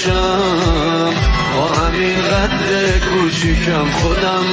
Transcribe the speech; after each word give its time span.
میشم. 0.00 1.14
با 1.56 1.66
همین 1.66 2.22
قد 2.22 2.60
کوچیکم 3.10 3.90
خودم 3.90 4.44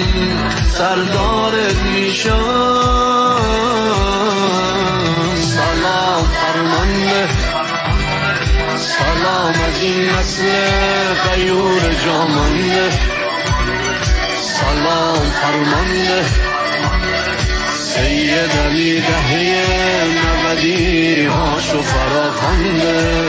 سردارت 0.70 1.82
میشم. 1.96 3.38
سلام 5.36 6.24
فرمانده 6.24 7.28
سلام 8.78 9.54
از 9.68 9.82
این 9.82 10.10
نسل 10.10 10.46
غیور 11.30 11.82
جامانده 12.06 12.90
سلام 14.42 15.16
فرمانده 15.16 16.26
سید 17.74 18.52
علی 18.66 19.02
دهی 19.02 19.56
نبدی 20.18 21.26
هاشو 21.26 21.82
فراخنده 21.82 23.28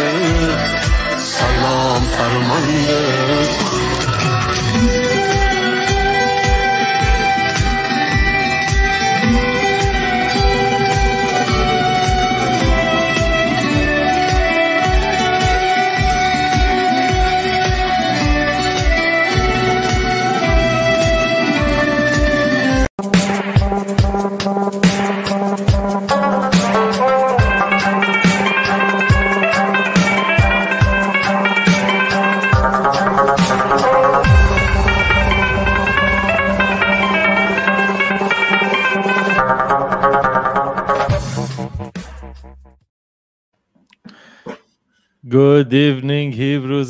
Salam 1.39 2.03
fermandır. 2.05 3.68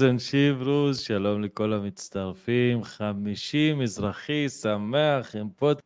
And 0.09 0.21
Shivrews, 0.21 1.01
שלום 1.01 1.43
לכל 1.43 1.73
המצטרפים, 1.73 2.85
חמישי 2.85 3.73
מזרחי, 3.75 4.49
שמח 4.49 5.37
עם 5.37 5.51
פוד... 5.57 5.81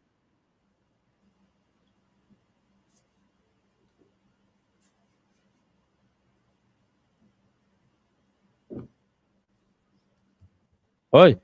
אוי, 11.12 11.34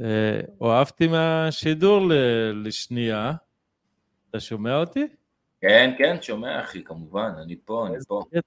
אה, 0.00 0.40
אוהבתי 0.60 1.06
מהשידור 1.08 2.10
לשנייה. 2.54 3.32
אתה 4.30 4.40
שומע 4.40 4.76
אותי? 4.76 5.06
כן, 5.60 5.94
כן, 5.98 6.22
שומע 6.22 6.60
אחי, 6.60 6.84
כמובן, 6.84 7.32
אני 7.42 7.56
פה, 7.64 7.86
אני 7.86 7.96
פה. 8.08 8.24
כן. 8.30 8.40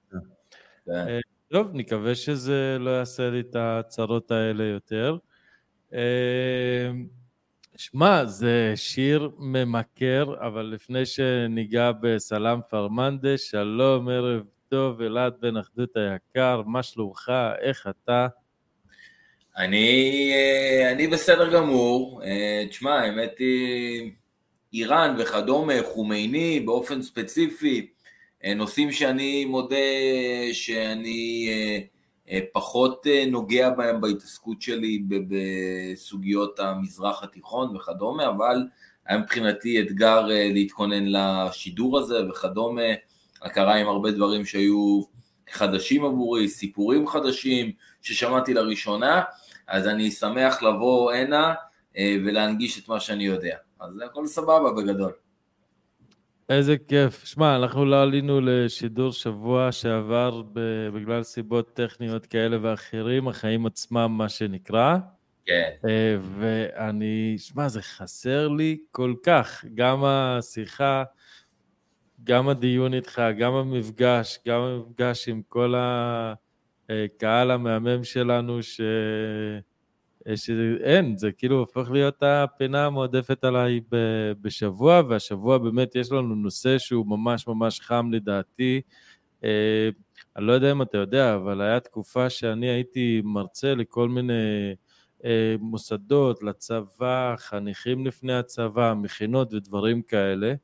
טוב, 1.52 1.68
נקווה 1.72 2.14
שזה 2.14 2.76
לא 2.80 2.90
יעשה 2.90 3.30
לי 3.30 3.40
את 3.40 3.56
הצרות 3.58 4.30
האלה 4.30 4.64
יותר. 4.64 5.16
אה, 5.94 6.90
שמע, 7.76 8.24
זה 8.24 8.72
שיר 8.76 9.30
ממכר, 9.38 10.34
אבל 10.46 10.62
לפני 10.62 11.06
שניגע 11.06 11.90
בסלאם 12.00 12.58
פרמנדה, 12.70 13.38
שלום, 13.38 14.08
ערב 14.08 14.42
טוב, 14.68 15.02
אלעד 15.02 15.34
בן 15.40 15.56
אחדות 15.56 15.96
היקר, 15.96 16.62
מה 16.66 16.82
שלומך, 16.82 17.32
איך 17.60 17.86
אתה? 17.86 18.26
אני, 19.56 20.30
אה, 20.34 20.92
אני 20.92 21.06
בסדר 21.06 21.52
גמור, 21.52 22.22
אה, 22.24 22.64
תשמע, 22.68 22.94
האמת 22.94 23.38
היא, 23.38 24.12
איראן 24.72 25.16
וכדומה, 25.18 25.74
חומייני 25.82 26.60
באופן 26.60 27.02
ספציפי, 27.02 27.92
נושאים 28.56 28.92
שאני 28.92 29.44
מודה 29.44 29.76
שאני 30.52 31.48
אה, 31.48 31.78
אה, 32.30 32.40
פחות 32.52 33.06
אה, 33.06 33.24
נוגע 33.26 33.70
בהם 33.70 34.00
בהתעסקות 34.00 34.62
שלי 34.62 35.02
בסוגיות 35.08 36.58
המזרח 36.58 37.22
התיכון 37.22 37.76
וכדומה, 37.76 38.28
אבל 38.28 38.64
היה 39.06 39.18
מבחינתי 39.18 39.80
אתגר 39.80 40.30
אה, 40.30 40.48
להתכונן 40.52 41.04
לשידור 41.06 41.98
הזה 41.98 42.28
וכדומה, 42.28 42.82
הכרה 43.42 43.74
עם 43.74 43.88
הרבה 43.88 44.10
דברים 44.10 44.44
שהיו 44.44 45.00
חדשים 45.50 46.04
עבורי, 46.04 46.48
סיפורים 46.48 47.06
חדשים 47.06 47.72
ששמעתי 48.02 48.54
לראשונה, 48.54 49.22
אז 49.66 49.88
אני 49.88 50.10
שמח 50.10 50.62
לבוא 50.62 51.12
הנה 51.12 51.54
אה, 51.96 52.16
ולהנגיש 52.24 52.78
את 52.78 52.88
מה 52.88 53.00
שאני 53.00 53.24
יודע. 53.24 53.56
אז 53.80 54.00
הכל 54.04 54.26
סבבה 54.26 54.72
בגדול. 54.72 55.12
איזה 56.48 56.76
כיף. 56.88 57.24
שמע, 57.24 57.56
אנחנו 57.56 57.84
לא 57.84 58.02
עלינו 58.02 58.40
לשידור 58.40 59.12
שבוע 59.12 59.72
שעבר 59.72 60.42
בגלל 60.94 61.22
סיבות 61.22 61.74
טכניות 61.74 62.26
כאלה 62.26 62.56
ואחרים, 62.62 63.28
החיים 63.28 63.66
עצמם, 63.66 64.14
מה 64.18 64.28
שנקרא. 64.28 64.96
כן, 65.46 65.70
אה, 65.88 66.16
ואני, 66.38 67.34
שמע, 67.38 67.68
זה 67.68 67.82
חסר 67.82 68.48
לי 68.48 68.78
כל 68.90 69.14
כך. 69.22 69.64
גם 69.74 70.04
השיחה 70.04 71.04
גם 72.24 72.48
הדיון 72.48 72.94
איתך, 72.94 73.22
גם 73.38 73.54
המפגש, 73.54 74.38
גם 74.48 74.60
המפגש 74.60 75.28
עם 75.28 75.42
כל 75.48 75.74
הקהל 76.88 77.50
המהמם 77.50 78.04
שלנו, 78.04 78.62
ש... 78.62 78.80
שאין, 80.34 81.16
זה 81.16 81.32
כאילו 81.32 81.58
הופך 81.58 81.90
להיות 81.90 82.22
הפינה 82.22 82.86
המועדפת 82.86 83.44
עליי 83.44 83.80
בשבוע, 84.40 85.02
והשבוע 85.08 85.58
באמת 85.58 85.94
יש 85.96 86.12
לנו 86.12 86.34
נושא 86.34 86.78
שהוא 86.78 87.06
ממש 87.06 87.48
ממש 87.48 87.80
חם 87.80 88.10
לדעתי. 88.12 88.80
אה, 89.44 89.88
אני 90.36 90.46
לא 90.46 90.52
יודע 90.52 90.72
אם 90.72 90.82
אתה 90.82 90.98
יודע, 90.98 91.34
אבל 91.34 91.60
היה 91.60 91.80
תקופה 91.80 92.30
שאני 92.30 92.66
הייתי 92.66 93.22
מרצה 93.24 93.74
לכל 93.74 94.08
מיני 94.08 94.74
אה, 95.24 95.54
מוסדות, 95.60 96.42
לצבא, 96.42 97.34
חניכים 97.38 98.06
לפני 98.06 98.32
הצבא, 98.32 98.94
מכינות 98.96 99.54
ודברים 99.54 100.02
כאלה. 100.02 100.54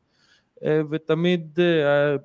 אה, 0.64 0.81
ותמיד 0.90 1.58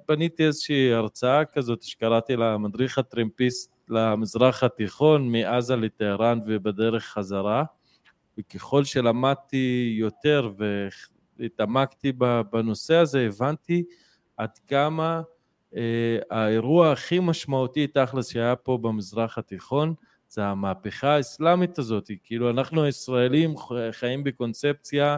בניתי 0.07 0.45
איזושהי 0.45 0.93
הרצאה 0.93 1.45
כזאת 1.45 1.83
שקראתי 1.83 2.35
לה 2.35 2.57
מדריך 2.57 2.97
הטרמפיסט 2.97 3.73
למזרח 3.89 4.63
התיכון, 4.63 5.31
מעזה 5.31 5.75
לטהרן 5.75 6.39
ובדרך 6.45 7.03
חזרה, 7.03 7.63
וככל 8.37 8.83
שלמדתי 8.83 9.95
יותר 9.99 10.51
והתעמקתי 11.39 12.11
בנושא 12.51 12.95
הזה, 12.95 13.25
הבנתי 13.25 13.83
עד 14.37 14.57
כמה 14.67 15.21
אה, 15.75 16.17
האירוע 16.29 16.91
הכי 16.91 17.19
משמעותי 17.19 17.87
תכלס 17.87 18.27
שהיה 18.29 18.55
פה 18.55 18.77
במזרח 18.81 19.37
התיכון 19.37 19.93
זה 20.29 20.45
המהפכה 20.45 21.15
האסלאמית 21.15 21.79
הזאת, 21.79 22.11
כאילו 22.23 22.49
אנחנו 22.49 22.83
הישראלים 22.83 23.53
חיים 23.91 24.23
בקונספציה 24.23 25.17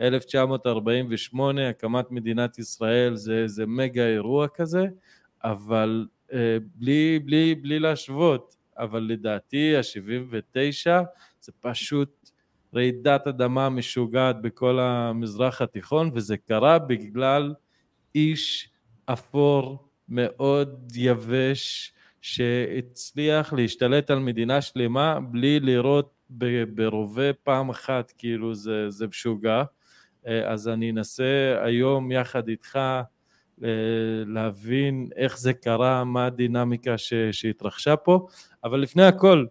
1948, 0.00 1.68
הקמת 1.68 2.10
מדינת 2.10 2.58
ישראל 2.58 3.16
זה, 3.16 3.46
זה 3.46 3.66
מגה 3.66 4.06
אירוע 4.06 4.48
כזה, 4.48 4.86
אבל 5.44 6.06
בלי, 6.74 7.18
בלי, 7.18 7.54
בלי 7.54 7.78
להשוות, 7.78 8.56
אבל 8.78 9.00
לדעתי 9.00 9.76
ה-79 9.76 10.90
זה 11.40 11.52
פשוט 11.60 12.30
רעידת 12.74 13.26
אדמה 13.26 13.68
משוגעת 13.68 14.42
בכל 14.42 14.78
המזרח 14.80 15.62
התיכון, 15.62 16.10
וזה 16.14 16.36
קרה 16.36 16.78
בגלל 16.78 17.54
איש 18.14 18.70
אפור 19.06 19.88
מאוד 20.08 20.92
יבש 20.96 21.92
שהצליח 22.22 23.52
להשתלט 23.52 24.10
על 24.10 24.18
מדינה 24.18 24.60
שלמה 24.60 25.20
בלי 25.20 25.60
לראות 25.60 26.14
ברובה 26.74 27.32
פעם 27.32 27.70
אחת, 27.70 28.12
כאילו 28.18 28.54
זה, 28.54 28.90
זה 28.90 29.06
משוגע. 29.06 29.62
אה, 30.26 30.52
אז 30.52 30.68
אני 30.68 30.90
אנסה 30.90 31.58
היום 31.62 32.12
יחד 32.12 32.48
איתך 32.48 32.76
אה, 32.76 33.02
להבין 34.26 35.08
איך 35.16 35.38
זה 35.38 35.52
קרה, 35.52 36.04
מה 36.04 36.26
הדינמיקה 36.26 36.98
ש, 36.98 37.14
שהתרחשה 37.32 37.96
פה, 37.96 38.26
אבל 38.64 38.80
לפני 38.80 39.04
הכל, 39.04 39.44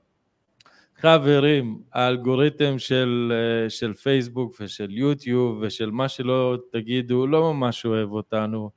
חברים, 1.01 1.79
האלגוריתם 1.93 2.79
של, 2.79 3.33
אה, 3.35 3.69
של 3.69 3.93
פייסבוק 3.93 4.55
ושל 4.59 4.91
יוטיוב 4.91 5.57
ושל 5.61 5.91
מה 5.91 6.09
שלא 6.09 6.57
תגידו, 6.71 7.27
לא 7.27 7.53
ממש 7.53 7.85
אוהב 7.85 8.11
אותנו. 8.11 8.69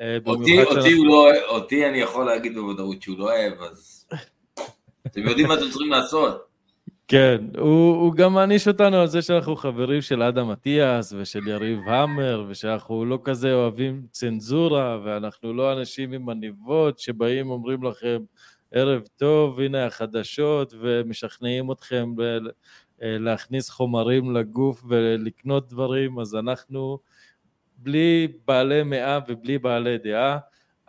אה, 0.00 0.18
אותי, 0.26 0.62
אותי, 0.62 0.74
שאנחנו... 0.74 1.04
לא, 1.04 1.30
אותי 1.48 1.88
אני 1.88 1.98
יכול 1.98 2.26
להגיד 2.26 2.54
בוודאות 2.54 3.02
שהוא 3.02 3.18
לא 3.18 3.24
אוהב, 3.24 3.52
אז 3.62 4.08
אתם 5.06 5.28
יודעים 5.28 5.48
מה 5.48 5.54
אתם 5.54 5.70
צריכים 5.70 5.90
לעשות. 5.90 6.49
כן, 7.10 7.44
הוא, 7.58 7.96
הוא 7.96 8.14
גם 8.14 8.34
מעניש 8.34 8.68
אותנו 8.68 8.96
על 8.96 9.06
זה 9.06 9.22
שאנחנו 9.22 9.56
חברים 9.56 10.02
של 10.02 10.22
אדם 10.22 10.50
אטיאס 10.50 11.12
ושל 11.12 11.48
יריב 11.48 11.78
המר, 11.88 12.44
ושאנחנו 12.48 13.04
לא 13.04 13.18
כזה 13.24 13.54
אוהבים 13.54 14.06
צנזורה, 14.10 14.98
ואנחנו 15.04 15.52
לא 15.52 15.72
אנשים 15.72 16.12
עם 16.12 16.28
עניבות 16.28 16.98
שבאים 16.98 17.50
אומרים 17.50 17.82
לכם 17.82 18.18
ערב 18.72 19.02
טוב, 19.16 19.60
הנה 19.60 19.86
החדשות, 19.86 20.74
ומשכנעים 20.80 21.72
אתכם 21.72 22.14
להכניס 22.98 23.70
חומרים 23.70 24.36
לגוף 24.36 24.84
ולקנות 24.88 25.68
דברים, 25.68 26.18
אז 26.18 26.34
אנחנו 26.34 26.98
בלי 27.78 28.28
בעלי 28.46 28.82
מאה 28.82 29.18
ובלי 29.28 29.58
בעלי 29.58 29.98
דעה. 29.98 30.38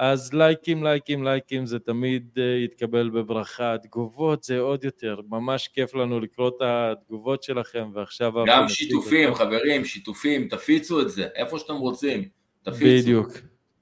אז 0.02 0.34
לייקים, 0.34 0.84
לייקים, 0.84 1.24
לייקים 1.24 1.66
זה 1.66 1.80
תמיד 1.80 2.30
uh, 2.36 2.42
יתקבל 2.66 3.10
בברכה. 3.10 3.76
תגובות 3.84 4.44
זה 4.44 4.60
עוד 4.60 4.84
יותר, 4.84 5.20
ממש 5.30 5.68
כיף 5.68 5.96
לנו 5.96 6.20
לקרוא 6.20 6.50
את 6.50 6.62
התגובות 6.62 7.44
שלכם, 7.44 7.92
ועכשיו... 7.94 8.32
גם 8.48 8.70
שיתופים. 8.70 9.36
חברים, 9.36 9.86
שיתופים, 9.86 10.48
תפיצו 10.48 11.02
את 11.02 11.10
זה, 11.10 11.28
איפה 11.36 11.60
שאתם 11.60 11.74
רוצים, 11.74 12.24
תפיצו. 12.64 13.02
בדיוק. 13.02 13.32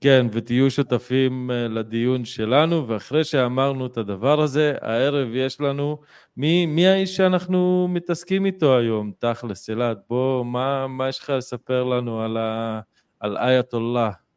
כן, 0.02 0.28
ותהיו 0.32 0.72
שותפים 0.72 1.50
uh, 1.52 1.72
לדיון 1.72 2.26
שלנו, 2.26 2.88
ואחרי 2.88 3.24
שאמרנו 3.24 3.86
את 3.86 3.98
הדבר 3.98 4.42
הזה, 4.42 4.74
הערב 4.82 5.28
יש 5.34 5.62
לנו, 5.62 5.98
מי, 6.38 6.66
מי 6.66 6.88
האיש 6.88 7.18
שאנחנו 7.18 7.88
מתעסקים 7.90 8.46
איתו 8.46 8.78
היום, 8.78 9.12
תכלס, 9.20 9.70
אלעד? 9.70 9.98
בוא, 10.10 10.46
מה, 10.46 10.88
מה 10.88 11.10
יש 11.10 11.20
לך 11.20 11.30
לספר 11.30 11.84
לנו 11.84 12.22
על, 12.22 12.38
ה, 12.38 12.80
על 13.20 13.38
אייתולlah? 13.38 14.29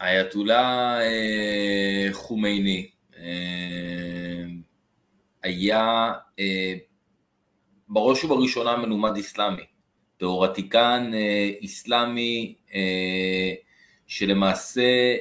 האייתולה 0.00 0.98
אה, 1.00 2.08
חומייני. 2.12 2.88
אה, 3.18 4.44
היה 5.42 6.12
אה, 6.38 6.74
בראש 7.88 8.24
ובראשונה 8.24 8.76
מלומד 8.76 9.16
איסלאמי, 9.16 9.62
תיאורטיקן 10.16 11.10
איסלאמי 11.60 12.54
שלמעשה 14.06 15.14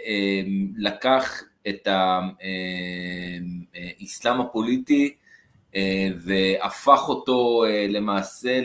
לקח 0.77 1.43
את 1.67 1.88
האסלאם 4.01 4.41
הפוליטי 4.41 5.15
והפך 6.17 7.10
אותו 7.10 7.63
למעשה, 7.89 8.62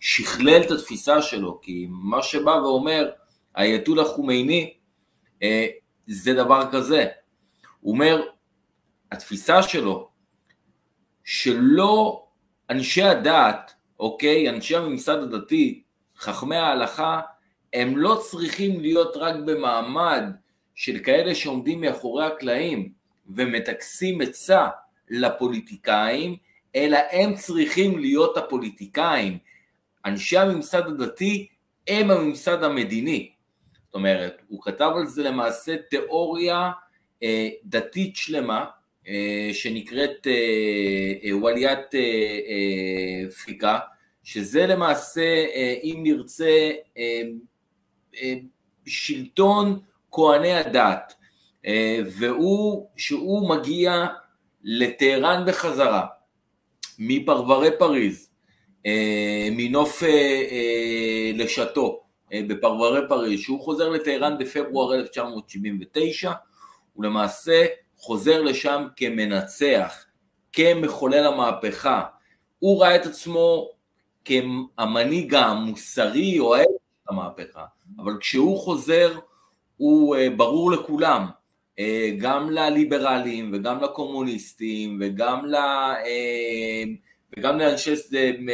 שכלל 0.00 0.62
את 0.62 0.70
התפיסה 0.70 1.22
שלו, 1.22 1.60
כי 1.62 1.86
מה 1.88 2.22
שבא 2.22 2.50
ואומר, 2.50 3.10
האייתולה 3.54 4.04
חומייני 4.04 4.74
אה, 5.42 5.66
זה 6.06 6.34
דבר 6.34 6.72
כזה. 6.72 7.06
הוא 7.80 7.92
אומר, 7.92 8.22
התפיסה 9.12 9.62
שלו, 9.62 10.08
שלא 11.24 12.26
אנשי 12.70 13.02
הדת, 13.02 13.74
אוקיי, 14.00 14.50
אנשי 14.50 14.76
הממסד 14.76 15.18
הדתי, 15.18 15.82
חכמי 16.16 16.56
ההלכה, 16.56 17.20
הם 17.72 17.96
לא 17.96 18.22
צריכים 18.30 18.80
להיות 18.80 19.16
רק 19.16 19.34
במעמד 19.46 20.22
של 20.74 20.98
כאלה 20.98 21.34
שעומדים 21.34 21.80
מאחורי 21.80 22.26
הקלעים 22.26 22.92
ומטכסים 23.28 24.20
עצה 24.20 24.68
לפוליטיקאים, 25.10 26.36
אלא 26.76 26.98
הם 27.10 27.34
צריכים 27.34 27.98
להיות 27.98 28.36
הפוליטיקאים. 28.36 29.38
אנשי 30.04 30.38
הממסד 30.38 30.86
הדתי 30.86 31.48
הם 31.88 32.10
הממסד 32.10 32.62
המדיני. 32.62 33.33
זאת 33.94 33.98
אומרת, 33.98 34.42
הוא 34.48 34.62
כתב 34.62 34.90
על 34.96 35.06
זה 35.06 35.22
למעשה 35.22 35.76
תיאוריה 35.90 36.70
אה, 37.22 37.48
דתית 37.64 38.16
שלמה, 38.16 38.64
אה, 39.08 39.50
שנקראת 39.52 40.26
אה, 40.26 40.32
אה, 41.24 41.36
וליית 41.36 41.94
אה, 41.94 42.00
אה, 42.00 43.30
פריקה, 43.30 43.78
שזה 44.24 44.66
למעשה, 44.66 45.22
אה, 45.54 45.74
אם 45.82 46.00
נרצה, 46.02 46.70
אה, 46.98 47.22
אה, 48.22 48.34
שלטון 48.86 49.80
כהני 50.12 50.54
הדת, 50.54 51.14
אה, 51.66 51.98
והוא, 52.18 52.88
שהוא 52.96 53.48
מגיע 53.48 54.06
לטהרן 54.64 55.44
בחזרה, 55.46 56.06
מפרברי 56.98 57.70
פריז, 57.78 58.30
אה, 58.86 59.48
מנוף 59.50 60.02
אה, 60.02 60.08
אה, 60.50 61.30
לשתו, 61.34 62.03
בפרברי 62.32 63.08
פריז, 63.08 63.40
שהוא 63.40 63.60
חוזר 63.60 63.88
לטהרן 63.88 64.38
בפברואר 64.38 64.94
1979, 64.94 66.32
הוא 66.92 67.04
למעשה 67.04 67.66
חוזר 67.98 68.42
לשם 68.42 68.86
כמנצח, 68.96 70.04
כמחולל 70.52 71.26
המהפכה. 71.26 72.02
הוא 72.58 72.82
ראה 72.82 72.96
את 72.96 73.06
עצמו 73.06 73.70
כמנהיג 74.24 75.34
המוסרי 75.34 76.38
או 76.38 76.54
האל 76.54 76.64
המהפכה, 77.08 77.64
אבל 77.98 78.12
כשהוא 78.20 78.58
חוזר 78.58 79.18
הוא 79.76 80.16
אה, 80.16 80.30
ברור 80.36 80.70
לכולם, 80.70 81.26
אה, 81.78 82.10
גם 82.18 82.50
לליברלים 82.50 83.50
וגם 83.54 83.80
לקומוניסטים 83.80 84.98
וגם, 85.00 85.46
ל, 85.46 85.56
וגם 87.36 87.58
לאנשי 87.58 87.94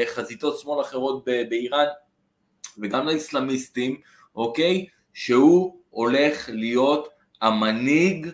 חזיתות 0.06 0.58
שמאל 0.58 0.80
אחרות 0.80 1.24
באיראן, 1.24 1.86
וגם 2.82 3.06
לאיסלאמיסטים, 3.06 4.00
אוקיי? 4.36 4.86
שהוא 5.14 5.76
הולך 5.90 6.50
להיות 6.52 7.08
המנהיג 7.42 8.26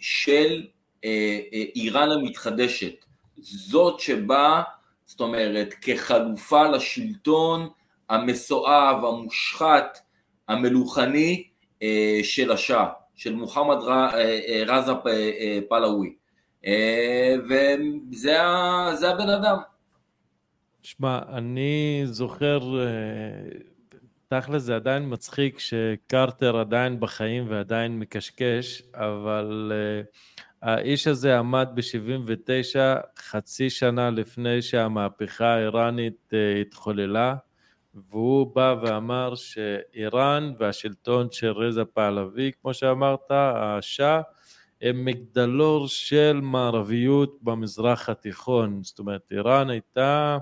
של 0.00 0.66
אה, 1.04 1.40
אה, 1.52 1.64
איראן 1.76 2.10
המתחדשת. 2.10 3.04
זאת 3.40 4.00
שבאה, 4.00 4.62
זאת 5.04 5.20
אומרת, 5.20 5.74
כחלופה 5.80 6.68
לשלטון 6.68 7.68
המסואב, 8.08 9.04
המושחת, 9.04 9.98
המלוכני, 10.48 11.44
של 12.22 12.52
השאה, 12.52 12.86
של 13.16 13.34
מוחמד 13.34 13.76
רזה 14.66 14.92
פלאווי, 15.68 16.14
וזה 17.48 18.42
הבן 19.08 19.28
אדם. 19.28 19.56
שמע, 20.82 21.18
אני 21.28 22.02
זוכר, 22.04 22.58
תכל'ס 24.28 24.62
זה 24.62 24.76
עדיין 24.76 25.04
מצחיק 25.12 25.58
שקרטר 25.58 26.58
עדיין 26.58 27.00
בחיים 27.00 27.46
ועדיין 27.48 27.98
מקשקש, 27.98 28.82
אבל 28.94 29.72
האיש 30.62 31.06
הזה 31.06 31.38
עמד 31.38 31.68
ב-79, 31.74 32.76
חצי 33.18 33.70
שנה 33.70 34.10
לפני 34.10 34.62
שהמהפכה 34.62 35.46
האיראנית 35.46 36.32
התחוללה, 36.60 37.34
והוא 37.94 38.54
בא 38.54 38.74
ואמר 38.82 39.34
שאיראן 39.34 40.52
והשלטון 40.58 41.28
של 41.30 41.50
רזה 41.50 41.84
פהלוי, 41.84 42.52
כמו 42.62 42.74
שאמרת, 42.74 43.30
השאה, 43.30 44.20
הם 44.82 45.04
מגדלור 45.04 45.88
של 45.88 46.40
מערביות 46.42 47.38
במזרח 47.42 48.08
התיכון. 48.08 48.82
זאת 48.82 48.98
אומרת, 48.98 49.22
איראן 49.30 49.70
הייתה 49.70 50.38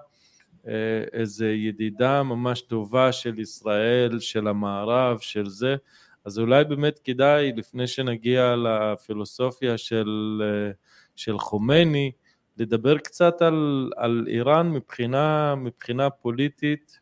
אה, 0.68 1.04
איזו 1.12 1.44
ידידה 1.44 2.22
ממש 2.22 2.60
טובה 2.60 3.12
של 3.12 3.38
ישראל, 3.38 4.20
של 4.20 4.48
המערב, 4.48 5.18
של 5.18 5.48
זה. 5.48 5.76
אז 6.24 6.38
אולי 6.38 6.64
באמת 6.64 7.00
כדאי, 7.04 7.52
לפני 7.56 7.86
שנגיע 7.86 8.54
לפילוסופיה 8.56 9.78
של, 9.78 10.42
אה, 10.44 10.70
של 11.16 11.38
חומייני, 11.38 12.12
לדבר 12.58 12.98
קצת 12.98 13.42
על, 13.42 13.90
על 13.96 14.24
איראן 14.28 14.70
מבחינה, 14.70 15.54
מבחינה 15.54 16.10
פוליטית, 16.10 16.98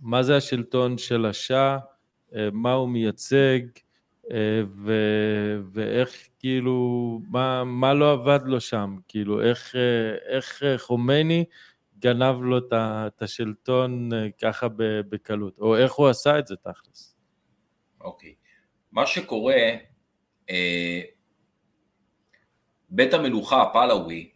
מה 0.00 0.22
זה 0.22 0.36
השלטון 0.36 0.98
של 0.98 1.26
השאה, 1.26 1.78
אה, 2.34 2.48
מה 2.52 2.72
הוא 2.72 2.88
מייצג, 2.88 3.60
ו, 4.84 4.92
ואיך 5.72 6.28
כאילו, 6.38 7.20
מה, 7.28 7.64
מה 7.64 7.94
לא 7.94 8.12
עבד 8.12 8.40
לו 8.44 8.60
שם, 8.60 8.96
כאילו 9.08 9.42
איך, 9.42 9.74
איך 10.26 10.62
חומייני 10.76 11.44
גנב 12.02 12.42
לו 12.42 12.58
את 13.06 13.22
השלטון 13.22 14.10
ככה 14.42 14.66
בקלות, 15.08 15.58
או 15.58 15.76
איך 15.76 15.92
הוא 15.92 16.08
עשה 16.08 16.38
את 16.38 16.46
זה 16.46 16.56
תכלס. 16.56 17.16
אוקיי. 18.00 18.30
Okay. 18.30 18.34
מה 18.92 19.06
שקורה, 19.06 19.62
בית 22.90 23.14
המלוכה 23.14 23.62
הפלאווי, 23.62 24.30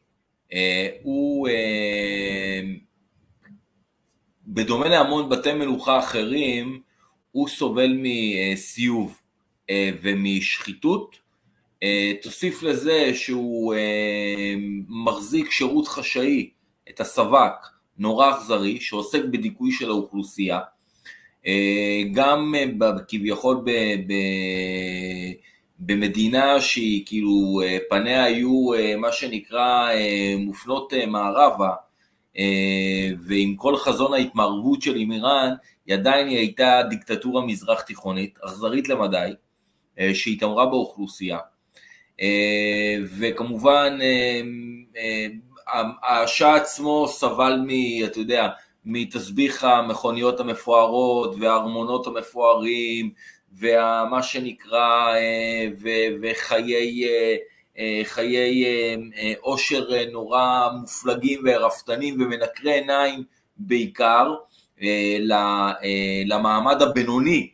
הוא 1.02 1.48
בדומה 4.46 4.88
להמון 4.88 5.28
בתי 5.28 5.52
מלוכה 5.52 5.98
אחרים, 5.98 6.80
הוא 7.32 7.48
סובל 7.48 7.98
מסיוב 8.02 9.20
אה, 9.70 9.90
ומשחיתות. 10.02 11.16
אה, 11.82 12.12
תוסיף 12.22 12.62
לזה 12.62 13.10
שהוא 13.14 13.74
אה, 13.74 14.54
מחזיק 14.88 15.50
שירות 15.50 15.88
חשאי, 15.88 16.50
את 16.90 17.00
הסבק, 17.00 17.66
נורא 17.98 18.30
אכזרי, 18.30 18.80
שעוסק 18.80 19.24
בדיכוי 19.24 19.72
של 19.72 19.90
האוכלוסייה. 19.90 20.60
גם 22.12 22.54
כביכול 23.08 23.56
ב, 23.64 23.70
ב, 24.06 24.12
במדינה 25.78 26.60
שהיא 26.60 27.02
כאילו 27.06 27.60
פניה 27.90 28.24
היו 28.24 28.66
מה 28.98 29.12
שנקרא 29.12 29.90
מופנות 30.38 30.92
מערבה, 31.06 31.70
אה, 32.38 33.10
ועם 33.26 33.56
כל 33.56 33.76
חזון 33.76 34.14
ההתמערבות 34.14 34.82
של 34.82 34.96
איראן, 34.96 35.54
היא 35.86 35.94
עדיין 35.94 36.28
הייתה 36.28 36.82
דיקטטורה 36.90 37.46
מזרח 37.46 37.80
תיכונית, 37.80 38.38
אכזרית 38.44 38.88
למדי, 38.88 39.30
אה, 39.98 40.14
שהתעמרה 40.14 40.66
באוכלוסייה. 40.66 41.38
אה, 42.20 42.96
וכמובן, 43.18 43.98
השאה 46.08 46.56
עצמו 46.56 47.08
סבל 47.08 47.60
מ... 47.66 47.70
אתה 48.04 48.18
יודע, 48.18 48.48
מתסביך 48.84 49.64
המכוניות 49.64 50.40
המפוארות 50.40 51.34
והארמונות 51.40 52.06
המפוארים 52.06 53.10
ומה 53.58 54.22
שנקרא 54.22 55.14
וחיי 56.22 57.04
אה, 57.78 58.00
חיי 58.04 58.64
עושר 59.40 59.92
אה, 59.92 59.98
אה, 59.98 60.10
נורא 60.12 60.68
מופלגים 60.80 61.40
ורפתנים 61.44 62.14
ומנקרי 62.20 62.72
עיניים 62.72 63.24
בעיקר 63.56 64.34
למעמד 66.26 66.82
הבינוני 66.82 67.50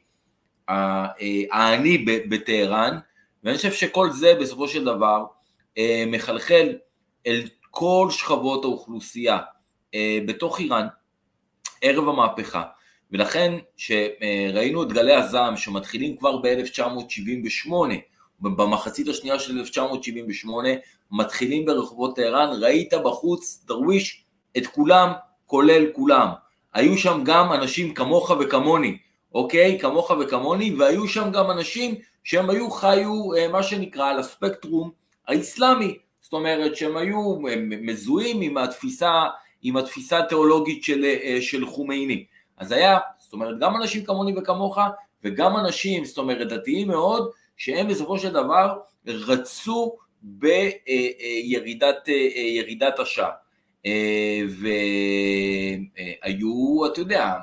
העני 1.51 2.05
בטהרן, 2.29 2.99
ואני 3.45 3.57
חושב 3.57 3.73
שכל 3.73 4.11
זה 4.11 4.35
בסופו 4.41 4.69
של 4.69 4.85
דבר 4.85 5.25
מחלחל 6.07 6.77
אל 7.27 7.43
כל 7.75 8.09
שכבות 8.11 8.65
האוכלוסייה 8.65 9.39
בתוך 10.27 10.61
איראן 10.61 10.87
ערב 11.83 12.09
המהפכה. 12.09 12.63
ולכן 13.13 13.55
כשראינו 13.77 14.83
את 14.83 14.93
גלי 14.93 15.15
הזעם 15.15 15.57
שמתחילים 15.57 16.17
כבר 16.17 16.37
ב-1978 16.37 17.73
במחצית 18.41 19.09
השנייה 19.09 19.39
של 19.39 19.59
1978, 19.59 20.69
מתחילים 21.11 21.67
ברחובות 21.67 22.17
טהרן, 22.17 22.51
ראית 22.63 22.95
בחוץ, 23.05 23.65
דרוויש, 23.67 24.25
את 24.57 24.67
כולם, 24.67 25.13
כולל 25.47 25.87
כולם. 25.93 26.29
היו 26.75 26.99
שם 26.99 27.21
גם 27.25 27.53
אנשים 27.53 27.95
כמוך 27.95 28.31
וכמוני, 28.41 28.99
אוקיי? 29.35 29.79
כמוך 29.81 30.11
וכמוני, 30.21 30.75
והיו 30.75 31.09
שם 31.09 31.31
גם 31.33 31.51
אנשים 31.51 31.95
שהם 32.25 32.51
היו 32.51 32.71
חיו, 32.71 33.35
אה, 33.35 33.49
מה 33.49 33.63
שנקרא, 33.63 34.11
על 34.11 34.19
הספקטרום 34.19 34.91
האסלאמי. 35.29 35.99
זאת 36.33 36.39
אומרת 36.39 36.77
שהם 36.77 36.97
היו 36.97 37.37
מזוהים 37.61 38.41
עם 38.41 38.59
התפיסה, 38.59 39.25
עם 39.63 39.77
התפיסה 39.77 40.19
התיאולוגית 40.19 40.85
של, 40.85 41.05
אה, 41.05 41.39
של 41.41 41.67
חומייני. 41.67 42.25
אז 42.57 42.73
היה, 42.73 42.99
זאת 43.19 43.33
אומרת, 43.33 43.59
גם 43.59 43.77
אנשים 43.77 44.05
כמוני 44.05 44.33
וכמוך, 44.37 44.79
וגם 45.25 45.57
אנשים, 45.57 46.05
זאת 46.05 46.19
אומרת, 46.19 46.49
דתיים 46.49 46.89
מאוד, 46.89 47.31
שהם 47.57 47.89
בסופו 47.89 48.19
של 48.19 48.33
דבר 48.33 48.79
רצו 49.07 49.97
בירידת 50.23 52.09
ירידת 52.55 52.99
השעה. 52.99 53.31
והיו, 56.23 56.87
אתה 56.93 57.01
יודע, 57.01 57.35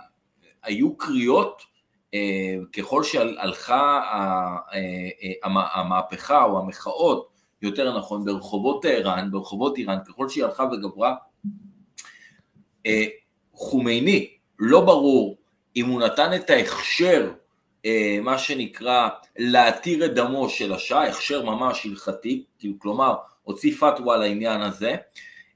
היו 0.64 0.98
קריאות, 0.98 1.62
ככל 2.78 3.04
שהלכה 3.04 4.02
המהפכה 5.74 6.44
או 6.44 6.60
המחאות, 6.60 7.39
יותר 7.62 7.98
נכון, 7.98 8.26
ברחובות 8.26 8.82
טהרן, 8.82 9.32
ברחובות 9.32 9.78
איראן, 9.78 9.98
ככל 10.08 10.30
שהיא 10.30 10.44
הלכה 10.44 10.64
וגברה, 10.64 11.16
חומייני, 13.54 14.30
לא 14.60 14.82
ברור 14.82 15.38
אם 15.76 15.86
הוא 15.86 16.02
נתן 16.02 16.34
את 16.36 16.50
ההכשר 16.50 17.32
אה, 17.86 18.20
מה 18.22 18.38
שנקרא 18.38 19.10
להתיר 19.38 20.06
את 20.06 20.14
דמו 20.14 20.50
של 20.50 20.74
השאה, 20.74 21.08
הכשר 21.08 21.46
ממש 21.46 21.86
הלכתי, 21.86 22.44
כאילו, 22.60 22.74
כלומר 22.80 23.16
הוציא 23.44 23.76
פתווה 23.76 24.16
על 24.16 24.22
העניין 24.22 24.62
הזה, 24.62 24.96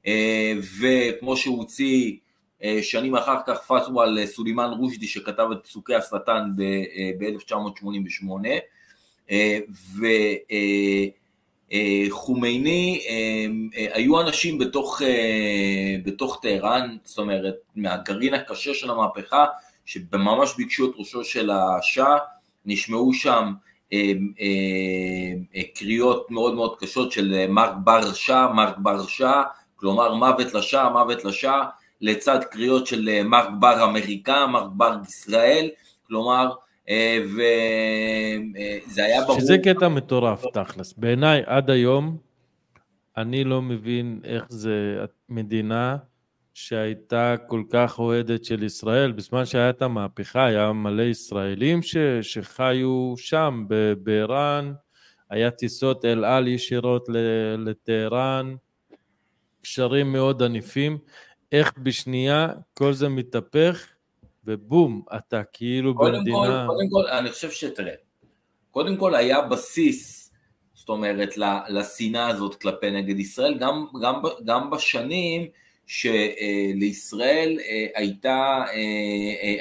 אה, 0.07 0.53
וכמו 0.79 1.37
שהוא 1.37 1.57
הוציא 1.57 2.17
אה, 2.63 2.79
שנים 2.81 3.15
אחר 3.15 3.37
כך 3.47 3.61
פתווה 3.61 4.03
על 4.03 4.25
סולימאן 4.25 4.71
רושדי 4.71 5.07
שכתב 5.07 5.47
את 5.51 5.63
פסוקי 5.63 5.95
השטן 5.95 6.49
ב-1988, 7.19 8.25
וחומייני, 12.07 13.01
היו 13.93 14.21
אנשים 14.21 14.57
בתוך, 14.57 15.01
בתוך 16.05 16.39
טהרן, 16.41 16.97
זאת 17.03 17.17
אומרת, 17.17 17.55
מהגרעין 17.75 18.33
הקשה 18.33 18.73
של 18.73 18.91
המהפכה, 18.91 19.45
שממש 19.85 20.55
ביקשו 20.57 20.89
את 20.89 20.95
ראשו 20.97 21.23
של 21.23 21.51
השאה, 21.51 22.17
נשמעו 22.65 23.13
שם 23.13 23.53
אה, 23.93 24.13
אה, 24.41 25.33
אה, 25.55 25.61
קריאות 25.75 26.31
מאוד 26.31 26.53
מאוד 26.53 26.77
קשות 26.79 27.11
של 27.11 27.45
מרק 27.49 27.73
בר 27.83 28.13
שאה, 28.13 28.53
מרק 28.53 28.77
בר 28.77 29.07
שאה, 29.07 29.43
כלומר 29.75 30.13
מוות 30.13 30.53
לשאה, 30.53 30.89
מוות 30.89 31.25
לשאה, 31.25 31.63
לצד 32.01 32.43
קריאות 32.43 32.87
של 32.87 33.23
מרק 33.23 33.49
בר 33.59 33.83
אמריקה, 33.83 34.47
מרק 34.47 34.71
בר 34.71 34.95
ישראל, 35.07 35.69
כלומר, 36.07 36.53
וזה 37.23 39.03
היה 39.03 39.21
ברור. 39.25 39.39
שזה 39.39 39.57
קטע 39.57 39.87
מטורף 39.87 40.43
תכלס. 40.53 40.93
בעיניי 40.97 41.41
עד 41.45 41.69
היום 41.69 42.17
אני 43.17 43.43
לא 43.43 43.61
מבין 43.61 44.19
איך 44.23 44.45
זה 44.49 45.05
מדינה 45.29 45.97
שהייתה 46.53 47.35
כל 47.47 47.63
כך 47.69 47.99
אוהדת 47.99 48.45
של 48.45 48.63
ישראל, 48.63 49.11
בזמן 49.11 49.45
שהיה 49.45 49.69
את 49.69 49.81
המהפכה 49.81 50.45
היה 50.45 50.71
מלא 50.71 51.03
ישראלים 51.03 51.81
ש, 51.81 51.97
שחיו 52.21 53.13
שם 53.17 53.65
באיראן, 54.03 54.73
היה 55.29 55.51
טיסות 55.51 56.05
אל 56.05 56.25
על 56.25 56.47
ישירות 56.47 57.09
לטהרן, 57.57 58.55
קשרים 59.61 60.11
מאוד 60.11 60.43
ענפים, 60.43 60.97
איך 61.51 61.73
בשנייה 61.77 62.47
כל 62.73 62.93
זה 62.93 63.09
מתהפך 63.09 63.92
ובום, 64.45 65.01
אתה 65.17 65.41
כאילו 65.53 65.95
קודם 65.95 66.13
במדינה... 66.13 66.37
כל, 66.37 66.73
קודם 66.73 66.89
כל, 66.89 67.07
אני 67.07 67.31
חושב 67.31 67.51
שתראה, 67.51 67.93
קודם 68.71 68.97
כל 68.97 69.15
היה 69.15 69.41
בסיס, 69.41 70.33
זאת 70.73 70.89
אומרת, 70.89 71.37
לשנאה 71.69 72.27
הזאת 72.27 72.55
כלפי 72.55 72.91
נגד 72.91 73.19
ישראל, 73.19 73.57
גם, 73.57 73.85
גם, 74.01 74.21
גם 74.45 74.69
בשנים 74.69 75.47
שלישראל 75.87 77.57
הייתה, 77.95 78.63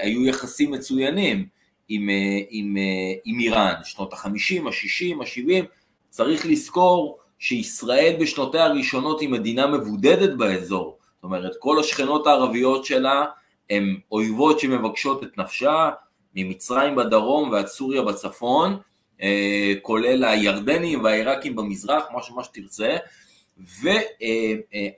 היו 0.02 0.26
יחסים 0.26 0.70
מצוינים 0.70 1.46
עם, 1.88 2.08
עם, 2.50 2.76
עם 3.24 3.40
איראן, 3.40 3.74
שנות 3.84 4.12
ה-50, 4.12 4.28
ה-60, 4.66 5.22
ה-70, 5.22 5.64
צריך 6.08 6.46
לזכור 6.46 7.18
שישראל 7.38 8.16
בשנותיה 8.20 8.64
הראשונות 8.64 9.20
היא 9.20 9.28
מדינה 9.28 9.66
מבודדת 9.66 10.36
באזור, 10.38 10.98
זאת 11.14 11.24
אומרת 11.24 11.52
כל 11.58 11.80
השכנות 11.80 12.26
הערביות 12.26 12.84
שלה 12.84 13.24
הן 13.72 13.96
אויבות 14.12 14.60
שמבקשות 14.60 15.22
את 15.22 15.38
נפשה, 15.38 15.90
ממצרים 16.34 16.96
בדרום 16.96 17.50
ועד 17.50 17.66
סוריה 17.66 18.02
בצפון, 18.02 18.78
אה, 19.22 19.72
כולל 19.82 20.24
הירדנים 20.24 21.04
והעיראקים 21.04 21.56
במזרח, 21.56 22.04
מה 22.14 22.22
שמה 22.22 22.44
שתרצה, 22.44 22.96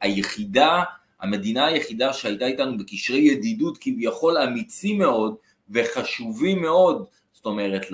והיחידה, 0.02 0.82
המדינה 1.20 1.66
היחידה 1.66 2.12
שהייתה 2.12 2.46
איתנו 2.46 2.78
בקשרי 2.78 3.18
ידידות 3.18 3.78
כביכול 3.80 4.38
אמיצים 4.38 4.98
מאוד 4.98 5.34
וחשובים 5.70 6.62
מאוד, 6.62 7.04
זאת 7.32 7.46
אומרת 7.46 7.86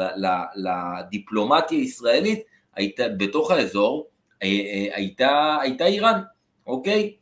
לדיפלומטיה 0.56 1.78
הישראלית, 1.78 2.40
הייתה 2.74 3.08
בתוך 3.08 3.50
האזור, 3.50 4.06
אה, 4.42 4.48
אה, 4.48 4.96
הייתה, 4.96 5.56
הייתה 5.60 5.86
איראן, 5.86 6.20
אוקיי? 6.66 7.14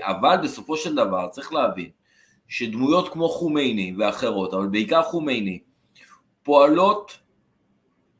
אבל 0.00 0.36
בסופו 0.42 0.76
של 0.76 0.94
דבר 0.94 1.28
צריך 1.28 1.52
להבין 1.52 1.90
שדמויות 2.48 3.12
כמו 3.12 3.28
חומייני 3.28 3.94
ואחרות, 3.98 4.54
אבל 4.54 4.66
בעיקר 4.66 5.02
חומייני, 5.02 5.58
פועלות 6.42 7.18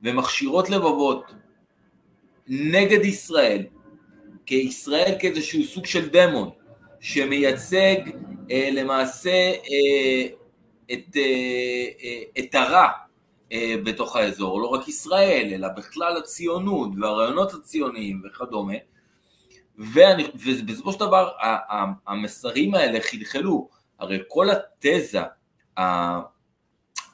ומכשירות 0.02 0.70
לבבות 0.70 1.34
נגד 2.48 3.04
ישראל, 3.04 3.62
כישראל 4.46 5.14
כאיזשהו 5.20 5.64
סוג 5.64 5.86
של 5.86 6.08
דמון, 6.08 6.50
שמייצג 7.00 7.96
אה, 8.50 8.68
למעשה 8.72 9.30
אה, 9.30 10.26
את, 10.92 11.16
אה, 11.16 11.86
אה, 12.02 12.22
את 12.38 12.54
הרע 12.54 12.88
אה, 13.52 13.74
בתוך 13.84 14.16
האזור, 14.16 14.60
לא 14.60 14.66
רק 14.66 14.88
ישראל, 14.88 15.50
אלא 15.52 15.68
בכלל 15.76 16.16
הציונות 16.16 16.90
והרעיונות 17.00 17.54
הציוניים 17.54 18.22
וכדומה, 18.26 18.74
ובסופו 19.78 20.92
של 20.92 20.98
דבר 20.98 21.30
המסרים 22.06 22.74
האלה 22.74 23.00
חלחלו 23.00 23.68
הרי 23.98 24.18
כל 24.28 24.48
התזה 24.50 25.20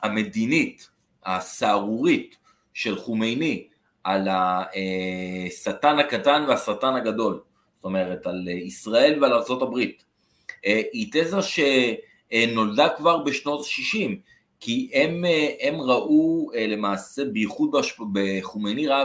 המדינית, 0.03 0.89
הסהרורית 1.25 2.37
של 2.75 2.99
חומייני 2.99 3.69
על 4.05 4.29
השטן 4.31 5.99
הקטן 5.99 6.45
והשטן 6.49 6.95
הגדול, 6.95 7.41
זאת 7.75 7.85
אומרת 7.85 8.27
על 8.27 8.49
ישראל 8.49 9.23
ועל 9.23 9.33
ארה"ב, 9.33 9.79
היא 10.93 11.09
תזה 11.13 11.37
שנולדה 11.43 12.89
כבר 12.97 13.19
בשנות 13.19 13.61
ה-60, 13.61 14.11
כי 14.61 14.91
הם, 14.95 15.25
הם 15.61 15.81
ראו 15.81 16.51
למעשה, 16.69 17.25
בייחוד 17.25 17.71
בחומייני 18.13 18.87
ראה 18.87 19.05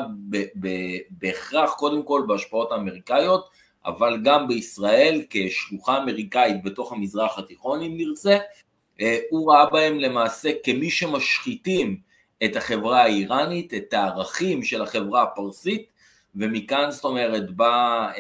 בהכרח 1.10 1.74
קודם 1.74 2.04
כל 2.04 2.22
בהשפעות 2.28 2.72
האמריקאיות, 2.72 3.50
אבל 3.86 4.20
גם 4.24 4.48
בישראל 4.48 5.24
כשלוחה 5.30 5.98
אמריקאית 5.98 6.64
בתוך 6.64 6.94
המזרח 6.94 7.40
התיכון 7.40 7.82
אם 7.82 7.98
נרצה, 7.98 8.38
אה, 9.02 9.20
הוא 9.30 9.54
ראה 9.54 9.70
בהם 9.70 10.00
למעשה 10.00 10.52
כמי 10.64 10.90
שמשחיתים 10.90 12.00
את 12.44 12.56
החברה 12.56 13.02
האיראנית, 13.02 13.74
את 13.74 13.94
הערכים 13.94 14.64
של 14.64 14.82
החברה 14.82 15.24
הפרסית, 15.24 15.90
ומכאן 16.36 16.92
זאת 16.92 17.04
אומרת 17.04 17.52
באה 17.52 18.08
אה, 18.08 18.14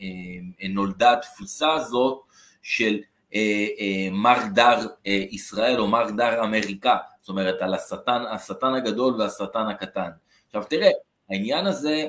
אה, 0.00 0.68
נולדה 0.68 1.12
התפיסה 1.12 1.72
הזאת 1.72 2.20
של 2.62 2.98
אה, 3.34 3.66
אה, 3.80 4.08
מר 4.10 4.38
דר 4.54 4.86
אה, 5.06 5.24
ישראל 5.30 5.80
או 5.80 5.86
מר 5.88 6.10
דר 6.16 6.44
אמריקה, 6.44 6.96
זאת 7.20 7.28
אומרת 7.28 7.62
על 7.62 7.74
השטן, 7.74 8.22
השטן 8.30 8.74
הגדול 8.74 9.20
והשטן 9.20 9.66
הקטן. 9.68 10.10
עכשיו 10.46 10.64
תראה, 10.64 10.90
העניין 11.30 11.66
הזה, 11.66 12.06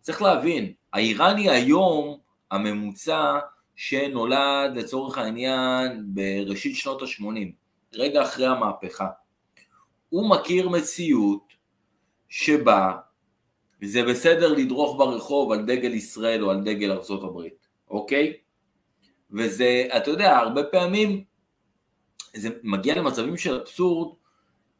צריך 0.00 0.22
להבין, 0.22 0.72
האיראני 0.94 1.50
היום, 1.50 2.18
הממוצע 2.50 3.38
שנולד 3.76 4.76
לצורך 4.76 5.18
העניין 5.18 6.04
בראשית 6.06 6.76
שנות 6.76 7.02
ה-80, 7.02 7.24
רגע 7.94 8.22
אחרי 8.22 8.46
המהפכה, 8.46 9.08
הוא 10.08 10.30
מכיר 10.30 10.68
מציאות 10.68 11.52
שבה 12.28 12.92
זה 13.82 14.02
בסדר 14.04 14.52
לדרוך 14.52 14.98
ברחוב 14.98 15.52
על 15.52 15.64
דגל 15.66 15.94
ישראל 15.94 16.44
או 16.44 16.50
על 16.50 16.60
דגל 16.60 16.92
ארצות 16.92 17.22
הברית, 17.24 17.66
אוקיי? 17.90 18.32
וזה, 19.30 19.86
אתה 19.96 20.10
יודע, 20.10 20.36
הרבה 20.36 20.62
פעמים 20.64 21.24
זה 22.34 22.48
מגיע 22.62 22.94
למצבים 22.94 23.36
של 23.36 23.60
אבסורד, 23.60 24.14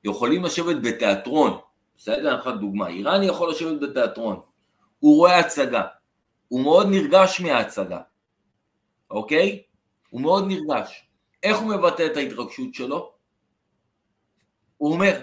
יכולים 0.05 0.44
לשבת 0.44 0.77
בתיאטרון, 0.83 1.59
בסדר? 1.96 2.31
אני 2.31 2.38
לך 2.40 2.50
דוגמה, 2.61 2.88
איראני 2.88 3.27
יכול 3.27 3.50
לשבת 3.50 3.81
בתיאטרון, 3.81 4.40
הוא 4.98 5.16
רואה 5.16 5.38
הצגה, 5.38 5.83
הוא 6.54 6.62
מאוד 6.62 6.86
נרגש 6.90 7.40
מההצגה, 7.40 8.00
אוקיי? 9.10 9.62
הוא 10.10 10.20
מאוד 10.20 10.44
נרגש. 10.48 11.08
איך 11.42 11.58
הוא 11.58 11.68
מבטא 11.68 12.06
את 12.06 12.16
ההתרגשות 12.16 12.74
שלו? 12.74 13.12
הוא 14.76 14.92
אומר, 14.92 15.20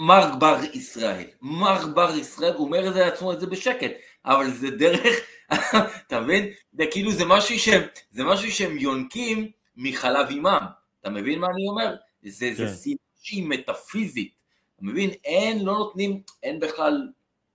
מר 0.00 0.36
בר 0.38 0.58
ישראל, 0.72 1.24
מר 1.42 1.86
בר 1.86 2.10
ישראל, 2.16 2.54
הוא 2.54 2.66
אומר 2.66 2.88
את 2.88 2.94
זה 2.94 3.00
לעצמו 3.00 3.32
את 3.32 3.40
זה 3.40 3.46
בשקט, 3.46 3.90
אבל 4.24 4.50
זה 4.50 4.70
דרך, 4.70 5.16
אתה 6.06 6.20
מבין? 6.20 6.52
זה 6.72 6.84
כאילו 6.90 7.12
זה 7.12 7.24
משהו 7.24 7.58
שהם, 7.58 7.82
זה 8.10 8.24
משהו 8.24 8.50
שהם 8.50 8.78
יונקים 8.78 9.50
מחלב 9.76 10.28
אימם, 10.28 10.66
אתה 11.00 11.10
מבין 11.10 11.38
מה 11.38 11.46
אני 11.46 11.68
אומר? 11.68 11.96
זה, 12.26 12.46
כן. 12.56 12.66
זה 12.66 12.90
שהיא 13.22 13.48
מטאפיזית, 13.48 14.34
אתה 14.76 14.84
מבין? 14.84 15.10
אין, 15.24 15.64
לא 15.64 15.72
נותנים, 15.72 16.22
אין 16.42 16.60
בכלל 16.60 17.08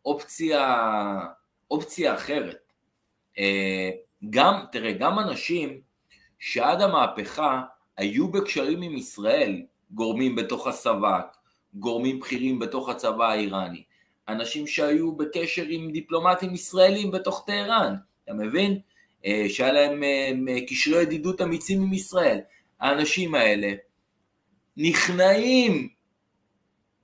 אופציה, 0.05 0.87
אופציה 1.71 2.15
אחרת. 2.15 2.60
אה, 3.41 3.89
גם, 4.29 4.63
תראה, 4.71 4.91
גם 4.91 5.19
אנשים 5.19 5.81
שעד 6.39 6.81
המהפכה 6.81 7.61
היו 7.97 8.27
בקשרים 8.31 8.81
עם 8.81 8.97
ישראל, 8.97 9.61
גורמים 9.91 10.35
בתוך 10.35 10.67
הסב"כ, 10.67 11.37
גורמים 11.73 12.19
בכירים 12.19 12.59
בתוך 12.59 12.89
הצבא 12.89 13.29
האיראני, 13.29 13.83
אנשים 14.27 14.67
שהיו 14.67 15.15
בקשר 15.15 15.65
עם 15.69 15.91
דיפלומטים 15.91 16.53
ישראלים 16.53 17.11
בתוך 17.11 17.43
טהרן, 17.47 17.95
אתה 18.23 18.33
מבין? 18.33 18.79
אה, 19.25 19.45
שהיה 19.49 19.71
להם 19.71 20.03
אה, 20.03 20.57
קשרי 20.67 21.01
ידידות 21.01 21.41
אמיצים 21.41 21.81
עם 21.81 21.93
ישראל. 21.93 22.39
האנשים 22.79 23.35
האלה 23.35 23.73
נכנעים 24.77 25.89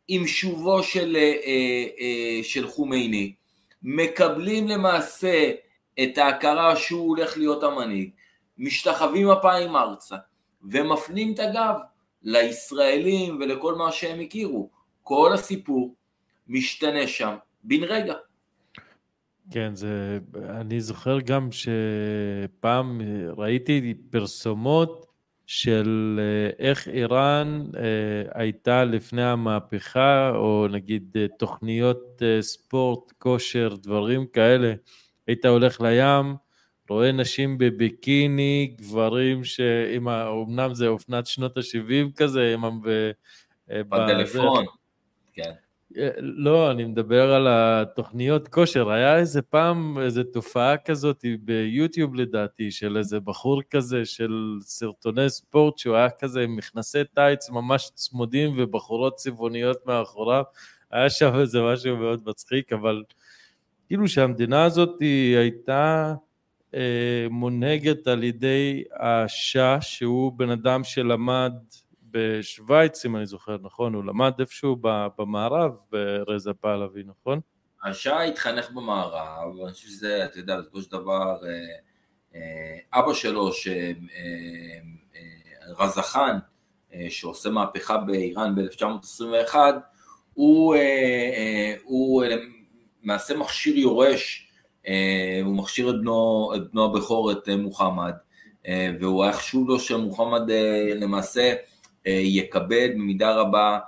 עם 0.07 0.27
שובו 0.27 0.83
של, 0.83 1.17
של 2.43 2.67
חומייני, 2.67 3.33
מקבלים 3.83 4.67
למעשה 4.67 5.51
את 6.03 6.17
ההכרה 6.17 6.75
שהוא 6.75 7.07
הולך 7.07 7.37
להיות 7.37 7.63
המנהיג, 7.63 8.09
משתחווים 8.57 9.29
אפיים 9.29 9.75
ארצה 9.75 10.15
ומפנים 10.63 11.33
את 11.33 11.39
הגב 11.39 11.75
לישראלים 12.23 13.37
ולכל 13.39 13.75
מה 13.75 13.91
שהם 13.91 14.19
הכירו. 14.19 14.69
כל 15.03 15.33
הסיפור 15.33 15.95
משתנה 16.47 17.07
שם 17.07 17.35
בן 17.63 17.83
רגע. 17.83 18.13
כן, 19.51 19.75
זה, 19.75 20.19
אני 20.49 20.81
זוכר 20.81 21.19
גם 21.19 21.49
שפעם 21.51 23.01
ראיתי 23.37 23.93
פרסומות 24.09 25.07
של 25.47 26.19
אה, 26.19 26.65
איך 26.67 26.87
איראן 26.87 27.65
אה, 27.77 28.41
הייתה 28.41 28.83
לפני 28.83 29.23
המהפכה, 29.23 30.31
או 30.35 30.67
נגיד 30.71 31.17
אה, 31.17 31.25
תוכניות 31.39 32.21
ספורט, 32.41 33.11
כושר, 33.17 33.75
דברים 33.81 34.25
כאלה. 34.25 34.73
היית 35.27 35.45
הולך 35.45 35.81
לים, 35.81 36.35
רואה 36.89 37.11
נשים 37.11 37.57
בביקיני, 37.57 38.75
גברים 38.77 39.43
שעם 39.43 40.07
ה... 40.07 40.29
אמנם 40.47 40.73
זה 40.73 40.87
אופנת 40.87 41.25
שנות 41.25 41.57
ה-70 41.57 42.15
כזה, 42.15 42.53
עם 42.53 42.65
ה... 42.65 42.69
בטלפון, 43.67 44.65
כן. 45.33 45.51
אה, 45.97 46.09
לא, 46.19 46.71
אני 46.71 46.85
מדבר 46.85 47.33
על 47.33 47.47
התוכניות 47.49 48.47
כושר. 48.47 48.89
היה 48.89 49.17
איזה 49.17 49.41
פעם, 49.41 49.97
איזה 49.99 50.23
תופעה 50.23 50.77
כזאת 50.77 51.25
ביוטיוב 51.39 52.15
לדעתי, 52.15 52.71
של 52.71 52.97
איזה 52.97 53.19
בחור 53.19 53.61
כזה, 53.69 54.05
של 54.05 54.57
סרטוני 54.61 55.29
ספורט, 55.29 55.77
שהוא 55.77 55.95
היה 55.95 56.09
כזה 56.09 56.41
עם 56.41 56.55
מכנסי 56.55 57.03
טייץ 57.13 57.49
ממש 57.49 57.91
צמודים 57.93 58.53
ובחורות 58.57 59.15
צבעוניות 59.15 59.85
מאחוריו. 59.85 60.43
היה 60.91 61.09
שם 61.09 61.39
איזה 61.39 61.61
משהו 61.61 61.97
מאוד 61.97 62.21
מצחיק, 62.25 62.73
אבל 62.73 63.03
כאילו 63.87 64.07
שהמדינה 64.07 64.63
הזאת 64.63 64.99
הייתה 65.37 66.13
אה, 66.73 67.27
מונהגת 67.29 68.07
על 68.07 68.23
ידי 68.23 68.83
השאה, 68.99 69.81
שהוא 69.81 70.31
בן 70.31 70.49
אדם 70.49 70.83
שלמד 70.83 71.53
בשוויץ, 72.03 73.05
אם 73.05 73.15
אני 73.15 73.25
זוכר 73.25 73.57
נכון, 73.61 73.93
הוא 73.93 74.03
למד 74.03 74.33
איפשהו 74.39 74.77
במערב, 75.17 75.71
ברזה 75.91 76.53
פהלוי, 76.53 77.03
נכון? 77.05 77.39
השעה 77.83 78.23
התחנך 78.23 78.71
במערב, 78.71 79.61
אני 79.65 79.73
חושב 79.73 79.87
שזה, 79.87 80.25
אתה 80.25 80.39
יודע, 80.39 80.59
בסופו 80.59 80.81
של 80.81 80.91
דבר, 80.91 81.37
אבא 82.93 83.13
שלו, 83.13 83.51
רזחן, 85.79 86.37
שעושה 87.09 87.49
מהפכה 87.49 87.97
באיראן 87.97 88.55
ב-1921, 88.55 89.55
הוא, 90.33 90.75
הוא 91.83 92.23
למעשה 93.07 93.37
מכשיר 93.37 93.77
יורש, 93.77 94.47
הוא 95.43 95.55
מכשיר 95.55 95.89
את 95.89 95.95
בנו, 96.01 96.51
את 96.55 96.61
בנו 96.71 96.85
הבכור, 96.85 97.31
את 97.31 97.49
מוחמד, 97.49 98.13
והוא 98.99 99.23
היה 99.23 99.33
חשוב 99.33 99.69
לו 99.69 99.79
שמוחמד 99.79 100.41
למעשה 100.95 101.53
יקבל 102.05 102.91
במידה 102.93 103.35
רבה 103.35 103.79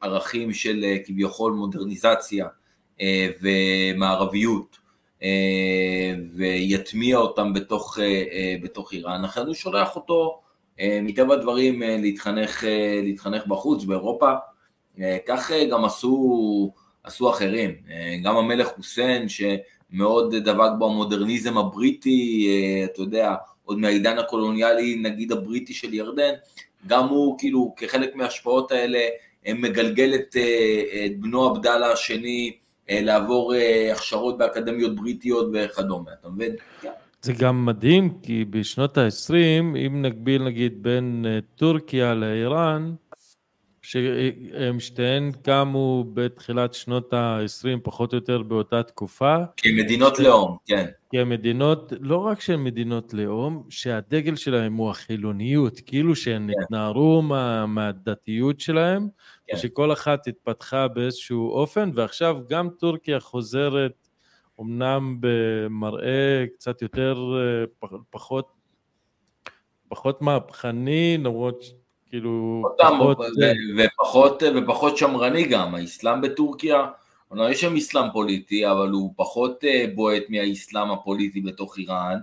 ערכים 0.00 0.52
של 0.52 0.84
כביכול 1.04 1.52
מודרניזציה 1.52 2.46
ומערביות, 3.42 4.78
ויטמיע 6.36 7.16
אותם 7.16 7.52
בתוך, 7.52 7.98
בתוך 8.62 8.92
איראן, 8.92 9.24
לכן 9.24 9.46
הוא 9.46 9.54
שולח 9.54 9.96
אותו 9.96 10.40
מטבע 10.82 11.34
הדברים 11.34 11.82
להתחנך, 11.82 12.64
להתחנך 13.02 13.46
בחוץ, 13.46 13.84
באירופה, 13.84 14.32
כך 15.26 15.50
גם 15.70 15.84
עשו, 15.84 16.72
עשו 17.04 17.30
אחרים, 17.30 17.70
גם 18.22 18.36
המלך 18.36 18.68
חוסיין 18.76 19.26
שמאוד 19.28 20.34
דבק 20.36 20.70
במודרניזם 20.78 21.58
הבריטי, 21.58 22.48
אתה 22.84 23.02
יודע, 23.02 23.34
עוד 23.64 23.78
מהעידן 23.78 24.18
הקולוניאלי 24.18 24.96
נגיד 24.96 25.32
הבריטי 25.32 25.74
של 25.74 25.94
ירדן, 25.94 26.32
גם 26.86 27.08
הוא 27.08 27.38
כאילו 27.38 27.74
כחלק 27.76 28.16
מההשפעות 28.16 28.72
האלה 28.72 28.98
מגלגל 29.48 30.14
את, 30.14 30.36
את 31.06 31.20
בנו 31.20 31.44
עבדאללה 31.44 31.92
השני 31.92 32.52
לעבור 32.88 33.52
הכשרות 33.92 34.38
באקדמיות 34.38 34.96
בריטיות 34.96 35.46
וכדומה, 35.52 36.10
אתה 36.20 36.28
מבין? 36.28 36.52
זה 37.22 37.32
גם 37.32 37.66
מדהים 37.66 38.18
כי 38.22 38.44
בשנות 38.44 38.98
ה-20, 38.98 39.34
אם 39.86 40.02
נגביל 40.02 40.42
נגיד 40.42 40.82
בין 40.82 41.26
טורקיה 41.56 42.14
לאיראן, 42.14 42.94
שהם 43.84 44.80
שתיהן 44.80 45.32
קמו 45.42 46.04
בתחילת 46.14 46.74
שנות 46.74 47.12
ה-20 47.12 47.78
פחות 47.82 48.12
או 48.12 48.18
יותר 48.18 48.42
באותה 48.42 48.82
תקופה. 48.82 49.36
כמדינות 49.56 50.18
לאום, 50.18 50.56
כן. 50.66 50.86
כמדינות, 51.10 51.92
לא 52.00 52.16
רק 52.16 52.40
שהן 52.40 52.64
מדינות 52.64 53.14
לאום, 53.14 53.66
שהדגל 53.70 54.36
שלהם 54.36 54.74
הוא 54.74 54.90
החילוניות, 54.90 55.80
כאילו 55.86 56.16
שהן 56.16 56.46
כן. 56.46 56.62
התנערו 56.62 57.22
מה, 57.22 57.66
מהדתיות 57.66 58.60
שלהם, 58.60 59.08
כן. 59.46 59.56
ושכל 59.56 59.92
אחת 59.92 60.26
התפתחה 60.26 60.88
באיזשהו 60.88 61.50
אופן, 61.50 61.90
ועכשיו 61.94 62.36
גם 62.48 62.68
טורקיה 62.78 63.20
חוזרת, 63.20 64.08
אמנם 64.60 65.16
במראה 65.20 66.44
קצת 66.54 66.82
יותר, 66.82 67.24
פחות, 68.10 68.48
פחות 69.88 70.22
מהפכני, 70.22 71.18
למרות 71.18 71.64
כאילו... 72.14 72.62
אותם, 72.64 72.96
פחות... 72.98 73.18
ופחות, 73.78 74.42
ופחות 74.56 74.96
שמרני 74.96 75.44
גם, 75.44 75.74
האסלאם 75.74 76.20
בטורקיה, 76.20 76.86
אומנם 77.30 77.50
יש 77.50 77.60
שם 77.60 77.76
אסלאם 77.76 78.10
פוליטי, 78.12 78.70
אבל 78.70 78.90
הוא 78.90 79.12
פחות 79.16 79.64
אה, 79.64 79.84
בועט 79.94 80.22
מהאסלאם 80.28 80.90
הפוליטי 80.90 81.40
בתוך 81.40 81.78
איראן, 81.78 82.18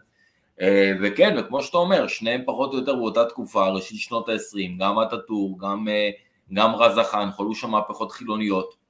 אה, 0.62 0.91
וכן, 1.01 1.36
וכמו 1.39 1.62
שאתה 1.62 1.77
אומר, 1.77 2.08
שניהם 2.08 2.41
פחות 2.45 2.73
או 2.73 2.77
יותר 2.77 2.95
באותה 2.95 3.25
תקופה, 3.25 3.67
ראשית 3.67 3.99
שנות 3.99 4.30
ה-20, 4.30 4.80
גם 4.80 4.99
אטאטור, 4.99 5.60
גם, 5.60 5.88
אה, 5.88 6.10
גם 6.54 6.75
רזחן, 6.75 7.30
חולו 7.32 7.56
שם 7.56 7.69
מהפכות 7.69 8.12
חילוניות, 8.12 8.82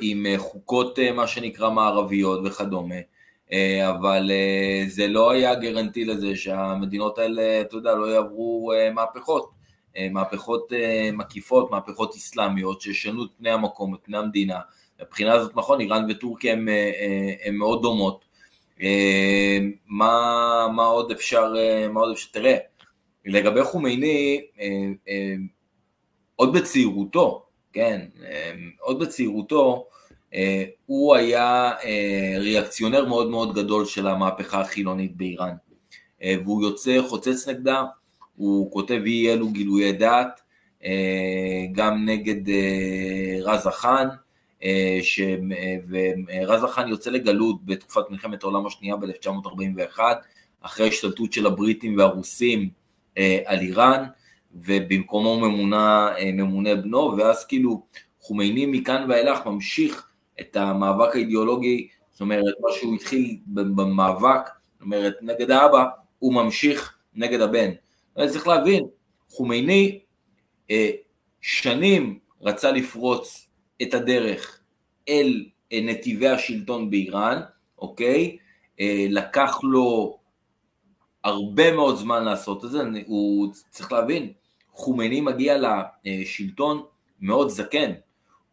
עם 0.00 0.26
חוקות 0.36 0.98
מה 1.14 1.26
שנקרא 1.26 1.70
מערביות 1.70 2.40
וכדומה. 2.44 2.94
אבל 3.88 4.30
זה 4.86 5.08
לא 5.08 5.30
היה 5.30 5.54
גרנטי 5.54 6.04
לזה 6.04 6.36
שהמדינות 6.36 7.18
האלה, 7.18 7.60
אתה 7.60 7.76
יודע, 7.76 7.94
לא 7.94 8.06
יעברו 8.06 8.72
מהפכות, 8.94 9.50
מהפכות 10.10 10.72
מקיפות, 11.12 11.70
מהפכות 11.70 12.14
אסלאמיות 12.14 12.80
שישנו 12.80 13.24
את 13.24 13.30
פני 13.38 13.50
המקום, 13.50 13.94
את 13.94 14.00
פני 14.02 14.18
המדינה. 14.18 14.58
מבחינה 15.02 15.32
הזאת 15.32 15.56
נכון, 15.56 15.80
איראן 15.80 16.06
וטורקיה 16.10 16.52
הן 17.44 17.54
מאוד 17.54 17.82
דומות. 17.82 18.24
מה, 19.86 20.66
מה 20.74 20.84
עוד 20.84 21.10
אפשר, 21.10 21.54
מה 21.90 22.00
עוד 22.00 22.12
אפשר, 22.12 22.28
תראה, 22.32 22.56
לגבי 23.26 23.64
חומייני, 23.64 24.40
עוד 26.36 26.52
בצעירותו, 26.52 27.46
כן, 27.72 28.00
עוד 28.80 28.98
בצעירותו, 28.98 29.86
אה, 29.86 29.89
הוא 30.86 31.14
היה 31.14 31.72
אה, 31.84 32.34
ריאקציונר 32.38 33.04
מאוד 33.04 33.30
מאוד 33.30 33.54
גדול 33.54 33.86
של 33.86 34.06
המהפכה 34.06 34.60
החילונית 34.60 35.16
באיראן, 35.16 35.54
אה, 36.22 36.34
והוא 36.44 36.62
יוצא 36.62 37.02
חוצץ 37.08 37.48
נגדה, 37.48 37.84
הוא 38.36 38.72
כותב 38.72 39.00
אי 39.06 39.32
אלו 39.32 39.48
גילויי 39.48 39.92
דעת, 39.92 40.40
גם 41.72 42.04
נגד 42.08 42.52
רזה 43.42 43.70
חאן, 43.70 44.08
ורזה 45.88 46.66
חאן 46.66 46.88
יוצא 46.88 47.10
לגלות 47.10 47.64
בתקופת 47.64 48.10
מלחמת 48.10 48.42
העולם 48.42 48.66
השנייה 48.66 48.96
ב-1941, 48.96 49.98
אחרי 50.60 50.86
ההשתלטות 50.86 51.32
של 51.32 51.46
הבריטים 51.46 51.98
והרוסים 51.98 52.68
על 53.44 53.60
איראן, 53.60 54.04
ובמקומו 54.54 55.40
ממונה, 55.40 56.10
ממונה 56.32 56.74
בנו, 56.74 57.14
ואז 57.18 57.46
כאילו 57.46 57.82
חומייני 58.20 58.66
מכאן 58.66 59.06
ואילך 59.08 59.46
ממשיך 59.46 60.09
את 60.40 60.56
המאבק 60.56 61.14
האידיאולוגי, 61.14 61.88
זאת 62.10 62.20
אומרת, 62.20 62.54
מה 62.60 62.68
שהוא 62.72 62.94
התחיל 62.94 63.38
במאבק, 63.46 64.48
זאת 64.72 64.82
אומרת, 64.82 65.14
נגד 65.22 65.50
האבא, 65.50 65.84
הוא 66.18 66.34
ממשיך 66.34 66.98
נגד 67.14 67.40
הבן. 67.40 67.70
צריך 68.28 68.48
להבין, 68.48 68.84
חומייני 69.28 70.00
אה, 70.70 70.90
שנים 71.40 72.18
רצה 72.40 72.70
לפרוץ 72.70 73.48
את 73.82 73.94
הדרך 73.94 74.60
אל 75.08 75.44
אה, 75.72 75.80
נתיבי 75.82 76.28
השלטון 76.28 76.90
באיראן, 76.90 77.40
אוקיי? 77.78 78.36
אה, 78.80 79.06
לקח 79.10 79.58
לו 79.62 80.18
הרבה 81.24 81.72
מאוד 81.72 81.96
זמן 81.96 82.24
לעשות 82.24 82.64
את 82.64 82.70
זה, 82.70 82.82
הוא 83.06 83.52
צריך 83.70 83.92
להבין, 83.92 84.32
חומייני 84.72 85.20
מגיע 85.20 85.56
לשלטון 86.04 86.82
מאוד 87.20 87.48
זקן, 87.48 87.92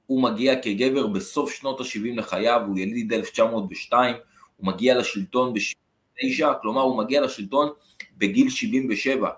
הוא 0.07 0.23
מגיע 0.23 0.61
כגבר 0.61 1.07
בסוף 1.07 1.51
שנות 1.51 1.81
ה-70 1.81 2.15
לחייו, 2.15 2.61
הוא 2.67 2.77
יליד 2.77 3.13
1902, 3.13 4.15
הוא 4.57 4.67
מגיע 4.67 4.97
לשלטון 4.97 5.53
ב-79, 5.53 6.45
כלומר 6.61 6.81
הוא 6.81 6.97
מגיע 6.97 7.21
לשלטון 7.21 7.69
בגיל 8.17 8.49
77, 8.49 9.27
הוא 9.27 9.33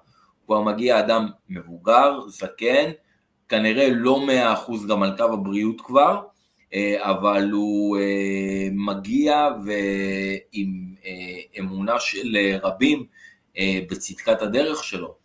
כבר 0.46 0.62
מגיע 0.62 1.00
אדם 1.00 1.28
מבוגר, 1.50 2.20
זקן, 2.28 2.92
כנראה 3.50 3.90
לא 3.92 4.20
100% 4.68 4.88
גם 4.90 5.04
על 5.04 5.18
קו 5.18 5.24
הבריאות 5.24 5.82
כבר, 5.82 6.22
אה, 6.74 7.12
אבל 7.12 7.50
הוא 7.52 7.98
אה, 7.98 8.68
מגיע 8.72 9.50
ועם 9.66 10.96
אה, 11.06 11.60
אמונה 11.60 12.00
של 12.00 12.38
רבים 12.64 13.06
בצדקת 13.92 14.42
הדרך 14.42 14.84
שלו. 14.84 15.16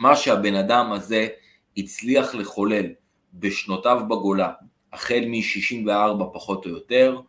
מה 0.00 0.16
שהבן 0.16 0.54
אדם 0.54 0.92
הזה 0.92 1.28
הצליח 1.76 2.34
לחולל 2.34 2.86
בשנותיו 3.34 4.02
בגולה, 4.08 4.52
החל 4.92 5.24
מ-64 5.26 6.24
פחות 6.32 6.66
או 6.66 6.70
יותר, 6.70 7.20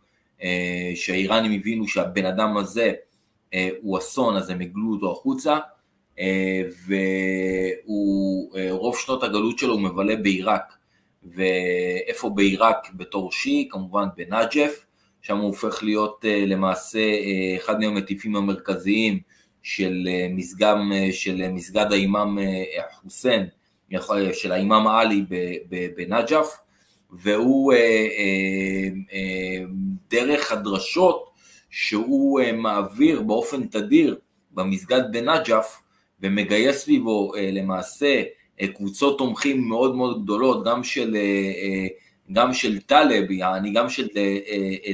אה, 0.42 0.92
שהאיראנים 0.94 1.60
הבינו 1.60 1.88
שהבן 1.88 2.26
אדם 2.26 2.56
הזה 2.56 2.92
אה, 3.54 3.68
הוא 3.80 3.98
אסון, 3.98 4.36
אז 4.36 4.50
הם 4.50 4.60
הגלו 4.60 4.92
אותו 4.92 5.12
החוצה, 5.12 5.58
אה, 6.18 6.62
ורוב 8.70 8.98
שנות 8.98 9.22
הגלות 9.22 9.58
שלו 9.58 9.72
הוא 9.72 9.80
מבלה 9.80 10.16
בעיראק, 10.16 10.72
ואיפה 11.22 12.30
בעיראק? 12.30 12.88
בתור 12.94 13.32
שיעי? 13.32 13.68
כמובן 13.70 14.04
בנג'ף, 14.16 14.86
שם 15.22 15.36
הוא 15.36 15.46
הופך 15.46 15.82
להיות 15.82 16.24
למעשה 16.46 17.00
אחד 17.56 17.80
מהמטיפים 17.80 18.36
המרכזיים 18.36 19.20
של 19.62 20.08
מסגד, 20.30 20.74
של 21.12 21.48
מסגד 21.52 21.92
האימאם 21.92 22.38
חוסיין, 22.92 23.46
של 24.32 24.52
האימאם 24.52 24.86
עלי 24.86 25.24
בנג'ף, 25.96 26.56
והוא 27.14 27.72
אה, 27.72 27.78
אה, 27.78 28.88
אה, 29.12 29.64
דרך 30.10 30.52
הדרשות 30.52 31.30
שהוא 31.70 32.40
מעביר 32.52 33.22
באופן 33.22 33.66
תדיר 33.66 34.18
במסגד 34.50 35.02
בנג'ף 35.12 35.82
ומגייס 36.20 36.76
סביבו 36.76 37.32
למעשה 37.52 38.22
קבוצות 38.74 39.18
תומכים 39.18 39.68
מאוד 39.68 39.96
מאוד 39.96 40.24
גדולות, 40.24 40.64
גם 40.64 40.84
של, 40.84 41.16
גם 42.32 42.54
של 42.54 42.80
טלב, 42.80 43.30
יעני 43.30 43.72
גם 43.72 43.90
של 43.90 44.08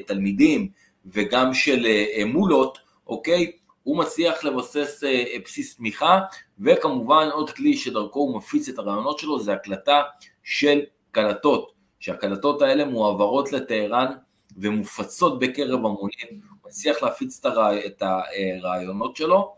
תלמידים 0.07 0.68
וגם 1.07 1.55
של 1.55 1.87
מולות, 2.26 2.79
אוקיי? 3.07 3.53
הוא 3.83 3.97
מצליח 3.97 4.45
לבסס 4.45 5.03
בסיס 5.45 5.77
תמיכה, 5.77 6.21
וכמובן 6.59 7.29
עוד 7.33 7.51
כלי 7.51 7.77
שדרכו 7.77 8.21
הוא 8.21 8.37
מפיץ 8.37 8.69
את 8.69 8.79
הרעיונות 8.79 9.19
שלו 9.19 9.40
זה 9.40 9.53
הקלטה 9.53 10.03
של 10.43 10.81
קלטות, 11.11 11.73
שהקלטות 12.01 12.62
האלה 12.62 12.85
מועברות 12.85 13.53
לטהרן 13.53 14.12
ומופצות 14.57 15.38
בקרב 15.38 15.79
המונים, 15.79 16.29
הוא 16.31 16.69
מצליח 16.69 17.03
להפיץ 17.03 17.47
את 17.87 18.03
הרעיונות 18.03 19.16
שלו, 19.16 19.55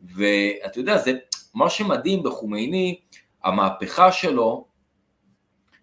ואתה 0.00 0.80
יודע, 0.80 0.98
זה 0.98 1.12
מה 1.54 1.70
שמדהים 1.70 2.22
בחומייני, 2.22 3.00
המהפכה 3.44 4.12
שלו 4.12 4.66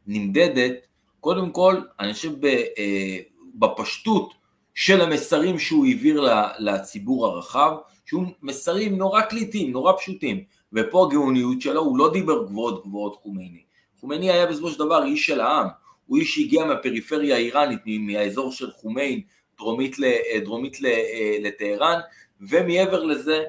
נמדדת, 0.07 0.73
קודם 1.19 1.51
כל, 1.51 1.81
אני 1.99 2.13
חושב 2.13 2.45
אה, 2.45 3.19
בפשטות 3.55 4.33
של 4.77 5.01
המסרים 5.01 5.59
שהוא 5.59 5.85
העביר 5.85 6.27
לציבור 6.59 7.25
הרחב, 7.25 7.71
שהוא 8.05 8.25
מסרים 8.41 8.97
נורא 8.97 9.21
קליטים, 9.21 9.71
נורא 9.71 9.93
פשוטים, 9.97 10.43
ופה 10.73 11.07
הגאוניות 11.07 11.61
שלו, 11.61 11.81
הוא 11.81 11.97
לא 11.97 12.09
דיבר 12.13 12.43
גבוהות 12.43 12.83
גבוהות 12.83 13.15
חומייני. 13.15 13.63
חומייני 13.99 14.31
היה 14.31 14.45
בסופו 14.45 14.69
של 14.69 14.79
דבר 14.79 15.03
איש 15.03 15.25
של 15.25 15.41
העם, 15.41 15.67
הוא 16.05 16.17
איש 16.17 16.35
שהגיע 16.35 16.65
מהפריפריה 16.65 17.35
האיראנית, 17.35 17.79
מהאזור 17.85 18.51
של 18.51 18.71
חומיין, 18.71 19.21
דרומית, 19.57 19.95
דרומית 20.43 20.77
אה, 20.85 21.37
לטהרן, 21.41 21.99
ומעבר 22.41 23.03
לזה, 23.03 23.43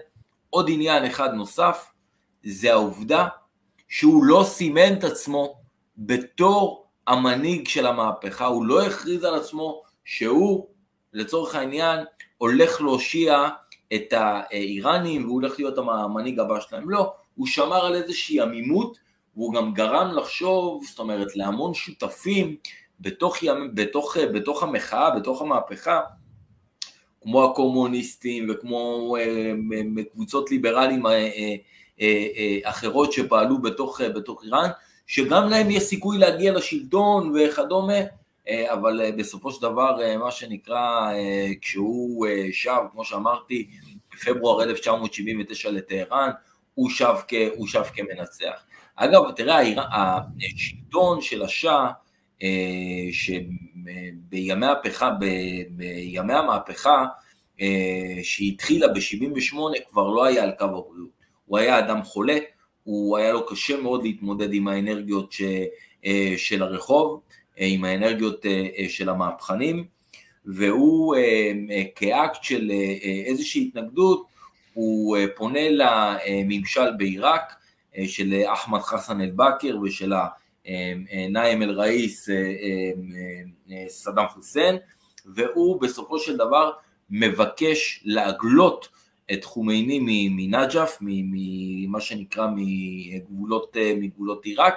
עוד 0.50 0.70
עניין 0.72 1.04
אחד 1.04 1.34
נוסף, 1.34 1.86
זה 2.44 2.72
העובדה 2.72 3.26
שהוא 3.88 4.24
לא 4.24 4.44
סימן 4.48 4.92
את 4.98 5.04
עצמו 5.04 5.60
בתור 5.98 6.86
המנהיג 7.06 7.68
של 7.68 7.86
המהפכה, 7.86 8.46
הוא 8.46 8.66
לא 8.66 8.86
הכריז 8.86 9.24
על 9.24 9.34
עצמו 9.34 9.82
שהוא, 10.04 10.77
לצורך 11.12 11.54
העניין, 11.54 12.04
הולך 12.38 12.80
להושיע 12.80 13.48
את 13.94 14.12
האיראנים 14.12 15.24
והוא 15.24 15.40
הולך 15.40 15.58
להיות 15.58 15.78
המנהיג 15.78 16.40
הבא 16.40 16.60
שלהם, 16.60 16.90
לא, 16.90 17.12
הוא 17.34 17.46
שמר 17.46 17.86
על 17.86 17.94
איזושהי 17.94 18.40
עמימות 18.40 18.98
והוא 19.36 19.54
גם 19.54 19.74
גרם 19.74 20.10
לחשוב, 20.14 20.84
זאת 20.88 20.98
אומרת, 20.98 21.36
להמון 21.36 21.74
שותפים 21.74 22.56
בתוך, 23.00 23.42
ימ, 23.42 23.74
בתוך, 23.74 24.16
בתוך 24.16 24.62
המחאה, 24.62 25.10
בתוך 25.10 25.42
המהפכה, 25.42 26.00
כמו 27.22 27.44
הקומוניסטים 27.44 28.50
וכמו 28.50 29.16
אה, 29.20 29.52
קבוצות 30.12 30.50
ליברליים 30.50 31.06
אה, 31.06 31.30
אה, 32.00 32.58
אחרות 32.64 33.12
שפעלו 33.12 33.58
בתוך, 33.62 34.00
בתוך 34.00 34.44
איראן, 34.44 34.70
שגם 35.06 35.48
להם 35.48 35.70
יש 35.70 35.82
סיכוי 35.82 36.18
להגיע 36.18 36.52
לשלטון 36.52 37.32
וכדומה, 37.36 37.98
אבל 38.48 39.00
אה, 39.00 39.12
בסופו 39.12 39.52
של 39.52 39.62
דבר, 39.62 40.02
אה, 40.02 40.16
מה 40.16 40.30
שנקרא, 40.30 41.12
כשהוא 41.60 42.26
שב, 42.52 42.80
כמו 42.92 43.04
שאמרתי, 43.04 43.70
בפברואר 44.14 44.62
1979 44.62 45.70
לטהרן, 45.70 46.30
הוא 46.74 46.90
שב, 46.90 47.14
כ, 47.28 47.34
הוא 47.56 47.66
שב 47.66 47.82
כמנצח. 47.82 48.64
אגב, 48.96 49.30
תראה, 49.36 49.60
השלטון 49.92 51.20
של 51.20 51.42
השאה, 51.42 51.90
שבימי 53.12 54.52
המהפכה, 54.52 55.10
בימי 55.70 56.34
המהפכה 56.34 57.04
שהתחילה 58.22 58.88
ב-78 58.88 59.56
כבר 59.90 60.08
לא 60.08 60.24
היה 60.24 60.42
על 60.42 60.50
קו 60.58 60.64
הבריאות, 60.64 61.10
הוא 61.46 61.58
היה 61.58 61.78
אדם 61.78 62.02
חולה, 62.02 62.38
הוא 62.84 63.18
היה 63.18 63.32
לו 63.32 63.46
קשה 63.46 63.80
מאוד 63.80 64.02
להתמודד 64.02 64.54
עם 64.54 64.68
האנרגיות 64.68 65.32
ש, 65.32 65.42
של 66.36 66.62
הרחוב, 66.62 67.20
אה, 67.20 67.47
עם 67.58 67.84
האנרגיות 67.84 68.46
אה, 68.46 68.66
אה, 68.78 68.88
של 68.88 69.08
המהפכנים, 69.08 69.84
והוא 70.44 71.16
כאקט 71.94 72.42
של 72.42 72.70
איזושהי 73.26 73.62
התנגדות, 73.62 74.26
הוא 74.74 75.16
פונה 75.36 75.60
לממשל 75.70 76.90
בעיראק 76.98 77.52
של 78.06 78.42
אחמד 78.46 78.80
חסן 78.80 79.20
אל-בכר 79.20 79.78
ושל 79.82 80.12
נאם 81.30 81.62
אל-ראיס 81.62 82.28
סדאם 83.88 84.28
חוסיין, 84.28 84.76
והוא 85.26 85.80
בסופו 85.80 86.18
של 86.18 86.36
דבר 86.36 86.70
מבקש 87.10 88.02
להגלות 88.04 88.88
את 89.32 89.44
חומייני 89.44 90.28
מנג'ף, 90.30 90.98
ממה 91.00 92.00
שנקרא 92.00 92.46
מגבולות, 92.56 93.76
מגבולות 93.96 94.44
עיראק, 94.44 94.74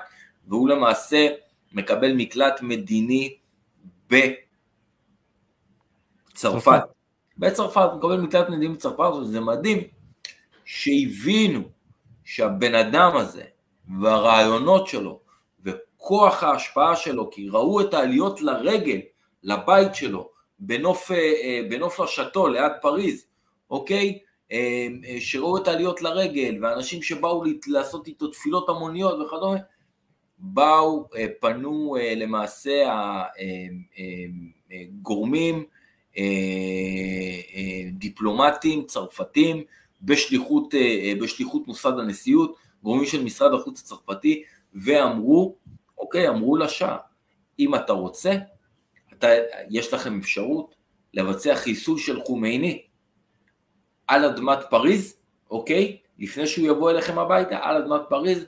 והוא 0.48 0.70
למעשה 0.70 1.28
מקבל 1.74 2.14
מקלט 2.14 2.62
מדיני 2.62 3.38
בצרפת. 6.34 6.82
בצרפת, 7.38 7.90
מקבל 7.98 8.18
מקלט 8.18 8.50
מדיני 8.50 8.74
בצרפת, 8.74 9.14
וזה 9.22 9.40
מדהים 9.40 9.84
שהבינו 10.66 11.62
שהבן 12.24 12.76
אדם 12.76 13.18
הזה 13.18 13.44
והרעיונות 14.02 14.88
שלו 14.88 15.20
וכוח 15.64 16.44
ההשפעה 16.44 16.96
שלו, 16.96 17.30
כי 17.32 17.50
ראו 17.50 17.82
את 17.82 17.94
העליות 17.94 18.42
לרגל, 18.42 19.00
לבית 19.44 19.96
שלו, 19.96 20.30
בנוף, 20.60 21.12
אה, 21.12 21.62
בנוף 21.70 22.00
השאטו 22.00 22.48
ליד 22.48 22.72
פריז, 22.82 23.26
אוקיי? 23.70 24.20
אה, 24.52 24.88
אה, 25.06 25.18
שראו 25.20 25.58
את 25.58 25.68
העליות 25.68 26.02
לרגל, 26.02 26.58
ואנשים 26.62 27.02
שבאו 27.02 27.44
לעשות 27.68 28.08
איתו 28.08 28.28
תפילות 28.28 28.70
המוניות 28.70 29.20
וכדומה, 29.20 29.58
באו, 30.42 31.08
אה, 31.16 31.26
פנו 31.40 31.98
אה, 32.00 32.16
למעשה 32.16 32.86
הגורמים 34.72 35.66
אה, 36.18 36.24
דיפלומטיים 37.92 38.86
צרפתים 38.86 39.64
בשליחות, 40.02 40.74
בשליחות 41.22 41.68
מוסד 41.68 42.00
הנשיאות, 42.00 42.56
גורמים 42.84 43.06
של 43.06 43.24
משרד 43.24 43.54
החוץ 43.54 43.80
הצרפתי, 43.82 44.44
ואמרו, 44.74 45.56
אוקיי, 45.98 46.30
אמרו 46.30 46.58
לשעה, 46.58 46.98
אם 47.60 47.76
אתה 47.76 47.94
רוצה, 47.94 48.34
אתה, 49.14 49.28
יש 49.70 49.94
לכם 49.94 50.20
אפשרות 50.20 50.76
לבצע 51.14 51.56
חיסול 51.56 51.98
של 51.98 52.22
חומייני 52.22 52.82
על 54.08 54.26
אדמת 54.26 54.60
פריז, 54.70 55.16
אוקיי? 55.52 55.98
לפני 56.20 56.48
שהוא 56.48 56.68
יבוא 56.68 56.92
אליכם 56.92 57.20
הביתה, 57.20 57.60
על 57.62 57.76
אדמת 57.76 58.02
פריז, 58.10 58.46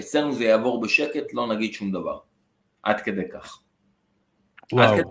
אצלנו 0.00 0.34
זה 0.34 0.44
יעבור 0.44 0.80
בשקט, 0.80 1.34
לא 1.34 1.46
נגיד 1.46 1.72
שום 1.72 1.92
דבר. 1.92 2.18
עד 2.82 3.00
כדי 3.00 3.28
כך. 3.32 3.62
וואו. 4.72 4.96
כדי... 4.96 5.02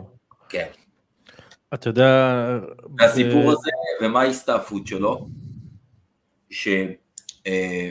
כן. 0.50 0.68
אתה 1.74 1.90
יודע... 1.90 2.38
והסיפור 3.00 3.44
ב... 3.44 3.50
הזה, 3.50 3.70
ומה 4.02 4.22
ההסתעפות 4.22 4.88
שלו? 4.88 5.28
שאנשי 6.50 7.86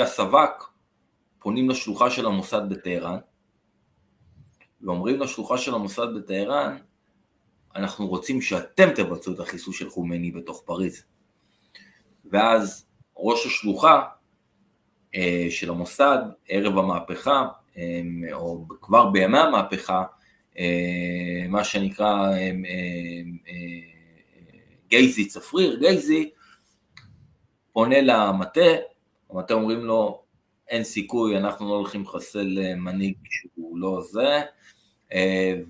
הסב"כ 0.00 0.70
פונים 1.38 1.70
לשלוחה 1.70 2.10
של 2.10 2.26
המוסד 2.26 2.62
בטהרן, 2.68 3.18
ואומרים 4.80 5.20
לשלוחה 5.20 5.58
של 5.58 5.74
המוסד 5.74 6.06
בטהרן, 6.16 6.76
אנחנו 7.76 8.06
רוצים 8.06 8.40
שאתם 8.40 8.88
תבצעו 8.94 9.34
את 9.34 9.40
החיסול 9.40 9.74
של 9.74 9.90
חומני 9.90 10.30
בתוך 10.30 10.62
פריז. 10.66 11.04
ואז 12.30 12.86
ראש 13.16 13.46
השלוחה 13.46 13.94
אה, 13.94 14.04
של 15.50 15.70
המוסד 15.70 16.18
ערב 16.48 16.78
המהפכה, 16.78 17.48
אה, 17.76 18.02
או 18.32 18.64
כבר 18.80 19.10
בימי 19.10 19.38
המהפכה, 19.38 20.04
אה, 20.58 21.46
מה 21.48 21.64
שנקרא 21.64 22.32
גייזי 24.88 25.28
צפריר, 25.28 25.78
גייזי, 25.78 26.30
פונה 27.72 28.00
למטה, 28.00 28.60
המטה 29.30 29.54
אומרים 29.54 29.84
לו, 29.84 30.22
אין 30.68 30.84
סיכוי, 30.84 31.36
אנחנו 31.36 31.68
לא 31.68 31.74
הולכים 31.74 32.02
לחסל 32.02 32.74
מנהיג 32.76 33.14
שהוא 33.24 33.78
לא 33.78 34.00
זה, 34.10 34.40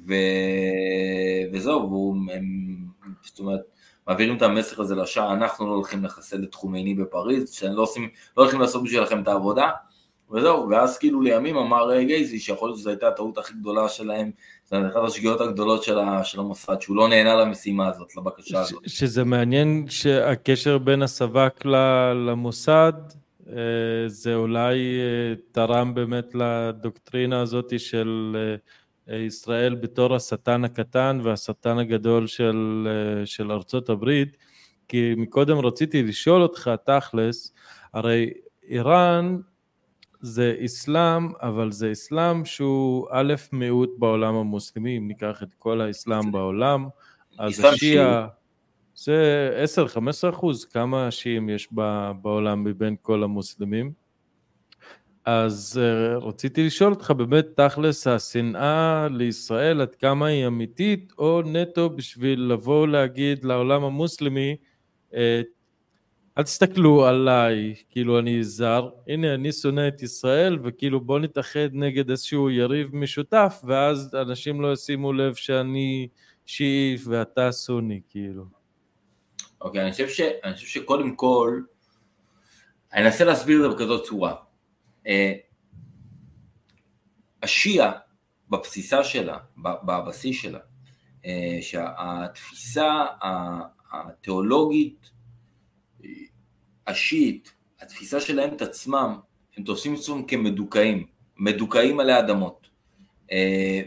ו... 0.07 0.15
וזהו, 1.53 1.91
והוא, 1.91 2.17
הם, 2.33 2.77
זאת 3.23 3.39
אומרת, 3.39 3.61
מעבירים 4.09 4.37
את 4.37 4.43
המסר 4.43 4.83
הזה 4.83 4.95
לשער, 4.95 5.33
אנחנו 5.33 5.67
לא 5.67 5.73
הולכים 5.73 6.05
לחסל 6.05 6.45
את 6.45 6.55
חומייני 6.55 6.95
בפריז, 6.95 7.51
שהם 7.53 7.73
לא, 7.73 7.83
עושים, 7.83 8.09
לא 8.37 8.43
הולכים 8.43 8.61
לעשות 8.61 8.83
בשבילכם 8.83 9.23
את 9.23 9.29
העבודה, 9.29 9.71
וזהו, 10.31 10.69
ואז 10.71 10.99
כאילו 10.99 11.21
לימים 11.21 11.57
אמר 11.57 11.93
אה, 11.93 12.05
גייזי 12.05 12.39
שיכול 12.39 12.69
להיות 12.69 12.79
שזו 12.79 12.91
הייתה 12.91 13.09
הטעות 13.09 13.39
הכי 13.39 13.53
גדולה 13.61 13.89
שלהם, 13.89 14.31
זו 14.67 14.77
אחת 14.77 15.01
השגיאות 15.07 15.41
הגדולות 15.41 15.83
של, 15.83 15.99
ה, 15.99 16.25
של 16.25 16.41
המוסד, 16.41 16.81
שהוא 16.81 16.97
לא 16.97 17.09
נהנה 17.09 17.37
למשימה 17.37 17.89
הזאת, 17.89 18.17
לבקשה 18.17 18.61
הזאת. 18.61 18.83
שזה 18.87 19.25
מעניין 19.25 19.87
שהקשר 19.89 20.79
בין 20.79 21.03
הסב"כ 21.03 21.67
למוסד, 22.27 22.93
אה, 23.49 23.55
זה 24.07 24.35
אולי 24.35 24.77
אה, 24.79 25.35
תרם 25.53 25.95
באמת 25.95 26.35
לדוקטרינה 26.35 27.41
הזאת 27.41 27.81
של 27.81 28.37
ישראל 29.17 29.75
בתור 29.75 30.15
השטן 30.15 30.65
הקטן 30.65 31.21
והשטן 31.23 31.79
הגדול 31.79 32.27
של, 32.27 32.89
של 33.25 33.53
ארצות 33.53 33.89
הברית, 33.89 34.37
כי 34.89 35.15
מקודם 35.17 35.59
רציתי 35.59 36.03
לשאול 36.03 36.43
אותך 36.43 36.71
תכלס, 36.85 37.55
הרי 37.95 38.31
איראן 38.69 39.37
זה 40.21 40.57
אסלאם, 40.65 41.33
אבל 41.43 41.73
זה 41.73 41.93
אסלאם 41.93 42.45
שהוא 42.45 43.09
א' 43.11 43.35
מיעוט 43.53 43.91
בעולם 43.99 44.35
המוסלמי, 44.35 44.99
אם 44.99 45.09
ניקח 45.09 45.43
את 45.43 45.55
כל 45.59 45.81
האסלאם 45.81 46.33
בעולם, 46.33 46.89
אז 47.39 47.65
השיעה, 47.65 48.29
זה 48.95 49.65
10-15 50.27 50.31
אחוז, 50.31 50.65
כמה 50.65 51.11
שיעים 51.11 51.49
יש 51.49 51.69
בעולם 52.23 52.65
מבין 52.65 52.97
כל 53.03 53.23
המוסלמים. 53.23 53.93
אז 55.31 55.81
uh, 55.81 56.25
רציתי 56.25 56.67
לשאול 56.67 56.93
אותך 56.93 57.11
באמת 57.11 57.47
תכלס 57.57 58.07
השנאה 58.07 59.09
לישראל 59.11 59.81
עד 59.81 59.95
כמה 59.95 60.27
היא 60.27 60.47
אמיתית 60.47 61.13
או 61.19 61.43
נטו 61.43 61.91
בשביל 61.91 62.41
לבוא 62.41 62.87
להגיד 62.87 63.45
לעולם 63.45 63.85
המוסלמי 63.85 64.57
uh, 65.11 65.15
אל 66.39 66.43
תסתכלו 66.43 67.07
עליי 67.07 67.75
כאילו 67.91 68.19
אני 68.19 68.45
זר, 68.45 68.89
הנה 69.09 69.35
אני 69.35 69.53
שונא 69.53 69.89
את 69.89 70.03
ישראל 70.03 70.59
וכאילו 70.65 71.01
בוא 71.01 71.19
נתאחד 71.19 71.69
נגד 71.73 72.11
איזשהו 72.11 72.51
יריב 72.51 72.97
משותף 72.97 73.63
ואז 73.65 74.15
אנשים 74.15 74.61
לא 74.61 74.73
ישימו 74.73 75.13
לב 75.13 75.35
שאני 75.35 76.09
שיעי 76.47 76.97
ואתה 77.05 77.53
סוני 77.53 78.01
כאילו. 78.09 78.45
אוקיי, 79.61 79.81
okay, 79.81 79.83
אני, 79.83 80.29
אני 80.45 80.55
חושב 80.55 80.67
שקודם 80.67 81.15
כל, 81.15 81.61
אני 82.93 83.07
אנסה 83.07 83.25
להסביר 83.25 83.57
את 83.57 83.71
זה 83.71 83.77
בכזאת 83.77 84.05
צורה. 84.05 84.48
אה, 85.09 85.33
השיעה 87.43 87.93
בבסיסה 88.51 89.05
שלה, 89.05 89.39
בבסיס 89.57 90.43
שלה, 90.43 90.59
אה, 91.27 91.59
שהתפיסה 91.61 93.07
התיאולוגית 93.93 95.11
השיעית, 96.87 97.53
התפיסה 97.81 98.21
שלהם 98.21 98.55
את 98.55 98.63
עצמם, 98.63 99.19
הם 99.57 99.65
תופסים 99.65 99.95
את 99.95 99.99
עצמם 99.99 100.23
כמדוכאים, 100.23 101.07
מדוכאים 101.37 102.01
עלי 102.01 102.19
אדמות. 102.19 102.69
אה, 103.33 103.83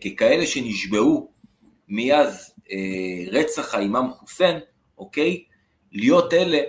וככאלה 0.00 0.46
שנשבעו 0.46 1.32
מאז 1.88 2.54
רצח 3.32 3.74
האימאם 3.74 4.10
חוסיין, 4.10 4.58
אוקיי? 4.98 5.44
להיות 5.92 6.32
אלה 6.32 6.60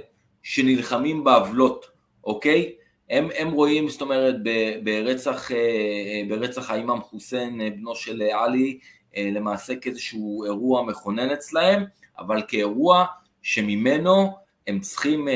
שנלחמים 0.43 1.23
בעוולות, 1.23 1.85
אוקיי? 2.23 2.75
הם, 3.09 3.27
הם 3.37 3.51
רואים, 3.51 3.89
זאת 3.89 4.01
אומרת, 4.01 4.35
ברצח, 4.83 5.51
אה, 5.51 5.57
אה, 5.57 6.21
ברצח 6.29 6.71
האימאם 6.71 7.01
חוסיין, 7.01 7.61
אה, 7.61 7.69
בנו 7.69 7.95
של 7.95 8.21
עלי, 8.21 8.79
למעשה 9.17 9.75
כאיזשהו 9.75 10.43
אירוע 10.45 10.83
מכונן 10.83 11.29
אצלהם, 11.29 11.83
אבל 12.19 12.41
כאירוע 12.47 13.05
שממנו 13.41 14.29
הם 14.67 14.79
צריכים 14.79 15.27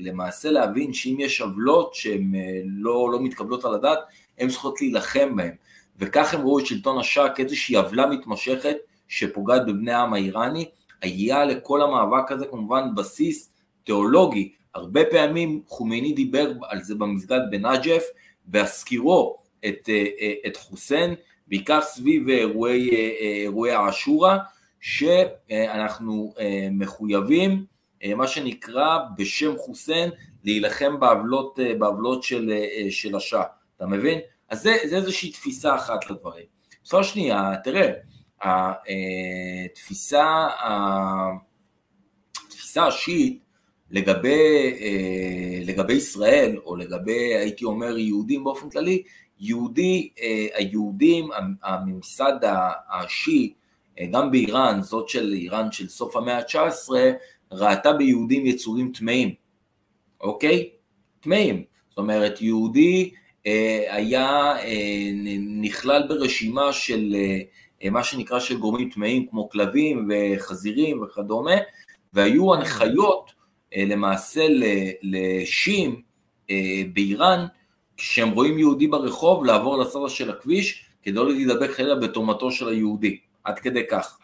למעשה 0.00 0.50
להבין 0.50 0.92
שאם 0.92 1.16
יש 1.18 1.40
עוולות 1.40 1.94
שהן 1.94 2.32
לא, 2.64 3.10
לא 3.12 3.20
מתקבלות 3.22 3.64
על 3.64 3.74
הדעת, 3.74 3.98
הם 4.38 4.48
צריכות 4.48 4.80
להילחם 4.80 5.36
בהן. 5.36 5.52
וכך 5.98 6.34
הם 6.34 6.40
ראו 6.40 6.58
את 6.58 6.66
שלטון 6.66 6.98
השאה 6.98 7.34
כאיזושהי 7.34 7.76
עוולה 7.76 8.06
מתמשכת 8.06 8.76
שפוגעת 9.08 9.66
בבני 9.66 9.92
העם 9.92 10.14
האיראני. 10.14 10.68
היה 11.02 11.44
לכל 11.44 11.82
המאבק 11.82 12.32
הזה 12.32 12.46
כמובן 12.46 12.94
בסיס 12.94 13.52
תיאולוגי, 13.84 14.52
הרבה 14.78 15.00
פעמים 15.10 15.62
חומייני 15.66 16.12
דיבר 16.12 16.52
על 16.68 16.82
זה 16.82 16.94
במסגד 16.94 17.40
בנג'ף, 17.50 18.04
בהזכירו 18.44 19.36
את, 19.66 19.88
אה, 19.88 20.04
אה, 20.20 20.32
את 20.46 20.56
חוסיין, 20.56 21.14
בעיקר 21.46 21.80
סביב 21.82 22.28
אירועי, 22.28 22.90
אה, 22.90 23.10
אירועי 23.42 23.72
האשורה, 23.72 24.38
שאנחנו 24.80 26.34
מחויבים, 26.70 27.64
מה 28.16 28.26
שנקרא 28.26 28.98
בשם 29.16 29.56
חוסיין, 29.56 30.10
להילחם 30.44 31.00
בעוולות, 31.00 31.58
בעוולות 31.78 32.22
של, 32.22 32.52
של 32.90 33.16
השאה, 33.16 33.42
אתה 33.76 33.86
מבין? 33.86 34.18
אז 34.48 34.62
זה, 34.62 34.76
זה 34.88 34.96
איזושהי 34.96 35.30
תפיסה 35.30 35.76
אחת 35.76 36.10
לדברים. 36.10 36.44
תפיסה 36.68 37.02
שנייה, 37.02 37.52
תראה, 37.64 37.90
התפיסה, 39.70 40.48
התפיסה 42.48 42.86
השיעית 42.86 43.47
לגבי, 43.90 44.72
אה, 44.80 45.60
לגבי 45.64 45.92
ישראל, 45.92 46.58
או 46.66 46.76
לגבי, 46.76 47.34
הייתי 47.34 47.64
אומר, 47.64 47.98
יהודים 47.98 48.44
באופן 48.44 48.70
כללי, 48.70 49.02
יהודי, 49.40 50.08
אה, 50.20 50.46
היהודים, 50.54 51.28
הממסד 51.62 52.38
השיעי, 52.90 53.52
אה, 54.00 54.06
גם 54.12 54.30
באיראן, 54.30 54.82
זאת 54.82 55.08
של 55.08 55.32
איראן 55.32 55.72
של 55.72 55.88
סוף 55.88 56.16
המאה 56.16 56.38
ה-19, 56.38 56.90
ראתה 57.52 57.92
ביהודים 57.92 58.46
יצורים 58.46 58.92
טמאים, 58.92 59.34
אוקיי? 60.20 60.70
טמאים. 61.20 61.64
זאת 61.88 61.98
אומרת, 61.98 62.42
יהודי 62.42 63.10
היה 63.88 64.54
נכלל 65.60 66.08
ברשימה 66.08 66.72
של 66.72 67.16
מה 67.90 68.04
שנקרא 68.04 68.40
של 68.40 68.58
גורמים 68.58 68.90
טמאים, 68.90 69.26
כמו 69.26 69.48
כלבים 69.48 70.10
וחזירים 70.10 71.02
וכדומה, 71.02 71.54
והיו 72.12 72.54
הנחיות 72.54 73.32
למעשה 73.76 74.46
לשים 75.02 76.02
אה, 76.50 76.82
באיראן, 76.92 77.46
כשהם 77.96 78.30
רואים 78.30 78.58
יהודי 78.58 78.86
ברחוב, 78.86 79.44
לעבור 79.44 79.76
לצד 79.76 79.98
של 80.08 80.30
הכביש, 80.30 80.84
כדי 81.02 81.14
לא 81.14 81.28
להידבק 81.28 81.70
חלילה 81.70 81.94
בתומתו 81.94 82.50
של 82.50 82.68
היהודי, 82.68 83.18
עד 83.44 83.58
כדי 83.58 83.86
כך. 83.90 84.18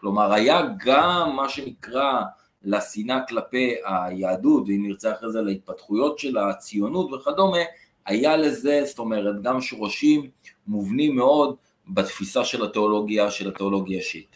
כלומר, 0.00 0.32
היה 0.32 0.62
גם 0.84 1.36
מה 1.36 1.48
שנקרא 1.48 2.22
לשנאה 2.62 3.20
כלפי 3.28 3.74
היהדות, 3.84 4.64
ואם 4.66 4.82
נרצה 4.86 5.12
אחרי 5.12 5.32
זה 5.32 5.42
להתפתחויות 5.42 6.18
של 6.18 6.38
הציונות 6.38 7.12
וכדומה, 7.12 7.58
היה 8.06 8.36
לזה, 8.36 8.82
זאת 8.84 8.98
אומרת, 8.98 9.42
גם 9.42 9.60
שורשים 9.60 10.30
מובנים 10.66 11.16
מאוד 11.16 11.56
בתפיסה 11.88 12.44
של 12.44 12.64
התיאולוגיה, 12.64 13.30
של 13.30 13.48
התיאולוגיה 13.48 13.98
השיעית. 13.98 14.35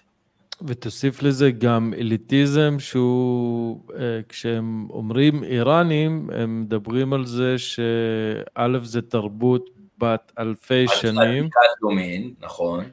ותוסיף 0.67 1.23
לזה 1.23 1.51
גם 1.51 1.95
אליטיזם 1.99 2.77
שהוא, 2.79 3.81
אה, 3.99 4.21
כשהם 4.29 4.87
אומרים 4.91 5.45
איראנים, 5.45 6.31
הם 6.33 6.61
מדברים 6.63 7.13
על 7.13 7.27
זה 7.27 7.59
שא' 7.59 8.79
זה 8.83 9.03
תרבות 9.03 9.71
בת 9.99 10.33
אלפי 10.39 10.85
שנים. 10.89 11.49
דומין, 11.81 12.35
נכון. 12.41 12.85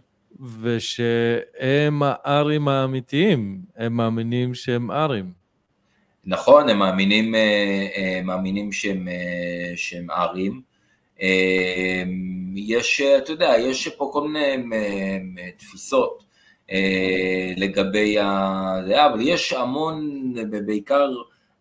ושהם 0.62 2.02
הארים 2.06 2.68
האמיתיים, 2.68 3.62
הם 3.76 3.94
מאמינים 3.94 4.54
שהם 4.54 4.92
ארים. 4.92 5.32
נכון, 6.26 6.70
הם 6.70 6.80
מאמינים, 6.80 7.36
אה, 7.36 7.88
אה, 7.96 8.22
מאמינים 8.24 8.72
שהם, 8.72 9.08
שהם 9.76 10.12
ארים. 10.12 10.62
יש, 12.56 13.02
אתה 13.02 13.32
יודע, 13.32 13.54
יש 13.60 13.88
פה 13.88 14.10
כל 14.14 14.28
מיני 14.28 15.52
תפיסות. 15.58 16.27
אה, 16.72 17.54
לגבי 17.58 18.20
ה... 18.20 19.06
אבל 19.06 19.22
יש 19.22 19.54
המון, 19.54 20.34
בעיקר 20.66 21.12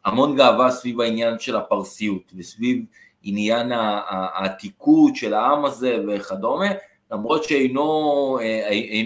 המון 0.04 0.36
גאווה 0.36 0.70
סביב 0.70 1.00
העניין 1.00 1.38
של 1.38 1.56
הפרסיות 1.56 2.32
וסביב 2.36 2.84
עניין 3.22 3.72
העתיקות 3.72 5.16
של 5.16 5.34
העם 5.34 5.64
הזה 5.64 5.96
וכדומה, 6.08 6.68
למרות 7.10 7.44
שאינו 7.44 8.38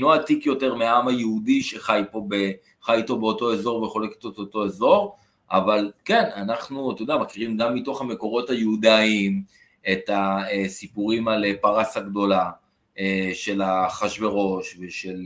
אה, 0.07 0.14
עתיק 0.14 0.47
יותר 0.47 0.74
מהעם 0.74 1.09
היהודי 1.09 1.62
שחי 1.62 2.03
פה, 2.12 2.24
ב, 2.29 2.51
חי 2.83 2.97
איתו 2.97 3.18
באותו 3.18 3.53
אזור 3.53 3.83
וחולק 3.83 4.11
את 4.18 4.24
אותו 4.24 4.64
אזור, 4.64 5.16
אבל 5.51 5.91
כן, 6.05 6.24
אנחנו, 6.37 6.93
אתה 6.93 7.03
יודע, 7.03 7.16
מכירים 7.16 7.57
גם 7.57 7.74
מתוך 7.74 8.01
המקורות 8.01 8.51
היהודאיים 8.51 9.43
את 9.93 10.11
הסיפורים 10.12 11.29
על 11.29 11.45
פרס 11.61 11.97
הגדולה 11.97 12.51
אה, 12.99 13.31
של 13.35 13.62
אחשוורוש 13.62 14.77
ושל 14.81 15.20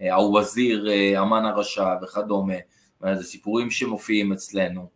הווזיר, 0.00 0.90
אה, 0.90 1.22
אמן 1.22 1.44
הרשע 1.44 1.94
וכדומה, 2.02 2.54
זה 3.14 3.22
סיפורים 3.22 3.70
שמופיעים 3.70 4.32
אצלנו, 4.32 4.88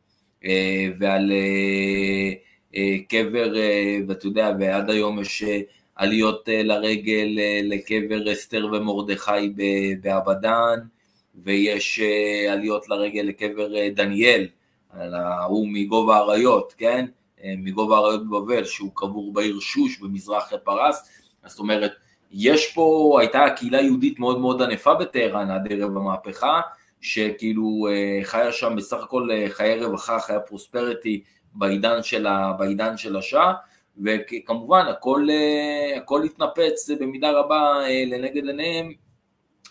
אה, 0.44 0.86
ועל 0.98 1.32
אה, 2.74 2.98
קבר, 3.08 3.54
ואתה 4.08 4.26
יודע, 4.26 4.52
ועד 4.60 4.90
היום 4.90 5.20
יש 5.20 5.44
עליות 5.96 6.48
לרגל 6.48 7.28
לקבר 7.62 8.32
אסתר 8.32 8.66
ומרדכי 8.72 9.52
באבדן, 10.00 10.78
ויש 11.34 12.00
עליות 12.50 12.88
לרגל 12.88 13.20
לקבר 13.22 13.88
דניאל, 13.94 14.46
ההוא 14.92 15.68
מגובה 15.68 16.16
האריות, 16.16 16.74
כן? 16.78 17.06
מגובה 17.44 17.96
האריות 17.96 18.26
בבבל, 18.26 18.64
שהוא 18.64 18.90
קבור 18.94 19.32
בעיר 19.32 19.60
שוש 19.60 19.98
במזרח 19.98 20.52
הפרס, 20.52 21.08
זאת 21.46 21.58
אומרת, 21.58 21.92
יש 22.32 22.72
פה, 22.74 23.16
הייתה 23.20 23.44
קהילה 23.56 23.80
יהודית 23.80 24.18
מאוד 24.18 24.40
מאוד 24.40 24.62
ענפה 24.62 24.94
בטהרן 24.94 25.50
עד 25.50 25.72
ערב 25.72 25.96
המהפכה, 25.96 26.60
שכאילו 27.00 27.88
אה, 27.90 28.24
חיה 28.24 28.52
שם 28.52 28.76
בסך 28.76 29.02
הכל 29.02 29.28
אה, 29.30 29.46
חיי 29.48 29.84
רווחה, 29.84 30.20
חיי 30.20 30.36
פרוספריטי 30.46 31.22
בעידן 31.54 32.02
של, 32.02 32.26
בעידן 32.58 32.96
של 32.96 33.16
השעה, 33.16 33.54
וכמובן 34.04 34.86
הכל, 34.86 35.26
אה, 35.30 35.96
הכל 35.96 36.22
התנפץ 36.22 36.90
במידה 37.00 37.30
רבה 37.30 37.74
לנגד 38.06 38.46
עיניהם 38.46 38.92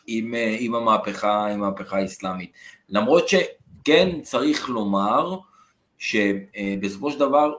עם, 0.08 0.34
עם, 0.60 0.76
המהפכה, 0.76 1.48
עם 1.48 1.64
המהפכה 1.64 1.98
האסלאמית. 1.98 2.52
למרות 2.90 3.28
שכן 3.28 4.22
צריך 4.22 4.70
לומר 4.70 5.38
שבסופו 5.98 7.12
של 7.12 7.20
דבר 7.20 7.54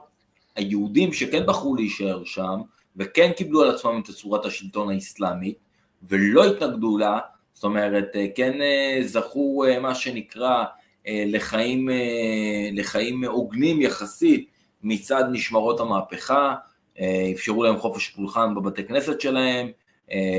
היהודים 0.55 1.13
שכן 1.13 1.45
בחרו 1.45 1.75
להישאר 1.75 2.23
שם, 2.23 2.61
וכן 2.99 3.31
קיבלו 3.37 3.61
על 3.61 3.69
עצמם 3.71 4.01
את 4.05 4.09
צורת 4.09 4.45
השלטון 4.45 4.89
האסלאמית, 4.89 5.57
ולא 6.03 6.45
התנגדו 6.45 6.97
לה, 6.97 7.19
זאת 7.53 7.63
אומרת, 7.63 8.07
כן 8.35 8.59
זכו 9.01 9.63
מה 9.81 9.95
שנקרא 9.95 10.63
לחיים, 11.07 11.89
לחיים 12.71 13.23
הוגנים 13.25 13.81
יחסית 13.81 14.49
מצד 14.83 15.23
משמרות 15.31 15.79
המהפכה, 15.79 16.55
אפשרו 17.33 17.63
להם 17.63 17.77
חופש 17.77 18.09
פולחן 18.09 18.55
בבתי 18.55 18.83
כנסת 18.83 19.21
שלהם, 19.21 19.71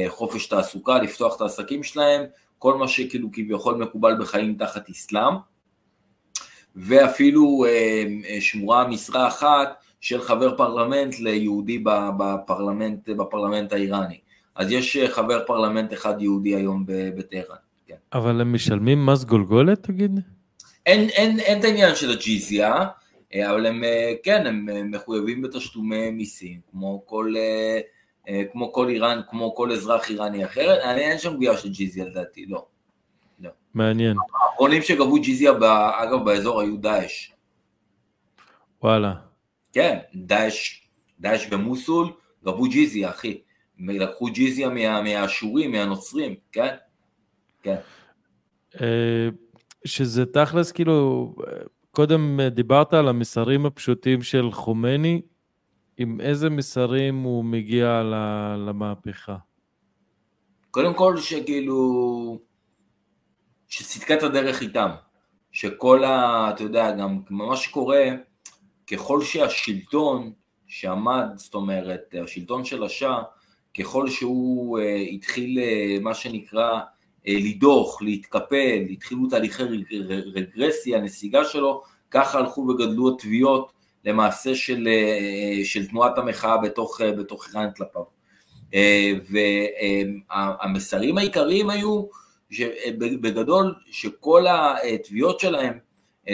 חופש 0.09 0.47
תעסוקה, 0.47 0.99
לפתוח 0.99 1.37
את 1.37 1.41
העסקים 1.41 1.83
שלהם, 1.83 2.23
כל 2.59 2.75
מה 2.75 2.89
שכאילו 2.89 3.29
כביכול 3.33 3.75
מקובל 3.75 4.17
בחיים 4.21 4.55
תחת 4.55 4.91
אסלאם, 4.91 5.35
ואפילו 6.77 7.65
שמורה 8.41 8.89
משרה 8.89 9.29
אחת 9.29 9.83
של 10.01 10.23
חבר 10.23 10.57
פרלמנט 10.57 11.19
ליהודי 11.19 11.85
בפרלמנט, 12.19 13.09
בפרלמנט 13.09 13.73
האיראני. 13.73 14.19
אז 14.55 14.73
יש 14.73 14.99
חבר 15.09 15.47
פרלמנט 15.47 15.93
אחד 15.93 16.23
יהודי 16.23 16.57
היום 16.57 16.85
בטהרן. 16.87 17.57
כן. 17.87 17.95
אבל 18.13 18.41
הם 18.41 18.53
משלמים 18.53 19.07
מס 19.07 19.25
גולגולת, 19.25 19.83
תגיד? 19.83 20.21
אין, 20.87 21.09
אין, 21.09 21.41
אין 21.41 21.59
את 21.59 21.65
העניין 21.65 21.95
של 21.95 22.11
הג'יזיה, 22.11 22.75
אבל 23.35 23.67
הם, 23.67 23.83
כן, 24.23 24.47
הם 24.47 24.91
מחויבים 24.91 25.43
בתשלומי 25.43 26.11
מיסים, 26.11 26.61
כמו 26.71 27.03
כל, 27.07 27.35
כמו 28.53 28.73
כל 28.73 28.89
איראן, 28.89 29.21
כמו 29.31 29.55
כל 29.55 29.73
אזרח 29.73 30.11
איראני 30.11 30.45
אחר, 30.45 30.75
אין 30.75 31.19
שם 31.19 31.35
גבייה 31.35 31.57
של 31.57 31.69
ג'יזיה 31.69 32.05
לדעתי, 32.05 32.47
לא. 32.47 32.67
לא. 33.41 33.51
מעניין. 33.75 34.17
האחרונים 34.43 34.83
שגבו 34.83 35.21
ג'יזיה, 35.21 35.53
אגב, 36.03 36.25
באזור 36.25 36.61
היו 36.61 36.77
דאעש. 36.77 37.31
וואלה. 38.83 39.30
כן, 39.73 39.99
דאעש, 40.15 40.81
דאעש 41.21 41.47
במוסול 41.47 42.13
גבו 42.45 42.65
ג'יזיה, 42.69 43.11
אחי. 43.11 43.41
לקחו 43.79 44.27
ג'יזיה 44.27 44.69
מה, 44.69 45.03
מהאשורים, 45.03 45.73
מהנוצרים, 45.73 46.35
כן? 46.53 46.75
כן. 47.63 47.77
אה, 48.81 49.29
שזה 49.85 50.27
תכלס, 50.27 50.73
כאילו, 50.73 51.35
קודם 51.91 52.41
דיברת 52.51 52.95
על 52.95 53.09
המסרים 53.09 53.67
הפשוטים 53.67 54.23
של 54.23 54.53
חומני, 54.53 55.23
עם 55.97 56.21
איזה 56.21 56.51
מסרים 56.51 57.23
הוא 57.23 57.45
מגיע 57.45 58.03
למהפכה? 58.67 59.37
קודם 60.71 60.95
כל 60.95 61.17
שכאילו, 61.17 62.39
שצדקת 63.69 64.23
הדרך 64.23 64.63
איתם, 64.63 64.91
שכל 65.53 66.05
ה... 66.05 66.51
אתה 66.55 66.63
יודע, 66.63 66.91
גם 66.97 67.21
מה 67.31 67.57
שקורה, 67.57 68.05
ככל 68.91 69.25
שהשלטון 69.25 70.33
שעמד, 70.67 71.27
זאת 71.37 71.55
אומרת, 71.55 72.15
השלטון 72.25 72.65
של 72.65 72.85
השאה, 72.85 73.23
ככל 73.79 74.11
שהוא 74.11 74.79
uh, 74.79 74.83
התחיל, 75.13 75.59
uh, 75.59 76.03
מה 76.03 76.15
שנקרא, 76.15 76.81
uh, 76.81 76.83
לדוך, 77.27 78.03
להתקפל, 78.03 78.87
התחילו 78.91 79.29
תהליכי 79.31 79.63
רגרסיה, 80.35 81.01
נסיגה 81.01 81.45
שלו, 81.45 81.83
ככה 82.11 82.39
הלכו 82.39 82.61
וגדלו 82.61 83.15
התביעות 83.15 83.73
למעשה 84.05 84.55
של, 84.55 84.89
uh, 84.89 85.65
של 85.65 85.87
תנועת 85.87 86.19
המחאה 86.19 86.59
בתוך, 86.59 87.01
uh, 87.01 87.05
בתוך 87.05 87.49
איראן 87.49 87.69
כלפיו. 87.77 88.05
Uh, 88.71 88.75
והמסרים 90.31 91.19
העיקריים 91.19 91.71
היו, 91.71 92.05
בגדול, 92.99 93.75
שכל 93.91 94.47
התביעות 94.83 95.41
שלהם 95.41 95.79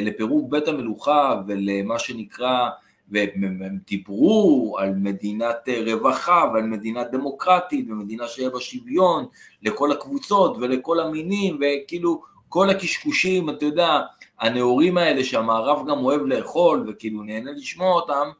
לפירוק 0.04 0.50
בית 0.50 0.68
המלוכה 0.68 1.40
ולמה 1.46 1.98
שנקרא, 1.98 2.68
והם 3.08 3.78
דיברו 3.86 4.76
על 4.78 4.94
מדינת 4.94 5.68
רווחה 5.86 6.44
ועל 6.54 6.62
מדינה 6.62 7.04
דמוקרטית 7.04 7.90
ומדינה 7.90 8.28
שיהיה 8.28 8.50
בה 8.50 8.60
שוויון 8.60 9.26
לכל 9.62 9.92
הקבוצות 9.92 10.56
ולכל 10.60 11.00
המינים 11.00 11.58
וכאילו 11.60 12.22
כל 12.48 12.70
הקשקושים, 12.70 13.50
אתה 13.50 13.64
יודע, 13.64 14.00
הנאורים 14.40 14.98
האלה 14.98 15.24
שהמערב 15.24 15.88
גם 15.88 16.04
אוהב 16.04 16.20
לאכול 16.22 16.84
וכאילו 16.88 17.22
נהנה 17.22 17.50
לשמוע 17.52 17.92
אותם 17.92 18.30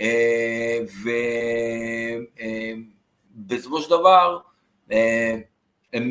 אה, 0.00 0.78
ובסופו 3.36 3.76
אה, 3.76 3.82
של 3.82 3.90
דבר 3.90 4.38
אה, 4.92 5.36
הם 5.92 6.10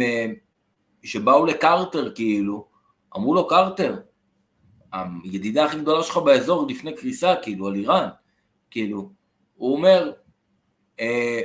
שבאו 1.03 1.45
לקרטר 1.45 2.11
כאילו, 2.15 2.65
אמרו 3.17 3.33
לו 3.35 3.47
קרטר, 3.47 3.97
הידידה 4.93 5.65
הכי 5.65 5.79
גדולה 5.79 6.03
שלך 6.03 6.17
באזור 6.17 6.67
לפני 6.67 6.95
קריסה, 6.95 7.35
כאילו, 7.41 7.67
על 7.67 7.75
איראן, 7.75 8.07
כאילו, 8.71 9.09
הוא 9.55 9.75
אומר, 9.75 10.11
אה, 10.99 11.41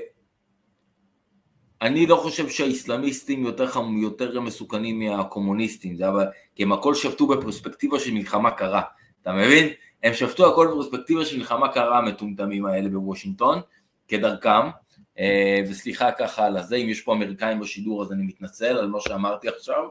אני 1.83 2.07
לא 2.07 2.17
חושב 2.17 2.49
שהאיסלאמיסטים 2.49 3.45
יותר, 3.45 3.67
חמ... 3.67 3.97
יותר 4.03 4.41
מסוכנים 4.41 5.01
מהקומוניסטים, 5.01 5.97
זה 5.97 6.09
אבל, 6.09 6.27
כי 6.55 6.63
הם 6.63 6.73
הכל 6.73 6.95
שפטו 6.95 7.27
בפרספקטיבה 7.27 8.01
של 8.01 8.13
מלחמה 8.13 8.51
קרה, 8.51 8.83
אתה 9.23 9.33
מבין? 9.33 9.69
הם 10.03 10.15
שפטו 10.15 10.53
הכל 10.53 10.67
בפרספקטיבה 10.67 11.25
של 11.25 11.39
מלחמה 11.39 11.69
קרה, 11.73 11.99
המטומטמים 11.99 12.67
האלה 12.67 12.89
בוושינגטון, 12.89 13.61
כדרכם, 14.09 14.69
אה, 15.19 15.61
וסליחה 15.71 16.13
ככה 16.13 16.47
על 16.47 16.57
הזה, 16.57 16.77
אם 16.77 16.89
יש 16.89 17.01
פה 17.01 17.13
אמריקאים 17.13 17.61
בשידור 17.61 18.03
אז 18.03 18.13
אני 18.13 18.23
מתנצל 18.23 18.79
על 18.79 18.87
מה 18.87 19.01
שאמרתי 19.01 19.49
עכשיו, 19.49 19.85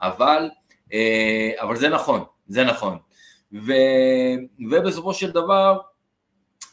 אבל, 0.00 0.50
אה, 0.92 1.50
אבל 1.56 1.76
זה 1.76 1.88
נכון, 1.88 2.24
זה 2.50 2.64
נכון. 2.64 2.98
ו, 3.52 3.72
ובסופו 4.70 5.14
של 5.14 5.30
דבר, 5.30 5.78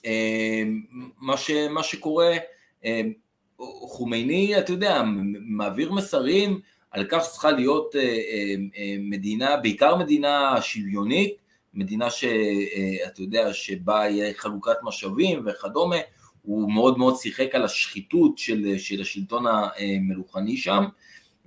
אה, 0.06 0.64
מה, 1.18 1.38
ש, 1.38 1.52
מה 1.70 1.84
שקורה, 1.84 2.38
אה, 2.86 3.02
חומייני, 3.88 4.60
אתה 4.60 4.72
יודע, 4.72 5.04
מעביר 5.42 5.92
מסרים 5.92 6.60
על 6.92 7.06
כך 7.10 7.24
שצריכה 7.26 7.52
להיות 7.52 7.96
אה, 7.96 8.96
מדינה, 9.00 9.58
בעיקר 9.58 9.96
מדינה 9.96 10.62
שוויונית, 10.62 11.36
מדינה 11.74 12.10
שאתה 12.10 13.22
יודע, 13.22 13.54
שבה 13.54 14.10
יהיה 14.10 14.34
חלוקת 14.34 14.76
משאבים 14.84 15.44
וכדומה, 15.46 15.98
הוא 16.42 16.72
מאוד 16.72 16.98
מאוד 16.98 17.16
שיחק 17.18 17.56
על 17.56 17.64
השחיתות 17.64 18.38
של, 18.38 18.78
של 18.78 19.02
השלטון 19.02 19.46
המלוכני 19.48 20.58
שם, 20.58 20.84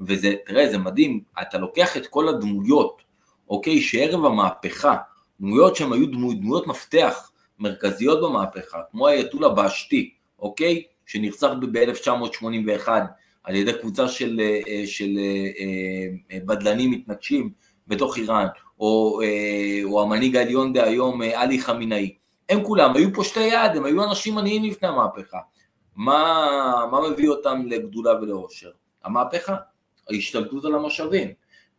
וזה, 0.01 0.35
תראה, 0.47 0.71
זה 0.71 0.79
מדהים, 0.79 1.21
אתה 1.43 1.59
לוקח 1.59 1.97
את 1.97 2.07
כל 2.07 2.29
הדמויות 2.29 3.10
אוקיי, 3.51 3.81
שערב 3.81 4.25
המהפכה, 4.25 4.97
דמויות 5.41 5.77
שהן 5.77 5.93
היו 5.93 6.07
דמויות, 6.07 6.41
דמויות 6.41 6.67
מפתח 6.67 7.31
מרכזיות 7.59 8.23
במהפכה, 8.23 8.79
כמו 8.91 9.09
האייתולה 9.09 9.49
באשתי, 9.49 10.15
אוקיי, 10.39 10.83
שנרצח 11.07 11.51
ב-1981 11.73 12.89
על 13.45 13.55
ידי 13.55 13.73
קבוצה 13.73 14.09
של, 14.09 14.41
אה, 14.41 14.87
של 14.87 15.11
אה, 15.19 15.67
אה, 16.33 16.39
בדלנים 16.47 16.91
מתנגשים 16.91 17.51
בתוך 17.87 18.17
איראן, 18.17 18.47
או, 18.81 19.21
או 19.85 20.03
המנהיג 20.03 20.37
העליון 20.37 20.73
דהיום 20.73 21.23
עלי 21.23 21.61
חמינאי, 21.61 22.15
הם 22.49 22.65
כולם 22.65 22.97
היו 22.97 23.15
פושטי 23.15 23.41
יד, 23.41 23.77
הם 23.77 23.85
היו 23.85 24.05
אנשים 24.05 24.39
עניים 24.39 24.65
לפני 24.65 24.89
המהפכה. 24.89 25.39
מה, 25.97 26.87
מה 26.91 27.11
מביא 27.11 27.29
אותם 27.29 27.63
לגדולה 27.67 28.15
ולאושר? 28.23 28.71
המהפכה, 29.05 29.57
ההשתלטות 30.11 30.65
על 30.65 30.75
המשאבים. 30.75 31.29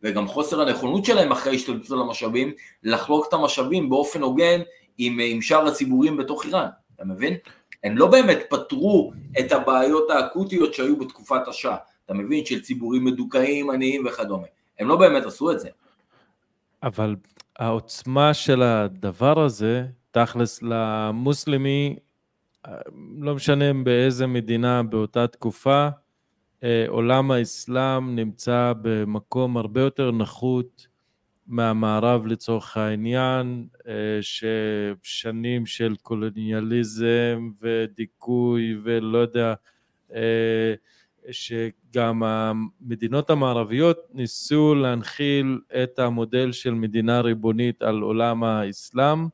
וגם 0.02 0.28
חוסר 0.28 0.60
הנכונות 0.60 1.04
שלהם 1.04 1.32
אחרי 1.32 1.56
השתלטות 1.56 1.90
על 1.90 2.00
המשאבים, 2.00 2.52
לחלוק 2.82 3.26
את 3.28 3.32
המשאבים 3.32 3.90
באופן 3.90 4.22
הוגן 4.22 4.60
עם, 4.98 5.18
עם 5.24 5.42
שאר 5.42 5.66
הציבורים 5.66 6.16
בתוך 6.16 6.44
איראן, 6.44 6.68
אתה 6.96 7.04
מבין? 7.04 7.36
הם 7.84 7.98
לא 7.98 8.06
באמת 8.06 8.38
פתרו 8.50 9.12
את 9.40 9.52
הבעיות 9.52 10.10
האקוטיות 10.10 10.74
שהיו 10.74 10.96
בתקופת 10.96 11.48
השעה, 11.48 11.76
אתה 12.04 12.14
מבין? 12.14 12.44
של 12.44 12.60
ציבורים 12.60 13.04
מדוכאים, 13.04 13.70
עניים 13.70 14.06
וכדומה. 14.06 14.46
הם 14.78 14.88
לא 14.88 14.96
באמת 14.96 15.26
עשו 15.26 15.50
את 15.52 15.60
זה. 15.60 15.68
אבל 16.82 17.16
העוצמה 17.58 18.34
של 18.34 18.62
הדבר 18.62 19.40
הזה, 19.44 19.84
תכלס 20.10 20.62
למוסלמי, 20.62 21.96
לא 23.18 23.34
משנה 23.34 23.64
באיזה 23.84 24.26
מדינה 24.26 24.82
באותה 24.82 25.26
תקופה, 25.26 25.88
עולם 26.88 27.30
האסלאם 27.30 28.16
נמצא 28.16 28.72
במקום 28.82 29.56
הרבה 29.56 29.80
יותר 29.80 30.10
נחות 30.10 30.86
מהמערב 31.46 32.26
לצורך 32.26 32.76
העניין, 32.76 33.66
אה, 33.88 34.18
ששנים 34.22 35.66
של 35.66 35.96
קולוניאליזם 36.02 37.50
ודיכוי 37.60 38.76
ולא 38.82 39.18
יודע, 39.18 39.54
אה, 40.14 40.74
שגם 41.30 42.22
המדינות 42.22 43.30
המערביות 43.30 43.98
ניסו 44.14 44.74
להנחיל 44.74 45.60
את 45.82 45.98
המודל 45.98 46.52
של 46.52 46.74
מדינה 46.74 47.20
ריבונית 47.20 47.82
על 47.82 48.00
עולם 48.00 48.44
האסלאם, 48.44 49.26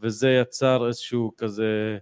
וזה 0.00 0.30
יצר 0.30 0.86
איזשהו 0.86 1.32
כזה 1.38 1.98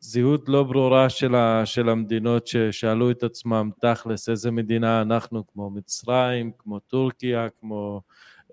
זהות 0.00 0.48
לא 0.48 0.62
ברורה 0.62 1.08
של, 1.08 1.34
ה, 1.34 1.66
של 1.66 1.88
המדינות 1.88 2.46
ששאלו 2.46 3.10
את 3.10 3.22
עצמם 3.22 3.70
תכלס 3.80 4.28
איזה 4.28 4.50
מדינה 4.50 5.02
אנחנו, 5.02 5.46
כמו 5.46 5.70
מצרים, 5.70 6.50
כמו 6.58 6.78
טורקיה, 6.78 7.48
כמו 7.60 8.00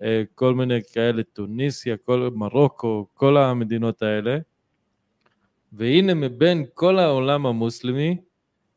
אה, 0.02 0.22
כל 0.34 0.54
מיני 0.54 0.80
כאלה, 0.92 1.22
טוניסיה, 1.22 1.96
כל, 1.96 2.30
מרוקו, 2.34 3.06
כל 3.14 3.36
המדינות 3.36 4.02
האלה. 4.02 4.38
והנה 5.72 6.14
מבין 6.14 6.64
כל 6.74 6.98
העולם 6.98 7.46
המוסלמי, 7.46 8.16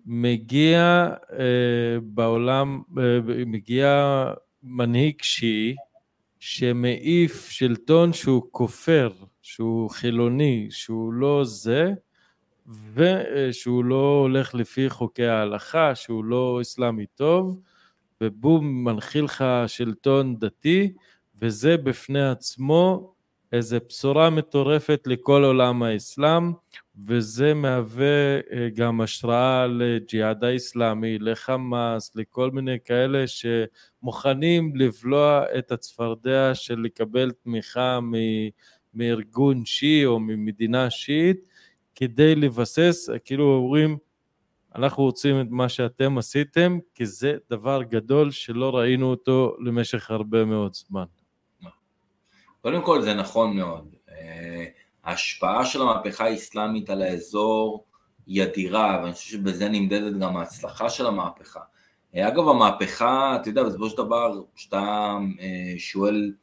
מגיע 0.05 1.09
אה, 1.39 1.99
בעולם, 2.03 2.81
אה, 2.97 3.19
מגיע 3.45 4.25
מנהיג 4.63 5.15
שיעי 5.21 5.75
שמעיף 6.39 7.49
שלטון 7.49 8.13
שהוא 8.13 8.43
כופר, 8.51 9.11
שהוא 9.41 9.89
חילוני, 9.89 10.67
שהוא 10.69 11.13
לא 11.13 11.41
זה, 11.45 11.93
ושהוא 12.93 13.83
לא 13.83 14.19
הולך 14.21 14.55
לפי 14.55 14.89
חוקי 14.89 15.25
ההלכה, 15.25 15.95
שהוא 15.95 16.23
לא 16.23 16.59
אסלאמי 16.61 17.05
טוב, 17.15 17.59
ובום 18.21 18.83
מנחיל 18.83 19.23
לך 19.23 19.45
שלטון 19.67 20.39
דתי, 20.39 20.93
וזה 21.41 21.77
בפני 21.77 22.29
עצמו 22.29 23.13
איזו 23.51 23.77
בשורה 23.89 24.29
מטורפת 24.29 25.03
לכל 25.05 25.43
עולם 25.43 25.83
האסלאם, 25.83 26.51
וזה 27.07 27.53
מהווה 27.53 28.39
אה, 28.51 28.67
גם 28.75 29.01
השראה 29.01 29.67
לג'יהאד 29.67 30.43
האסלאמי, 30.43 31.19
לחמאס, 31.19 32.11
לכל 32.15 32.51
מיני 32.51 32.77
כאלה 32.85 33.23
שמוכנים 33.27 34.75
לבלוע 34.75 35.43
את 35.57 35.71
הצפרדע 35.71 36.51
של 36.53 36.79
לקבל 36.79 37.31
תמיכה 37.31 37.99
מארגון 38.93 39.65
שיעי 39.65 40.05
או 40.05 40.19
ממדינה 40.19 40.89
שיעית, 40.89 41.48
כדי 41.99 42.35
לבסס, 42.35 43.09
כאילו 43.25 43.43
אומרים, 43.55 43.97
אנחנו 44.75 45.03
רוצים 45.03 45.41
את 45.41 45.45
מה 45.49 45.69
שאתם 45.69 46.17
עשיתם, 46.17 46.79
כי 46.95 47.05
זה 47.05 47.37
דבר 47.49 47.83
גדול 47.83 48.31
שלא 48.31 48.75
ראינו 48.75 49.09
אותו 49.09 49.55
למשך 49.59 50.11
הרבה 50.11 50.45
מאוד 50.45 50.73
זמן. 50.73 51.03
קודם 52.61 52.81
כל 52.81 53.01
זה 53.01 53.13
נכון 53.13 53.57
מאוד. 53.57 53.95
אה, 54.09 54.65
ההשפעה 55.03 55.65
של 55.65 55.81
המהפכה 55.81 56.25
האסלאמית 56.25 56.89
על 56.89 57.01
האזור 57.01 57.85
היא 58.25 58.43
אדירה, 58.43 58.99
ואני 59.03 59.13
חושב 59.13 59.31
שבזה 59.31 59.69
נמדדת 59.69 60.19
גם 60.19 60.37
ההצלחה 60.37 60.89
של 60.89 61.07
המהפכה. 61.07 61.61
אה, 62.15 62.27
אגב, 62.27 62.47
המהפכה, 62.47 63.37
אתה 63.41 63.49
יודע, 63.49 63.63
בסופו 63.63 63.89
של 63.89 63.97
דבר, 63.97 64.41
כשאתה 64.55 65.17
אה, 65.39 65.73
שואל 65.77 66.33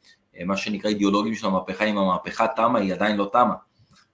מה 0.45 0.57
שנקרא 0.57 0.89
אידיאולוגים 0.89 1.35
של 1.35 1.47
המהפכה, 1.47 1.85
אם 1.85 1.97
המהפכה 1.97 2.47
תמה, 2.55 2.79
היא 2.79 2.93
עדיין 2.93 3.17
לא 3.17 3.29
תמה. 3.31 3.66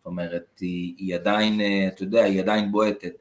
זאת 0.04 0.06
אומרת, 0.06 0.58
היא, 0.60 0.94
היא 0.98 1.16
עדיין, 1.16 1.62
אתה 1.88 2.04
יודע, 2.04 2.24
היא 2.24 2.42
עדיין 2.42 2.72
בועטת. 2.72 3.12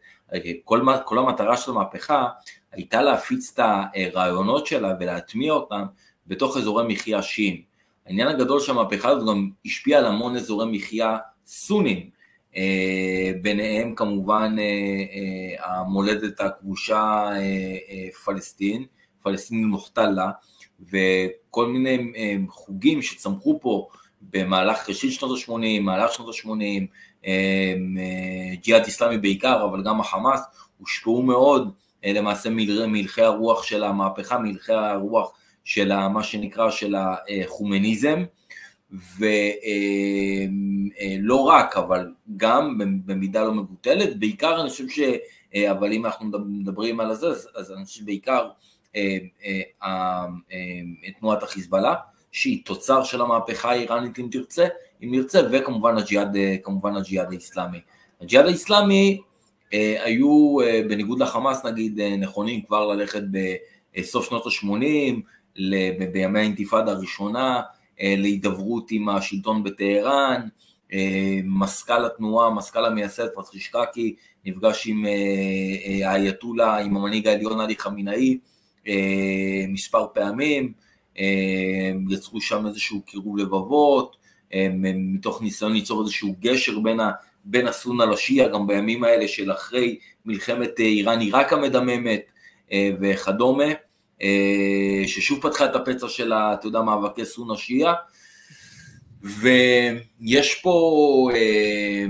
כל, 0.65 0.81
כל 1.05 1.19
המטרה 1.19 1.57
של 1.57 1.71
המהפכה 1.71 2.29
הייתה 2.73 3.03
להפיץ 3.03 3.53
את 3.55 3.61
הרעיונות 3.95 4.67
שלה 4.67 4.95
ולהטמיע 5.01 5.53
אותם 5.53 5.83
בתוך 6.27 6.57
אזורי 6.57 6.95
מחיה 6.95 7.23
שיעים. 7.23 7.63
העניין 8.07 8.29
הגדול 8.29 8.61
של 8.61 8.73
המהפכה 8.73 9.09
הזאת 9.09 9.29
גם 9.29 9.51
השפיע 9.67 9.99
על 9.99 10.07
המון 10.07 10.37
אזורי 10.37 10.79
מחיה 10.79 11.19
סונים, 11.47 12.11
אה, 12.57 13.33
ביניהם 13.43 13.95
כמובן 13.95 14.57
אה, 14.59 14.65
אה, 14.65 15.73
המולדת 15.81 16.41
הכבושה 16.41 17.31
פלסטין, 18.25 18.85
פלסטין 19.23 19.65
מוחתלה, 19.65 20.31
וכל 20.81 21.67
מיני 21.67 22.13
חוגים 22.49 23.03
שצמחו 23.03 23.59
פה 23.63 23.89
במהלך 24.31 24.89
ראשית 24.89 25.13
שנות 25.13 25.39
ה-80, 25.39 25.81
מהלך 25.81 26.13
שנות 26.13 26.29
ה-80, 26.29 26.87
ג'יהאד 28.63 28.85
איסלאמי 28.85 29.19
בעיקר, 29.19 29.65
אבל 29.65 29.83
גם 29.83 30.01
החמאס, 30.01 30.41
הושפעו 30.79 31.23
מאוד 31.23 31.73
למעשה 32.05 32.51
מלכי 32.87 33.23
הרוח 33.23 33.63
של 33.63 33.85
המהפכה, 33.85 34.39
מלכי 34.39 34.73
הרוח 34.73 35.33
של 35.65 36.09
מה 36.09 36.23
שנקרא 36.23 36.71
של 36.71 36.95
החומניזם, 37.45 38.25
ולא 39.19 39.31
אה, 41.51 41.57
רק, 41.57 41.77
אבל 41.77 42.13
גם 42.37 42.79
במידה 42.79 43.45
לא 43.45 43.55
מבוטלת, 43.55 44.19
בעיקר 44.19 44.61
אני 44.61 44.71
חושב 44.71 44.89
ש... 44.89 45.01
אה, 45.55 45.71
אבל 45.71 45.93
אם 45.93 46.07
אנחנו 46.07 46.31
מדברים 46.45 47.01
על 47.01 47.15
זה, 47.15 47.27
אז 47.55 47.73
אני 47.73 47.85
חושב 47.85 48.01
שבעיקר 48.01 48.49
אה, 48.97 49.19
תנועת 51.21 51.43
החיזבאללה, 51.43 51.95
שהיא 52.33 52.65
תוצר 52.65 53.05
של 53.05 53.21
המהפכה 53.21 53.71
האיראנית 53.71 54.19
אם 54.19 54.29
תרצה, 54.31 54.67
אם 55.03 55.09
נרצה, 55.13 55.41
וכמובן 55.53 55.99
הג'יהאד, 55.99 56.37
כמובן 56.63 56.97
הג'יהאד 56.97 57.31
האיסלאמי. 57.31 57.81
הג'יהאד 58.21 58.47
האיסלאמי 58.47 59.21
היו, 59.73 60.57
בניגוד 60.89 61.21
לחמאס 61.21 61.65
נגיד, 61.65 62.01
נכונים 62.01 62.63
כבר 62.63 62.87
ללכת 62.87 63.23
בסוף 63.97 64.29
שנות 64.29 64.47
ה-80, 64.47 65.15
בימי 66.13 66.39
האינתיפאדה 66.39 66.93
הראשונה, 66.93 67.61
אה, 68.01 68.15
להידברות 68.19 68.91
עם 68.91 69.09
השלטון 69.09 69.63
בטהרן, 69.63 70.49
אה, 70.93 71.41
מזכ"ל 71.45 72.05
התנועה, 72.05 72.51
מזכ"ל 72.51 72.85
המייסד 72.85 73.27
פטרישקקי, 73.35 74.15
נפגש 74.45 74.87
עם 74.87 75.07
אה, 75.07 76.11
האייתולה, 76.11 76.79
עם 76.79 76.97
המנהיג 76.97 77.29
העליון 77.29 77.61
עלי 77.61 77.77
חמינאי 77.77 78.39
מספר 79.69 80.07
פעמים, 80.15 80.73
יצרו 82.11 82.41
שם 82.41 82.67
איזשהו 82.67 83.03
קירוב 83.03 83.39
לבבות, 83.39 84.17
מתוך 84.95 85.43
ניסיון 85.43 85.73
ליצור 85.73 86.03
איזשהו 86.03 86.35
גשר 86.41 86.79
בין, 86.79 87.01
ה, 87.01 87.11
בין 87.45 87.67
הסונה 87.69 88.07
לשיעה, 88.07 88.49
גם 88.49 88.67
בימים 88.67 89.05
האלה 89.05 89.29
של 89.29 89.53
אחרי 89.53 89.99
מלחמת 90.25 90.81
איראן-עיראק 90.81 91.53
המדממת 91.53 92.23
וכדומה. 93.01 93.65
אה, 94.23 95.03
ששוב 95.07 95.43
פתחה 95.43 95.65
את 95.65 95.77
הפצע 95.77 96.09
של, 96.09 96.33
אתה 96.33 96.67
יודע, 96.67 96.81
מאבקי 96.81 97.25
סונה 97.25 97.57
שיעה, 97.57 97.95
ויש 99.23 100.55
פה, 100.63 101.29
אה, 101.35 102.05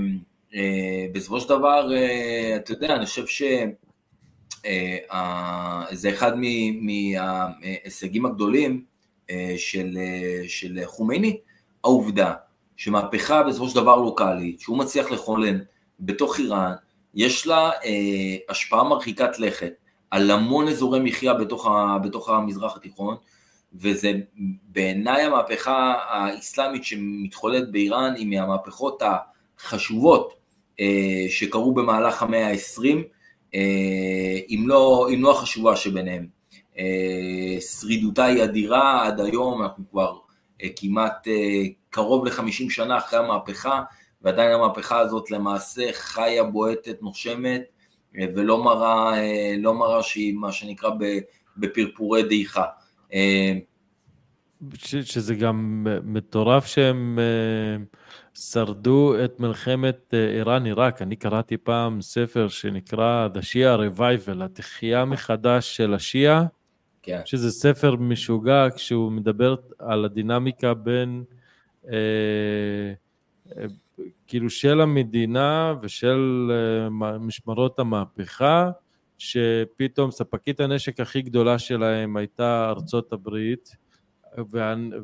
אה, 0.55 1.05
בסופו 1.11 1.39
של 1.39 1.49
דבר, 1.49 1.91
אתה 2.55 2.71
יודע, 2.71 2.95
אני 2.95 3.05
חושב 3.05 3.27
שזה 3.27 3.69
אחד 6.09 6.33
מההישגים 6.81 8.25
הגדולים 8.25 8.83
של, 9.57 9.97
של 10.47 10.79
חומייני, 10.85 11.37
העובדה 11.83 12.33
שמהפכה 12.77 13.43
בסופו 13.43 13.69
של 13.69 13.75
דבר 13.75 13.95
לוקאלית, 13.95 14.59
שהוא 14.59 14.77
מצליח 14.77 15.11
לכונן 15.11 15.59
בתוך 15.99 16.39
איראן, 16.39 16.73
יש 17.15 17.47
לה 17.47 17.71
השפעה 18.49 18.83
מרחיקת 18.83 19.39
לכת 19.39 19.73
על 20.11 20.31
המון 20.31 20.67
אזורי 20.67 20.99
מחיה 20.99 21.33
בתוך, 21.33 21.67
ה, 21.67 21.97
בתוך 22.03 22.29
המזרח 22.29 22.77
התיכון, 22.77 23.15
וזה 23.75 24.11
בעיניי 24.63 25.21
המהפכה 25.21 25.93
האסלאמית 26.09 26.83
שמתחוללת 26.83 27.71
באיראן 27.71 28.13
היא 28.15 28.27
מהמהפכות 28.27 29.01
החשובות 29.59 30.33
אה, 30.79 31.25
שקרו 31.29 31.73
במהלך 31.73 32.23
המאה 32.23 32.47
ה-20, 32.47 32.85
אה, 33.55 34.39
אם, 34.49 34.63
לא, 34.67 35.07
אם 35.13 35.23
לא 35.23 35.31
החשובה 35.31 35.75
שביניהם. 35.75 36.27
אה, 36.77 37.61
שרידותה 37.61 38.25
היא 38.25 38.43
אדירה 38.43 39.07
עד 39.07 39.19
היום, 39.19 39.63
אנחנו 39.63 39.83
כבר 39.91 40.17
אה, 40.63 40.67
כמעט 40.75 41.27
אה, 41.27 41.63
קרוב 41.89 42.25
ל-50 42.25 42.69
שנה 42.69 42.97
אחרי 42.97 43.19
המהפכה, 43.19 43.81
ועדיין 44.21 44.51
המהפכה 44.51 44.99
הזאת 44.99 45.31
למעשה 45.31 45.89
חיה, 45.93 46.43
בועטת, 46.43 47.01
נושמת, 47.01 47.61
ולא 48.35 48.63
מראה, 48.63 49.11
לא 49.57 49.73
מראה 49.73 50.03
שהיא 50.03 50.33
מה 50.33 50.51
שנקרא 50.51 50.89
בפרפורי 51.57 52.23
דעיכה. 52.23 52.63
שזה 55.03 55.35
גם 55.35 55.87
מטורף 56.03 56.65
שהם 56.65 57.19
שרדו 58.33 59.15
את 59.25 59.39
מלחמת 59.39 60.13
איראן-עיראק. 60.13 61.01
אני 61.01 61.15
קראתי 61.15 61.57
פעם 61.57 62.01
ספר 62.01 62.47
שנקרא 62.47 63.27
The 63.33 63.39
Shia 63.39 63.97
Revival, 63.97 64.43
התחייה 64.43 65.05
מחדש 65.05 65.77
של 65.77 65.93
השיעה, 65.93 66.45
כן. 67.03 67.21
שזה 67.25 67.51
ספר 67.51 67.95
משוגע 67.95 68.67
כשהוא 68.75 69.11
מדבר 69.11 69.55
על 69.79 70.05
הדינמיקה 70.05 70.73
בין 70.73 71.23
אה, 71.91 71.95
כאילו 74.27 74.49
של 74.49 74.81
המדינה 74.81 75.73
ושל 75.81 76.51
אה, 76.51 77.17
משמרות 77.19 77.79
המהפכה, 77.79 78.71
שפתאום 79.17 80.11
ספקית 80.11 80.59
הנשק 80.59 80.99
הכי 80.99 81.21
גדולה 81.21 81.59
שלהם 81.59 82.17
הייתה 82.17 82.69
ארצות 82.69 83.13
הברית, 83.13 83.75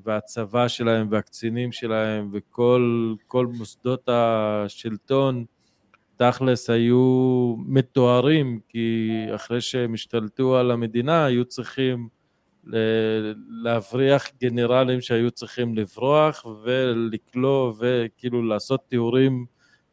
והצבא 0.03 0.67
שלהם 0.67 1.07
והקצינים 1.11 1.71
שלהם 1.71 2.29
וכל 2.33 3.47
מוסדות 3.57 4.09
השלטון 4.11 5.45
תכלס 6.21 6.69
היו 6.69 7.55
מתוארים, 7.57 8.59
כי 8.69 9.09
אחרי 9.35 9.61
שהם 9.61 9.93
השתלטו 9.93 10.57
על 10.57 10.71
המדינה 10.71 11.25
היו 11.25 11.45
צריכים 11.45 12.07
להבריח 13.63 14.27
גנרלים 14.41 15.01
שהיו 15.01 15.31
צריכים 15.31 15.75
לברוח 15.75 16.45
ולקלוא 16.63 17.73
וכאילו 17.79 18.43
לעשות 18.43 18.79
תיאורים 18.87 19.45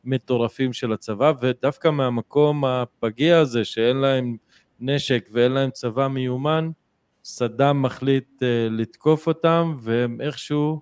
מטורפים 0.04 0.72
של 0.72 0.92
הצבא 0.92 1.32
ודווקא 1.40 1.88
מהמקום 1.88 2.64
הפגיע 2.64 3.38
הזה 3.38 3.64
שאין 3.64 3.96
להם 3.96 4.36
נשק 4.80 5.28
ואין 5.32 5.52
להם 5.52 5.70
צבא 5.70 6.08
מיומן 6.08 6.70
סדאם 7.24 7.82
מחליט 7.82 8.42
uh, 8.42 8.44
לתקוף 8.70 9.26
אותם 9.26 9.76
והם 9.80 10.20
איכשהו 10.20 10.80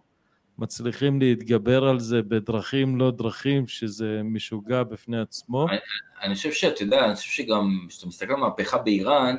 מצליחים 0.59 1.21
להתגבר 1.21 1.85
על 1.85 2.01
זה 2.01 2.23
בדרכים 2.23 2.97
לא 2.97 3.11
דרכים, 3.11 3.67
שזה 3.67 4.21
משוגע 4.25 4.83
בפני 4.83 5.21
עצמו. 5.21 5.69
אני, 5.69 5.79
אני 6.23 6.35
חושב 6.35 6.53
שאתה 6.53 6.83
יודע, 6.83 7.05
אני 7.05 7.15
חושב 7.15 7.31
שגם, 7.31 7.87
כשאתה 7.89 8.07
מסתכל 8.07 8.33
על 8.33 8.41
מהפכה 8.41 8.79
באיראן, 8.79 9.37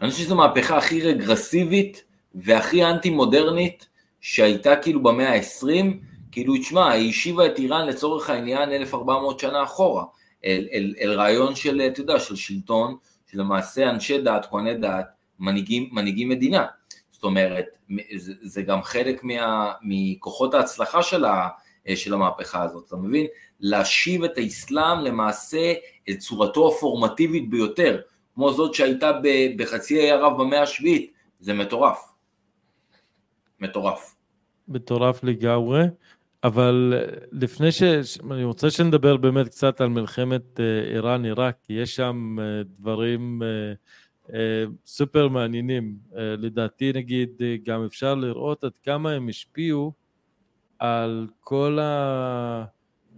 אני 0.00 0.10
חושב 0.10 0.22
שזו 0.24 0.36
מהפכה 0.36 0.76
הכי 0.76 1.02
רגרסיבית 1.02 2.04
והכי 2.34 2.84
אנטי 2.84 3.10
מודרנית 3.10 3.88
שהייתה 4.20 4.76
כאילו 4.76 5.02
במאה 5.02 5.34
ה-20, 5.34 5.84
כאילו, 6.32 6.56
תשמע, 6.56 6.90
היא 6.90 7.10
השיבה 7.10 7.46
את 7.46 7.58
איראן 7.58 7.86
לצורך 7.86 8.30
העניין 8.30 8.72
1400 8.72 9.40
שנה 9.40 9.62
אחורה, 9.62 10.04
אל, 10.44 10.68
אל, 10.72 10.94
אל 11.00 11.12
רעיון 11.12 11.54
של, 11.54 11.80
אתה 11.80 12.00
יודע, 12.00 12.20
של 12.20 12.36
שלטון, 12.36 12.96
שלמעשה 13.30 13.90
אנשי 13.90 14.18
דת, 14.18 14.46
כהני 14.50 14.74
דת, 14.74 15.06
מנהיגים, 15.38 15.88
מנהיגים 15.92 16.28
מדינה. 16.28 16.66
אומרת, 17.24 17.66
זה, 18.16 18.32
זה 18.42 18.62
גם 18.62 18.82
חלק 18.82 19.24
מה, 19.24 19.72
מכוחות 19.82 20.54
ההצלחה 20.54 21.02
של, 21.02 21.24
ה, 21.24 21.48
של 21.94 22.14
המהפכה 22.14 22.62
הזאת, 22.62 22.84
אתה 22.88 22.96
מבין? 22.96 23.26
להשיב 23.60 24.24
את 24.24 24.38
האסלאם 24.38 25.00
למעשה 25.00 25.72
את 26.10 26.18
צורתו 26.18 26.68
הפורמטיבית 26.68 27.50
ביותר, 27.50 28.00
כמו 28.34 28.52
זאת 28.52 28.74
שהייתה 28.74 29.10
בחצי 29.56 30.00
האי 30.00 30.10
ערב 30.10 30.42
במאה 30.42 30.62
השביעית, 30.62 31.12
זה 31.40 31.54
מטורף. 31.54 32.12
מטורף. 33.60 34.14
מטורף 34.68 35.24
לגמרי, 35.24 35.82
אבל 36.44 36.94
לפני 37.32 37.72
ש... 37.72 37.82
אני 38.30 38.44
רוצה 38.44 38.70
שנדבר 38.70 39.16
באמת 39.16 39.48
קצת 39.48 39.80
על 39.80 39.88
מלחמת 39.88 40.60
אה, 40.60 40.94
איראן-עיראק, 40.94 41.56
כי 41.62 41.72
יש 41.72 41.96
שם 41.96 42.36
אה, 42.40 42.62
דברים 42.78 43.42
אה, 43.42 43.72
סופר 44.84 45.28
מעניינים. 45.28 45.96
לדעתי, 46.14 46.92
נגיד, 46.94 47.30
גם 47.64 47.84
אפשר 47.84 48.14
לראות 48.14 48.64
עד 48.64 48.76
כמה 48.82 49.10
הם 49.10 49.28
השפיעו 49.28 49.92
על 50.78 51.26
כל 51.40 51.78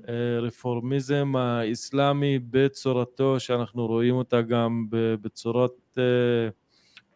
הרפורמיזם 0.08 1.36
האסלאמי 1.36 2.38
בצורתו, 2.38 3.40
שאנחנו 3.40 3.86
רואים 3.86 4.14
אותה 4.14 4.42
גם 4.42 4.86
בצורות 4.90 5.98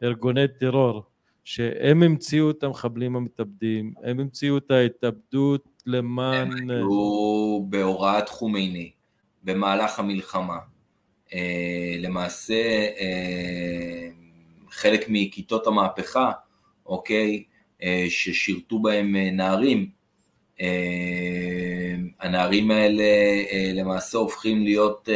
ארגוני 0.03 0.49
טרור. 0.49 1.03
שהם 1.45 2.03
המציאו 2.03 2.51
את 2.51 2.63
המחבלים 2.63 3.17
המתאבדים, 3.17 3.95
הם 4.03 4.21
המציאו 4.21 4.59
את 4.59 4.71
ההתאבדות 4.71 5.83
למען... 5.87 6.53
הם 6.53 6.71
היו 6.71 7.65
בהוראת 7.69 8.29
חומייני 8.29 8.91
במהלך 9.45 9.99
המלחמה. 9.99 10.59
אה, 11.35 11.97
למעשה 11.99 12.87
אה, 13.01 14.09
חלק 14.71 15.05
מכיתות 15.09 15.67
המהפכה, 15.67 16.33
אוקיי, 16.87 17.43
אה, 17.83 18.07
ששירתו 18.09 18.79
בהם 18.79 19.17
נערים, 19.17 20.01
הנערים 22.21 22.71
האלה 22.71 23.05
למעשה 23.75 24.19
הופכים 24.19 24.65
להיות 24.65 25.09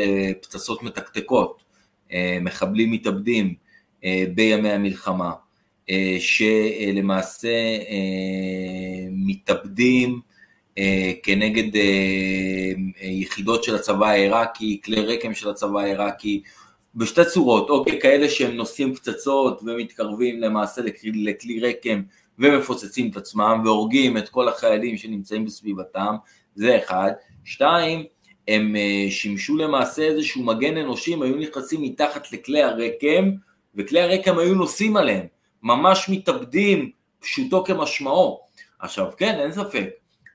פצצות 0.42 0.82
מתקתקות, 0.82 1.62
מחבלים 2.40 2.90
מתאבדים 2.90 3.54
בימי 4.34 4.70
המלחמה. 4.70 5.32
שלמעשה 6.18 7.48
מתאבדים 9.10 10.20
כנגד 11.22 11.80
יחידות 13.00 13.64
של 13.64 13.74
הצבא 13.74 14.06
העיראקי, 14.06 14.80
כלי 14.84 15.00
רקם 15.00 15.34
של 15.34 15.50
הצבא 15.50 15.80
העיראקי, 15.80 16.42
בשתי 16.94 17.24
צורות, 17.24 17.70
אוקיי, 17.70 18.00
כאלה 18.00 18.28
שהם 18.28 18.56
נושאים 18.56 18.94
פצצות 18.94 19.60
ומתקרבים 19.66 20.40
למעשה 20.40 20.82
לכלי, 20.82 21.12
לכלי 21.12 21.60
רקם 21.60 22.02
ומפוצצים 22.38 23.10
את 23.10 23.16
עצמם 23.16 23.62
והורגים 23.64 24.18
את 24.18 24.28
כל 24.28 24.48
החיילים 24.48 24.96
שנמצאים 24.96 25.44
בסביבתם, 25.44 26.14
זה 26.54 26.78
אחד. 26.78 27.10
שתיים, 27.44 28.04
הם 28.48 28.76
שימשו 29.10 29.56
למעשה 29.56 30.02
איזשהו 30.02 30.42
מגן 30.42 30.76
אנושי, 30.76 31.14
הם 31.14 31.22
היו 31.22 31.36
נכנסים 31.36 31.82
מתחת 31.82 32.32
לכלי 32.32 32.62
הרקם, 32.62 33.30
וכלי 33.74 34.00
הרקם 34.00 34.38
היו 34.38 34.54
נוסעים 34.54 34.96
עליהם. 34.96 35.26
ממש 35.62 36.08
מתאבדים, 36.08 36.90
פשוטו 37.20 37.64
כמשמעו. 37.64 38.40
עכשיו 38.78 39.06
כן, 39.16 39.38
אין 39.40 39.52
ספק, 39.52 39.88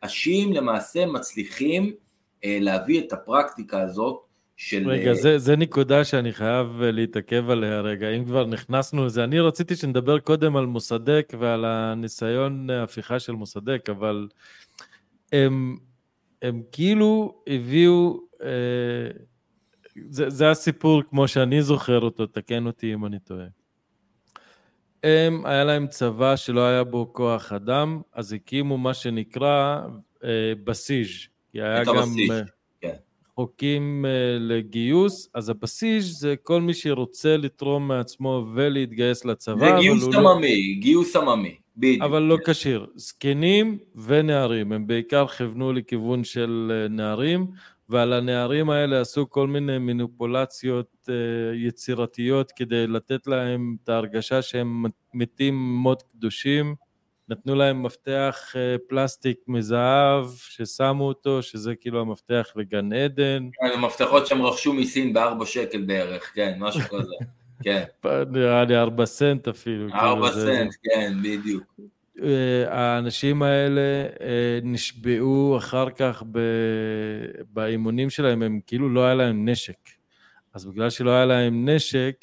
השיעים 0.03 0.53
למעשה 0.53 1.05
מצליחים 1.05 1.93
אה, 2.43 2.57
להביא 2.61 3.01
את 3.01 3.13
הפרקטיקה 3.13 3.81
הזאת 3.81 4.19
של... 4.57 4.89
רגע, 4.89 5.09
אה, 5.09 5.15
זה, 5.15 5.37
זה 5.37 5.55
נקודה 5.55 6.03
שאני 6.03 6.31
חייב 6.31 6.81
אה, 6.81 6.91
להתעכב 6.91 7.49
עליה 7.49 7.81
רגע, 7.81 8.09
אם 8.09 8.25
כבר 8.25 8.45
נכנסנו 8.45 9.05
לזה. 9.05 9.23
אני 9.23 9.39
רציתי 9.39 9.75
שנדבר 9.75 10.19
קודם 10.19 10.55
על 10.55 10.65
מוסדק 10.65 11.33
ועל 11.39 11.65
הניסיון 11.65 12.69
הפיכה 12.69 13.19
של 13.19 13.33
מוסדק, 13.33 13.89
אבל 13.89 14.27
הם, 15.31 15.77
הם 16.41 16.61
כאילו 16.71 17.41
הביאו... 17.47 18.19
אה, 18.43 18.49
זה, 20.09 20.29
זה 20.29 20.51
הסיפור 20.51 21.01
כמו 21.09 21.27
שאני 21.27 21.61
זוכר 21.61 21.99
אותו, 21.99 22.25
תקן 22.25 22.65
אותי 22.65 22.93
אם 22.93 23.05
אני 23.05 23.19
טועה. 23.19 23.45
הם, 25.03 25.45
היה 25.45 25.63
להם 25.63 25.87
צבא 25.87 26.35
שלא 26.35 26.61
היה 26.61 26.83
בו 26.83 27.13
כוח 27.13 27.51
אדם, 27.51 28.01
אז 28.13 28.33
הקימו 28.33 28.77
מה 28.77 28.93
שנקרא 28.93 29.81
אה, 30.23 30.29
בסיז', 30.63 31.07
כי 31.51 31.61
היה 31.61 31.83
גם 31.83 31.95
בסיז', 31.95 32.31
אה, 32.31 32.41
כן. 32.81 32.93
חוקים 33.35 34.05
אה, 34.05 34.37
לגיוס, 34.39 35.29
אז 35.33 35.49
הבסיז' 35.49 36.19
זה 36.19 36.35
כל 36.43 36.61
מי 36.61 36.73
שרוצה 36.73 37.37
לתרום 37.37 37.87
מעצמו 37.87 38.45
ולהתגייס 38.53 39.25
לצבא. 39.25 39.59
זה 39.59 39.81
גיוס 39.81 40.13
לא- 40.13 40.31
עממי, 40.31 40.75
לא... 40.75 40.81
גיוס 40.81 41.15
עממי, 41.15 41.55
בדיוק. 41.77 42.03
אבל 42.03 42.21
לא 42.21 42.37
כן. 42.45 42.51
כשיר. 42.51 42.85
זקנים 42.95 43.77
ונערים, 43.95 44.71
הם 44.71 44.87
בעיקר 44.87 45.27
כיוונו 45.27 45.73
לכיוון 45.73 46.23
של 46.23 46.71
אה, 46.73 46.87
נערים, 46.87 47.47
ועל 47.89 48.13
הנערים 48.13 48.69
האלה 48.69 49.01
עשו 49.01 49.29
כל 49.29 49.47
מיני 49.47 49.77
מניפולציות 49.77 51.09
אה, 51.09 51.55
יצירתיות 51.55 52.51
כדי 52.51 52.87
לתת 52.87 53.27
להם 53.27 53.75
את 53.83 53.89
ההרגשה 53.89 54.41
שהם 54.41 54.85
מתים 55.13 55.55
מות 55.55 56.03
קדושים. 56.11 56.75
נתנו 57.29 57.55
להם 57.55 57.83
מפתח 57.83 58.53
אה, 58.55 58.75
פלסטיק 58.89 59.37
מזהב 59.47 60.25
ששמו 60.35 61.07
אותו, 61.07 61.41
שזה 61.41 61.75
כאילו 61.75 62.01
המפתח 62.01 62.47
לגן 62.55 62.93
עדן. 62.93 63.49
כן, 63.53 63.79
מפתחות 63.79 64.27
שהם 64.27 64.41
רכשו 64.41 64.73
מסין 64.73 65.13
בארבע 65.13 65.45
שקל 65.45 65.81
בערך, 65.81 66.31
כן, 66.35 66.55
משהו 66.59 66.81
כזה. 66.81 67.15
כן. 67.63 67.83
נראה 68.31 68.63
לי 68.63 68.77
ארבע 68.77 69.05
סנט 69.05 69.47
אפילו. 69.47 69.89
כאילו, 69.89 70.01
ארבע 70.01 70.31
סנט, 70.31 70.73
כן, 70.83 71.13
בדיוק. 71.23 71.63
האנשים 72.67 73.41
האלה 73.41 73.81
אה, 74.21 74.59
נשבעו 74.63 75.57
אחר 75.57 75.89
כך 75.89 76.23
באימונים 77.53 78.09
שלהם, 78.09 78.41
הם 78.41 78.59
כאילו 78.67 78.89
לא 78.89 79.05
היה 79.05 79.15
להם 79.15 79.49
נשק. 79.49 79.89
אז 80.53 80.65
בגלל 80.65 80.89
שלא 80.89 81.11
היה 81.11 81.25
להם 81.25 81.69
נשק, 81.69 82.15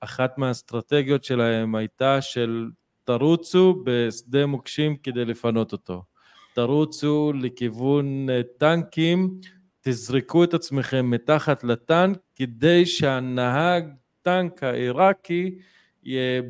אחת 0.00 0.38
מהאסטרטגיות 0.38 1.24
שלהם 1.24 1.74
הייתה 1.74 2.20
של 2.20 2.70
תרוצו 3.04 3.82
בשדה 3.84 4.46
מוקשים 4.46 4.96
כדי 4.96 5.24
לפנות 5.24 5.72
אותו. 5.72 6.02
תרוצו 6.54 7.32
לכיוון 7.40 8.30
אה, 8.30 8.40
טנקים, 8.58 9.40
תזרקו 9.80 10.44
את 10.44 10.54
עצמכם 10.54 11.10
מתחת 11.10 11.64
לטנק 11.64 12.18
כדי 12.34 12.86
שהנהג 12.86 13.84
טנק 14.22 14.62
העיראקי 14.62 15.58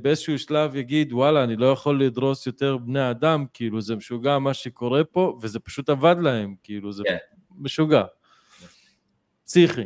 באיזשהו 0.03 0.39
שלב 0.39 0.77
יגיד, 0.77 1.13
וואלה, 1.13 1.45
אני 1.45 1.57
לא 1.57 1.67
יכול 1.67 2.05
לדרוס 2.05 2.47
יותר 2.47 2.77
בני 2.77 3.11
אדם, 3.11 3.45
כאילו, 3.55 3.81
זה 3.81 3.97
משוגע 3.97 4.39
מה 4.39 4.55
שקורה 4.55 5.05
פה, 5.05 5.39
וזה 5.43 5.61
פשוט 5.61 5.89
עבד 5.89 6.17
להם, 6.21 6.55
כאילו, 6.63 6.93
זה 6.93 7.03
כן. 7.07 7.17
משוגע. 7.59 8.05
פסיכי. 9.45 9.83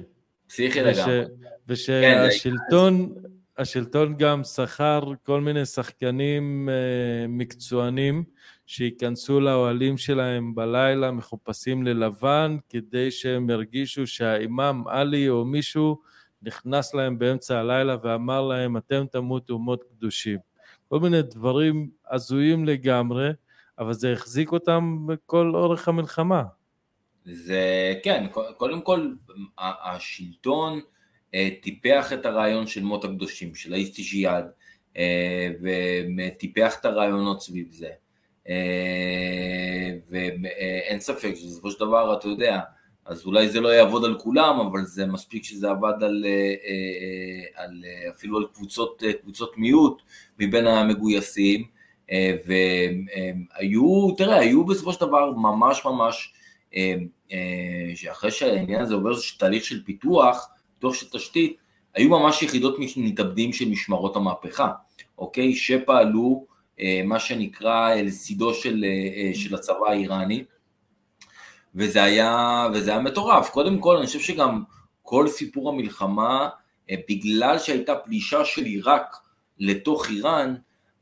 פסיכי 0.48 0.80
לגמרי. 0.80 1.24
ושהשלטון, 1.68 3.14
כן, 3.14 3.20
השלטון 3.58 4.16
גם 4.16 4.44
שכר 4.44 5.00
כל 5.22 5.40
מיני 5.40 5.64
שחקנים 5.66 6.68
uh, 6.68 7.28
מקצוענים 7.28 8.24
שייכנסו 8.66 9.40
לאוהלים 9.40 9.98
שלהם 9.98 10.54
בלילה 10.54 11.10
מחופשים 11.10 11.86
ללבן 11.86 12.56
כדי 12.68 13.10
שהם 13.10 13.50
ירגישו 13.50 14.06
שהאימאם 14.06 14.88
עלי 14.88 15.28
או 15.28 15.44
מישהו 15.44 16.00
נכנס 16.46 16.94
להם 16.94 17.18
באמצע 17.18 17.58
הלילה 17.58 17.96
ואמר 18.02 18.42
להם, 18.42 18.76
אתם 18.76 19.04
תמותו 19.12 19.58
מות 19.58 19.84
קדושים. 19.84 20.38
כל 20.88 21.00
מיני 21.00 21.22
דברים 21.22 21.90
הזויים 22.10 22.64
לגמרי, 22.64 23.30
אבל 23.78 23.92
זה 23.92 24.12
החזיק 24.12 24.52
אותם 24.52 25.06
בכל 25.06 25.52
אורך 25.54 25.88
המלחמה. 25.88 26.42
זה, 27.24 27.94
כן, 28.02 28.26
קודם 28.56 28.80
כל, 28.80 29.10
השלטון 29.58 30.80
אה, 31.34 31.48
טיפח 31.62 32.12
את 32.12 32.26
הרעיון 32.26 32.66
של 32.66 32.82
מות 32.82 33.04
הקדושים, 33.04 33.54
של 33.54 33.72
האיסטיג'יאד, 33.72 34.44
אה, 34.96 35.48
וטיפח 36.16 36.80
את 36.80 36.84
הרעיונות 36.84 37.42
סביב 37.42 37.68
זה. 37.70 37.90
אה, 38.48 39.92
ואין 40.10 41.00
ספק 41.00 41.34
שבסופו 41.34 41.70
של 41.70 41.80
דבר, 41.80 42.18
אתה 42.18 42.28
יודע, 42.28 42.60
אז 43.06 43.26
אולי 43.26 43.48
זה 43.48 43.60
לא 43.60 43.68
יעבוד 43.68 44.04
על 44.04 44.18
כולם, 44.18 44.60
אבל 44.60 44.84
זה 44.84 45.06
מספיק 45.06 45.44
שזה 45.44 45.70
עבד 45.70 46.02
על, 46.02 46.24
אה, 46.26 46.54
אה, 46.66 47.64
על 47.64 47.84
אפילו 48.10 48.38
על 48.38 48.46
קבוצות, 48.52 49.02
קבוצות 49.22 49.58
מיעוט 49.58 50.02
מבין 50.38 50.66
המגויסים, 50.66 51.64
והיו, 52.46 54.10
תראה, 54.16 54.38
היו 54.38 54.64
בסופו 54.64 54.92
של 54.92 55.00
דבר 55.00 55.30
ממש 55.30 55.84
ממש, 55.84 56.32
שאחרי 57.94 58.30
שהעניין 58.30 58.80
הזה 58.80 58.94
עובר 58.94 59.12
תהליך 59.38 59.64
של 59.64 59.84
פיתוח, 59.84 60.48
פיתוח 60.74 60.94
של 60.94 61.06
תשתית, 61.12 61.56
היו 61.94 62.08
ממש 62.10 62.42
יחידות 62.42 62.76
מתאבדים 62.96 63.52
של 63.52 63.68
משמרות 63.68 64.16
המהפכה, 64.16 64.72
אוקיי? 65.18 65.54
שפעלו 65.54 66.46
מה 67.04 67.20
שנקרא 67.20 67.94
לצידו 67.94 68.54
של, 68.54 68.84
של 69.34 69.54
הצבא 69.54 69.88
האיראני, 69.88 70.44
וזה 71.76 72.02
היה, 72.02 72.66
וזה 72.74 72.90
היה 72.90 73.00
מטורף. 73.00 73.50
קודם 73.50 73.78
כל, 73.78 73.96
אני 73.96 74.06
חושב 74.06 74.20
שגם 74.20 74.62
כל 75.02 75.28
סיפור 75.28 75.68
המלחמה, 75.68 76.48
בגלל 77.08 77.58
שהייתה 77.58 77.94
פלישה 77.94 78.44
של 78.44 78.64
עיראק 78.64 79.16
לתוך 79.58 80.10
איראן, 80.10 80.54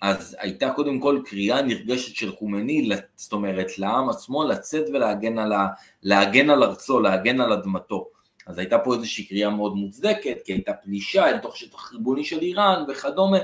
אז 0.03 0.37
הייתה 0.41 0.70
קודם 0.70 1.01
כל 1.01 1.20
קריאה 1.25 1.62
נרגשת 1.62 2.16
של 2.16 2.33
חומני, 2.33 2.89
זאת 3.16 3.33
אומרת 3.33 3.79
לעם 3.79 4.09
עצמו 4.09 4.45
לצאת 4.45 4.85
ולהגן 4.93 5.39
על, 5.39 5.53
ה, 5.53 5.66
להגן 6.03 6.51
על 6.51 6.62
ארצו, 6.62 7.01
להגן 7.01 7.41
על 7.41 7.53
אדמתו. 7.53 8.09
אז 8.47 8.59
הייתה 8.59 8.79
פה 8.79 8.95
איזושהי 8.95 9.25
קריאה 9.25 9.51
מאוד 9.51 9.75
מוצדקת, 9.75 10.39
כי 10.45 10.53
הייתה 10.53 10.72
פלישה 10.72 11.29
אל 11.29 11.39
תוך 11.39 11.57
שטח 11.57 11.93
ריבוני 11.93 12.25
של 12.25 12.41
איראן 12.41 12.85
וכדומה. 12.89 13.39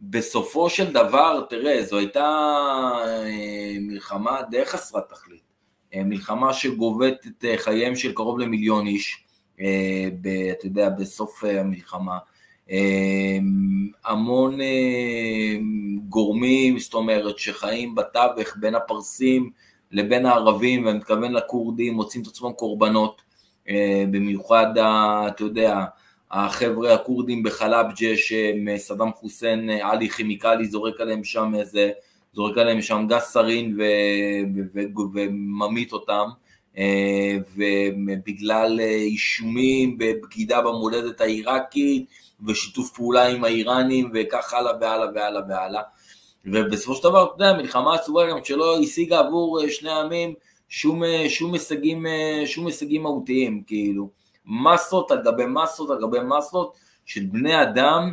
בסופו 0.00 0.70
של 0.70 0.92
דבר, 0.92 1.46
תראה, 1.50 1.82
זו 1.84 1.98
הייתה 1.98 2.26
אה, 3.04 3.76
מלחמה 3.80 4.42
די 4.50 4.64
חסרת 4.64 5.08
תכלית. 5.08 5.49
אה, 5.94 6.04
מלחמה 6.04 6.52
שגובית 6.52 7.26
את 7.26 7.44
אה, 7.44 7.58
חייהם 7.58 7.96
של 7.96 8.12
קרוב 8.12 8.38
למיליון 8.38 8.86
איש, 8.86 9.24
אתה 10.52 10.66
יודע, 10.66 10.88
בסוף 10.88 11.44
המלחמה. 11.44 12.18
המון 14.04 14.58
גורמים, 16.08 16.78
זאת 16.78 16.94
אומרת, 16.94 17.38
שחיים 17.38 17.94
בתווך 17.94 18.56
בין 18.56 18.74
הפרסים 18.74 19.50
לבין 19.90 20.26
הערבים, 20.26 20.86
ואני 20.86 20.98
מתכוון 20.98 21.32
לכורדים, 21.32 21.94
מוצאים 21.94 22.22
את 22.22 22.28
עצמם 22.28 22.52
קורבנות, 22.52 23.22
במיוחד, 24.10 24.66
אתה 25.28 25.44
יודע, 25.44 25.84
החבר'ה 26.30 26.94
הכורדים 26.94 27.42
בחלבג'ה, 27.42 28.16
שסדאם 28.16 29.12
חוסיין, 29.12 29.70
עלי 29.70 30.10
כימיקלי 30.10 30.66
זורק 30.66 31.00
עליהם 31.00 31.24
שם 31.24 31.54
איזה, 31.54 31.90
זורק 32.32 32.58
עליהם 32.58 32.82
שם 32.82 33.06
גז 33.08 33.22
סארין 33.22 33.78
וממית 35.14 35.92
אותם, 35.92 36.28
ובגלל 37.56 38.80
אישומים 38.80 39.98
בבגידה 39.98 40.60
במולדת 40.60 41.20
העיראקית, 41.20 42.06
ושיתוף 42.46 42.90
פעולה 42.96 43.26
עם 43.26 43.44
האיראנים 43.44 44.10
וכך 44.14 44.54
הלאה 44.54 44.72
והלאה 44.80 45.08
והלאה 45.14 45.42
והלאה. 45.48 45.82
ובסופו 46.44 46.94
של 46.94 47.02
דבר, 47.02 47.24
אתה 47.24 47.44
יודע, 47.44 47.62
מלחמה 47.62 47.94
עצובה 47.94 48.30
גם 48.30 48.38
שלא 48.44 48.80
השיגה 48.80 49.18
עבור 49.18 49.62
אה, 49.62 49.70
שני 49.70 49.90
העמים 49.90 50.34
שום, 50.68 51.04
אה, 51.04 51.24
שום, 51.28 51.52
הישגים, 51.52 52.06
אה, 52.06 52.42
שום 52.46 52.66
הישגים 52.66 53.02
מהותיים, 53.02 53.62
כאילו. 53.66 54.08
מסות 54.46 55.10
על 55.10 55.22
גבי 55.24 55.44
מסות 55.48 55.90
על 55.90 56.00
גבי 56.00 56.18
מסות 56.38 56.74
של 57.06 57.20
בני 57.32 57.62
אדם 57.62 58.12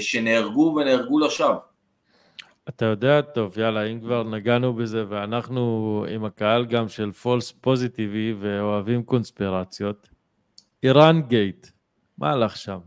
שנהרגו 0.00 0.74
ונהרגו 0.76 1.18
לשווא. 1.18 1.54
אתה 2.68 2.84
יודע 2.84 3.20
טוב, 3.20 3.58
יאללה, 3.58 3.84
אם 3.84 4.00
כבר 4.00 4.22
נגענו 4.22 4.74
בזה, 4.74 5.04
ואנחנו 5.08 6.04
עם 6.10 6.24
הקהל 6.24 6.66
גם 6.66 6.88
של 6.88 7.12
פולס 7.12 7.52
פוזיטיבי 7.52 8.34
ואוהבים 8.40 9.02
קונספירציות, 9.02 10.08
איראן 10.82 11.22
גייט, 11.22 11.66
מה 12.18 12.32
הלך 12.32 12.56
שם? 12.56 12.78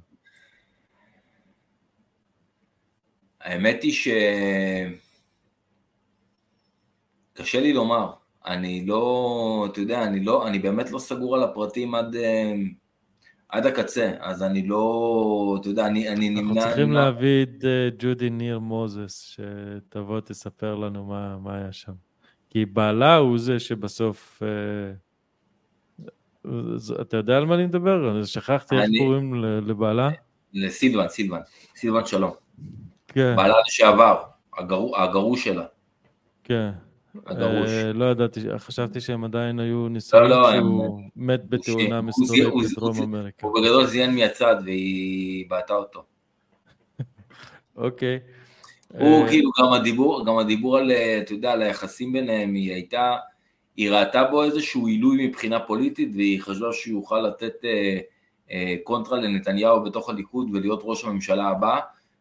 האמת 3.41 3.83
היא 3.83 3.93
ש... 3.93 4.07
קשה 7.33 7.61
לי 7.61 7.73
לומר. 7.73 8.13
אני 8.45 8.85
לא, 8.85 9.67
אתה 9.71 9.79
יודע, 9.79 10.03
אני 10.03 10.19
לא, 10.19 10.47
אני 10.47 10.59
באמת 10.59 10.91
לא 10.91 10.99
סגור 10.99 11.35
על 11.35 11.43
הפרטים 11.43 11.95
עד, 11.95 12.15
עד 13.49 13.65
הקצה, 13.65 14.11
אז 14.19 14.43
אני 14.43 14.67
לא, 14.67 15.57
אתה 15.61 15.69
יודע, 15.69 15.85
אני, 15.85 16.09
אני 16.09 16.29
נמנע... 16.29 16.51
אנחנו 16.51 16.61
צריכים 16.61 16.87
נמנע... 16.89 16.99
להביא 16.99 17.43
את 17.43 17.61
uh, 17.61 17.95
ג'ודי 17.99 18.29
ניר 18.29 18.59
מוזס, 18.59 19.21
שתבוא 19.21 20.19
תספר 20.19 20.75
לנו 20.75 21.05
מה, 21.05 21.37
מה 21.37 21.55
היה 21.55 21.71
שם. 21.71 21.93
כי 22.49 22.65
בעלה 22.65 23.15
הוא 23.15 23.37
זה 23.37 23.59
שבסוף... 23.59 24.43
Uh, 26.45 26.47
אתה 27.01 27.17
יודע 27.17 27.37
על 27.37 27.45
מה 27.45 27.55
אני 27.55 27.65
מדבר? 27.65 28.11
אני 28.11 28.25
שכחתי 28.25 28.75
אני... 28.75 28.83
איך 28.83 28.91
קוראים 29.03 29.43
לבעלה? 29.43 30.09
לסילבן, 30.53 31.07
סילבן, 31.07 31.39
סילבן 31.75 32.05
שלום. 32.05 32.31
כן. 33.07 33.35
בעלה 33.35 33.53
לשעבר, 33.67 34.23
הגרו, 34.57 34.97
הגרוש 34.97 35.43
שלה. 35.43 35.65
כן. 36.43 36.71
אה, 37.29 37.93
לא 37.93 38.05
ידעתי, 38.05 38.39
חשבתי 38.57 39.01
שהם 39.01 39.23
עדיין 39.23 39.59
היו 39.59 39.87
ניסיון 39.89 40.23
לא, 40.23 40.29
לא, 40.29 40.51
שהוא 40.51 41.01
מת 41.15 41.49
בתאונה 41.49 42.01
מסתובבת 42.01 42.53
בדרום 42.71 43.01
אמריקה. 43.03 43.47
הוא 43.47 43.59
בגדול 43.59 43.85
זיין 43.85 44.15
מהצד 44.15 44.55
והיא 44.65 45.49
בעטה 45.49 45.73
אותו. 45.73 46.03
אוקיי. 47.75 48.19
הוא 48.87 49.23
אה, 49.23 49.29
כאילו 49.29 49.51
גם 49.59 49.73
הדיבור, 49.73 50.25
גם 50.25 50.37
הדיבור 50.37 50.77
על, 50.77 50.91
אתה 50.91 51.33
יודע, 51.33 51.51
על 51.51 51.61
היחסים 51.61 52.13
ביניהם, 52.13 52.53
היא 52.53 52.73
הייתה, 52.73 53.15
היא 53.75 53.91
ראתה 53.91 54.23
בו 54.23 54.43
איזשהו 54.43 54.87
עילוי 54.87 55.27
מבחינה 55.27 55.59
פוליטית 55.59 56.09
והיא 56.15 56.41
חשבה 56.41 56.73
שהוא 56.73 57.01
יוכל 57.01 57.19
לתת 57.19 57.65
אה, 57.65 57.99
אה, 58.51 58.75
קונטרה 58.83 59.17
לנתניהו 59.17 59.83
בתוך 59.83 60.09
הליכוד 60.09 60.49
ולהיות 60.53 60.81
ראש 60.83 61.03
הממשלה 61.03 61.47
הבא, 61.47 61.79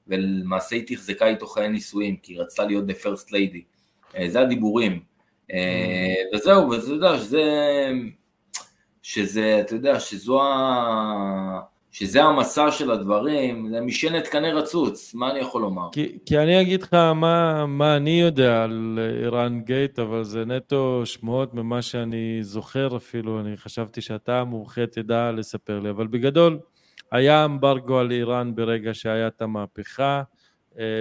ולמעשה 0.09 0.77
היא 0.77 0.85
תחזקה 0.87 1.27
איתו 1.27 1.47
חיי 1.47 1.69
נישואים, 1.69 2.17
כי 2.17 2.33
היא 2.33 2.41
רצתה 2.41 2.65
להיות 2.65 2.85
the 2.91 3.03
first 3.03 3.29
lady. 3.29 3.76
אה, 4.17 4.29
זה 4.29 4.41
הדיבורים. 4.41 5.01
אה, 5.53 6.15
וזהו, 6.35 6.71
ואתה 6.71 6.91
יודע, 6.91 7.19
שזה, 7.19 7.43
שזה, 9.03 9.61
אתה 9.61 9.75
יודע, 9.75 10.01
שזו 10.01 10.43
ה... 10.43 11.61
שזה 11.99 12.23
המסע 12.23 12.71
של 12.71 12.91
הדברים, 12.91 13.69
זה 13.71 13.81
משענת 13.81 14.29
קנה 14.29 14.53
רצוץ, 14.53 15.15
מה 15.15 15.31
אני 15.31 15.39
יכול 15.39 15.63
לומר? 15.63 15.89
כי, 15.93 16.19
כי 16.27 16.39
אני 16.39 16.61
אגיד 16.61 16.83
לך 16.83 16.95
מה, 16.95 17.67
מה 17.67 17.97
אני 17.97 18.21
יודע 18.21 18.65
על 18.65 18.99
איראן 19.23 19.61
גייט, 19.61 19.99
אבל 19.99 20.25
זה 20.25 20.45
נטו 20.45 21.03
שמועות 21.05 21.55
ממה 21.55 21.83
שאני 21.83 22.39
זוכר 22.43 22.97
אפילו, 22.97 23.41
אני 23.41 23.57
חשבתי 23.57 24.01
שאתה 24.01 24.41
המומחה 24.41 24.87
תדע 24.87 25.33
לספר 25.33 25.81
לי, 25.81 25.91
אבל 25.91 26.07
בגדול, 26.07 26.59
היה 27.13 27.45
אמברגו 27.45 27.99
על 27.99 28.11
איראן 28.11 28.55
ברגע 28.55 28.95
שהיה 28.95 29.27
את 29.27 29.43
המהפכה, 29.43 30.03
אה, 30.19 30.36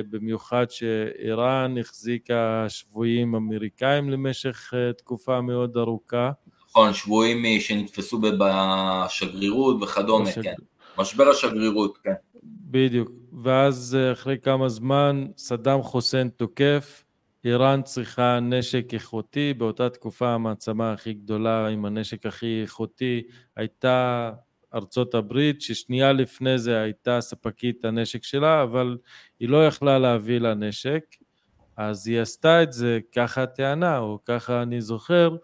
במיוחד 0.09 0.65
שאיראן 0.69 1.77
החזיקה 1.77 2.65
שבויים 2.67 3.35
אמריקאים 3.35 4.09
למשך 4.09 4.73
אה, 4.73 4.93
תקופה 4.93 5.41
מאוד 5.41 5.77
ארוכה. 5.77 6.31
נכון, 6.69 6.93
שבויים 6.93 7.59
שנתפסו 7.59 8.21
בשגרירות 8.21 9.81
וכדומה, 9.81 10.25
בשג... 10.25 10.41
כן. 10.41 10.53
משבר 10.97 11.29
השגרירות, 11.29 11.97
כן. 11.97 12.13
בדיוק, 12.43 13.11
ואז 13.43 13.97
אה, 13.99 14.11
אחרי 14.11 14.37
כמה 14.41 14.69
זמן 14.69 15.25
סדאם 15.37 15.81
חוסיין 15.81 16.29
תוקף, 16.29 17.03
איראן 17.45 17.81
צריכה 17.81 18.39
נשק 18.39 18.93
איכותי, 18.93 19.53
באותה 19.53 19.89
תקופה 19.89 20.29
המעצמה 20.29 20.93
הכי 20.93 21.13
גדולה 21.13 21.67
עם 21.67 21.85
הנשק 21.85 22.25
הכי 22.25 22.61
איכותי 22.61 23.21
הייתה 23.55 24.31
ארצות 24.73 25.15
הברית, 25.15 25.61
ששנייה 25.61 26.13
לפני 26.13 26.57
זה 26.57 26.81
הייתה 26.81 27.21
ספקית 27.21 27.85
הנשק 27.85 28.23
שלה, 28.23 28.63
אבל 28.63 28.97
היא 29.39 29.49
לא 29.49 29.67
יכלה 29.67 29.99
להביא 29.99 30.39
לה 30.39 30.53
נשק, 30.53 31.03
אז 31.77 32.07
היא 32.07 32.21
עשתה 32.21 32.63
את 32.63 32.73
זה, 32.73 32.99
ככה 33.15 33.43
הטענה, 33.43 33.97
או 33.97 34.19
ככה 34.25 34.61
אני 34.61 34.81
זוכר, 34.81 35.35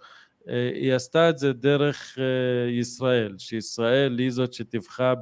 אה, 0.49 0.72
היא 0.74 0.93
עשתה 0.93 1.30
את 1.30 1.38
זה 1.38 1.53
דרך 1.53 2.17
אה, 2.19 2.69
ישראל, 2.72 3.36
שישראל 3.38 4.19
היא 4.19 4.32
זאת 4.32 4.53
שטיווחה. 4.53 5.13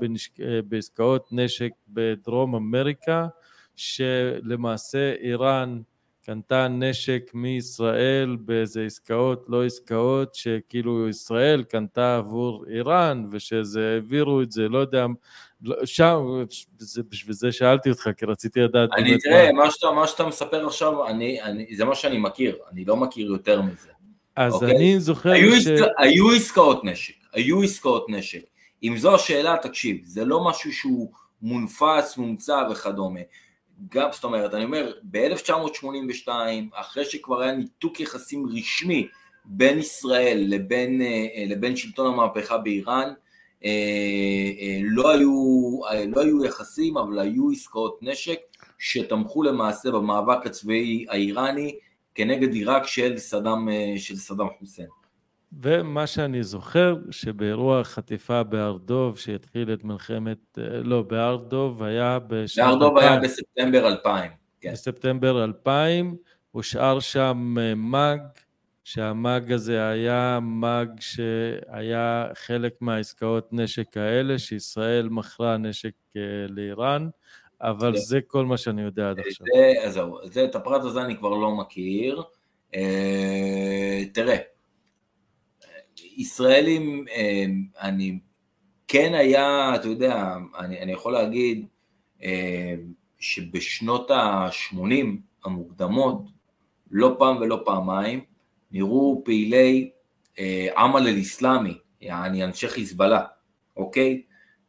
אה, 0.41 0.59
בעסקאות 0.67 1.27
נשק 1.31 1.71
בדרום 1.87 2.55
אמריקה, 2.55 3.27
שלמעשה 3.75 5.13
איראן 5.21 5.81
קנתה 6.30 6.67
נשק 6.67 7.32
מישראל 7.34 8.38
באיזה 8.39 8.84
עסקאות, 8.86 9.45
לא 9.47 9.65
עסקאות, 9.65 10.36
שכאילו 10.36 11.09
ישראל 11.09 11.63
קנתה 11.63 12.17
עבור 12.17 12.65
איראן, 12.69 13.25
ושזה 13.32 13.93
העבירו 13.93 14.41
את 14.41 14.51
זה, 14.51 14.67
לא 14.67 14.77
יודע, 14.77 15.05
לא, 15.61 15.86
שם, 15.86 16.19
זה, 16.77 17.01
בשביל 17.09 17.34
זה 17.34 17.51
שאלתי 17.51 17.89
אותך, 17.89 18.09
כי 18.17 18.25
רציתי 18.25 18.59
לדעת... 18.59 18.89
אני, 18.97 19.17
תראה, 19.17 19.51
מה... 19.51 19.63
מה, 19.63 19.71
שאתה, 19.71 19.91
מה 19.91 20.07
שאתה 20.07 20.25
מספר 20.27 20.67
עכשיו, 20.67 21.07
אני, 21.07 21.41
אני, 21.41 21.75
זה 21.75 21.86
מה 21.86 21.95
שאני 21.95 22.17
מכיר, 22.17 22.57
אני 22.71 22.86
לא 22.86 22.97
מכיר 22.97 23.27
יותר 23.27 23.61
מזה. 23.61 23.89
אז 24.36 24.53
אוקיי? 24.53 24.75
אני 24.75 24.99
זוכר 24.99 25.32
היו 25.32 25.61
ש... 25.61 25.67
עסק, 25.67 25.86
היו 25.97 26.32
עסקאות 26.32 26.84
נשק, 26.84 27.15
היו 27.34 27.63
עסקאות 27.63 28.05
נשק. 28.09 28.43
אם 28.84 28.97
זו 28.97 29.15
השאלה, 29.15 29.55
תקשיב, 29.61 30.01
זה 30.03 30.25
לא 30.25 30.49
משהו 30.49 30.73
שהוא 30.73 31.11
מונפץ, 31.41 32.17
מומצא 32.17 32.63
וכדומה. 32.71 33.19
גם, 33.88 34.09
זאת 34.11 34.23
אומרת, 34.23 34.53
אני 34.53 34.63
אומר, 34.63 34.93
ב-1982, 35.03 36.27
אחרי 36.73 37.05
שכבר 37.05 37.41
היה 37.41 37.51
ניתוק 37.51 37.99
יחסים 37.99 38.45
רשמי 38.57 39.07
בין 39.45 39.80
ישראל 39.80 40.43
לבין, 40.47 41.01
אה, 41.01 41.45
לבין 41.47 41.75
שלטון 41.75 42.13
המהפכה 42.13 42.57
באיראן, 42.57 43.13
אה, 43.65 43.69
אה, 44.59 44.80
לא 44.84 45.09
היו, 45.09 45.80
לא 46.07 46.21
היו 46.21 46.45
יחסים, 46.45 46.97
אבל 46.97 47.19
היו 47.19 47.51
עסקאות 47.51 47.99
נשק, 48.01 48.39
שתמכו 48.77 49.43
למעשה 49.43 49.91
במאבק 49.91 50.45
הצבאי 50.45 51.05
האיראני 51.09 51.75
כנגד 52.15 52.53
עיראק 52.53 52.88
של 52.88 53.17
סדאם 53.17 54.47
חוסיין. 54.59 54.98
ומה 55.61 56.07
שאני 56.07 56.43
זוכר, 56.43 56.95
שבאירוע 57.11 57.83
חטיפה 57.83 58.43
בהר 58.43 58.77
דוב, 58.77 59.17
שהתחיל 59.17 59.73
את 59.73 59.83
מלחמת, 59.83 60.57
לא, 60.57 61.01
בהר 61.01 61.35
דוב 61.35 61.83
היה 61.83 62.19
בשנת... 62.27 62.65
בהר 62.65 62.75
דוב 62.75 62.97
היה 62.97 63.19
בספטמבר 63.19 63.87
2000, 63.87 64.31
כן. 64.61 64.71
בספטמבר 64.71 65.43
2000, 65.43 66.15
הושאר 66.51 66.99
שם 66.99 67.55
מאג, 67.75 68.19
שהמאג 68.83 69.51
הזה 69.51 69.87
היה 69.87 70.39
מאג 70.41 70.89
שהיה 70.99 72.27
חלק 72.33 72.73
מהעסקאות 72.81 73.47
נשק 73.51 73.97
האלה, 73.97 74.39
שישראל 74.39 75.09
מכרה 75.09 75.57
נשק 75.57 75.93
אה, 76.17 76.21
לאיראן, 76.49 77.09
אבל 77.61 77.93
כן. 77.93 77.97
זה 77.97 78.19
כל 78.27 78.45
מה 78.45 78.57
שאני 78.57 78.81
יודע 78.81 79.09
עד 79.09 79.19
עכשיו. 79.19 79.47
זה, 79.53 79.89
זהו, 79.89 80.17
זה, 80.23 80.45
את 80.45 80.55
הפרט 80.55 80.83
הזה 80.83 81.01
אני 81.01 81.17
כבר 81.17 81.29
לא 81.29 81.51
מכיר. 81.51 82.23
אה, 82.75 84.03
תראה, 84.13 84.37
ישראלים, 86.20 87.05
אה, 87.11 87.45
אני 87.82 88.20
כן 88.88 89.13
היה, 89.13 89.76
אתה 89.76 89.88
יודע, 89.88 90.36
אני, 90.57 90.82
אני 90.82 90.91
יכול 90.91 91.13
להגיד 91.13 91.65
אה, 92.24 92.76
שבשנות 93.20 94.11
ה-80 94.11 95.05
המוקדמות, 95.45 96.24
לא 96.91 97.15
פעם 97.20 97.38
ולא 97.38 97.61
פעמיים, 97.65 98.22
נראו 98.72 99.22
פעילי 99.26 99.89
אה, 100.39 100.67
עמל 100.78 101.07
אל-אסלאמי, 101.07 101.78
יעני 102.01 102.43
אנשי 102.43 102.67
חיזבאללה, 102.67 103.26
אוקיי? 103.78 104.22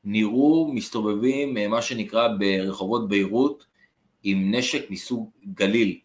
נראו 0.05 0.72
מסתובבים, 0.74 1.57
אה, 1.57 1.68
מה 1.68 1.82
שנקרא 1.82 2.28
ברחובות 2.38 3.09
ביירות, 3.09 3.66
עם 4.22 4.55
נשק 4.55 4.90
מסוג 4.90 5.30
גליל. 5.55 5.98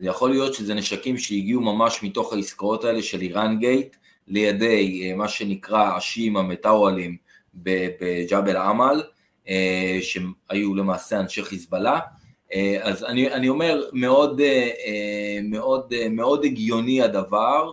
זה 0.00 0.06
יכול 0.06 0.30
להיות 0.30 0.54
שזה 0.54 0.74
נשקים 0.74 1.18
שהגיעו 1.18 1.60
ממש 1.60 2.02
מתוך 2.02 2.32
העסקאות 2.32 2.84
האלה 2.84 3.02
של 3.02 3.20
איראן 3.20 3.58
גייט, 3.58 3.96
לידי 4.28 5.02
אה, 5.10 5.16
מה 5.16 5.28
שנקרא 5.28 5.96
השיעים 5.96 6.36
המטאוולים 6.36 7.16
בג'בל 7.54 8.56
עמל, 8.56 9.02
שהיו 10.00 10.74
למעשה 10.74 11.20
אנשי 11.20 11.42
חיזבאללה, 11.42 11.98
אה, 12.54 12.78
אז 12.82 13.04
אני, 13.04 13.32
אני 13.32 13.48
אומר, 13.48 13.84
מאוד, 13.92 14.40
אה, 14.40 14.70
אה, 14.86 15.38
מאוד, 15.42 15.94
מאוד 16.10 16.44
הגיוני 16.44 17.02
הדבר, 17.02 17.70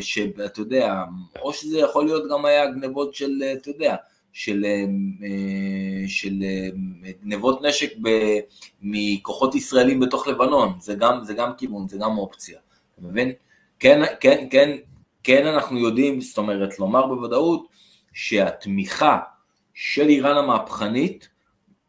שאתה 0.00 0.60
יודע, 0.60 1.04
או 1.40 1.52
שזה 1.52 1.78
יכול 1.78 2.04
להיות 2.04 2.30
גם 2.30 2.44
היה 2.44 2.66
גנבות 2.66 3.14
של, 3.14 3.42
אתה 3.52 3.70
יודע, 3.70 3.96
של, 4.32 4.64
של 6.06 6.32
גנבות 7.24 7.62
נשק 7.62 7.92
ב, 8.02 8.08
מכוחות 8.82 9.54
ישראלים 9.54 10.00
בתוך 10.00 10.28
לבנון, 10.28 10.72
זה 10.80 10.94
גם, 10.94 11.24
זה 11.24 11.34
גם 11.34 11.50
כיוון, 11.56 11.88
זה 11.88 11.98
גם 11.98 12.18
אופציה, 12.18 12.58
אתה 12.94 13.02
מבין? 13.02 13.32
כן, 13.78 14.00
כן, 14.20 14.46
כן, 14.50 14.76
כן 15.22 15.46
אנחנו 15.46 15.78
יודעים, 15.78 16.20
זאת 16.20 16.38
אומרת, 16.38 16.78
לומר 16.78 17.06
בוודאות 17.06 17.68
שהתמיכה 18.12 19.18
של 19.74 20.08
איראן 20.08 20.36
המהפכנית 20.36 21.28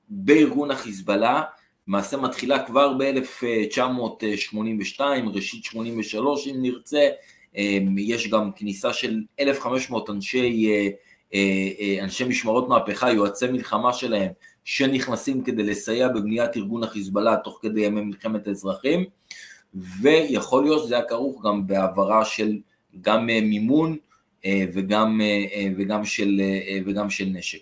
בארגון 0.10 0.72
החיזבאללה, 0.72 1.41
למעשה 1.88 2.18
מתחילה 2.18 2.66
כבר 2.66 2.94
ב-1982, 2.98 5.02
ראשית 5.34 5.64
83 5.64 6.48
אם 6.48 6.56
נרצה, 6.62 7.10
אמ, 7.56 7.96
יש 7.98 8.28
גם 8.28 8.52
כניסה 8.52 8.94
של 8.94 9.22
1,500 9.39 10.10
אנשי, 10.10 10.39
אה, 10.39 10.72
אה, 10.72 10.84
אה, 10.84 10.89
אנשי 12.01 12.23
משמרות 12.23 12.69
מהפכה, 12.69 13.11
יועצי 13.11 13.47
מלחמה 13.47 13.93
שלהם, 13.93 14.31
שנכנסים 14.63 15.43
כדי 15.43 15.63
לסייע 15.63 16.07
בבניית 16.07 16.57
ארגון 16.57 16.84
החיזבאללה 16.84 17.38
תוך 17.43 17.59
כדי 17.61 17.81
ימי 17.81 18.01
מלחמת 18.01 18.47
האזרחים, 18.47 19.05
ויכול 20.01 20.63
להיות 20.63 20.84
שזה 20.84 20.95
היה 20.95 21.05
כרוך 21.05 21.45
גם 21.45 21.67
בהעברה 21.67 22.25
של 22.25 22.57
גם 23.01 23.25
מימון 23.25 23.97
וגם, 24.47 25.21
וגם, 25.77 26.05
של, 26.05 26.41
וגם 26.86 27.09
של 27.09 27.25
נשק. 27.25 27.59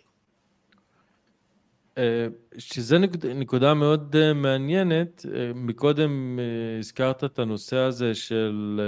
אה, 1.97 2.27
שזה 2.57 2.97
נקודה 3.35 3.73
מאוד 3.73 4.15
אה, 4.15 4.33
מעניינת, 4.33 5.25
אה, 5.35 5.51
מקודם 5.55 6.39
הזכרת 6.79 7.23
את 7.23 7.39
הנושא 7.39 7.77
הזה 7.77 8.15
של 8.15 8.81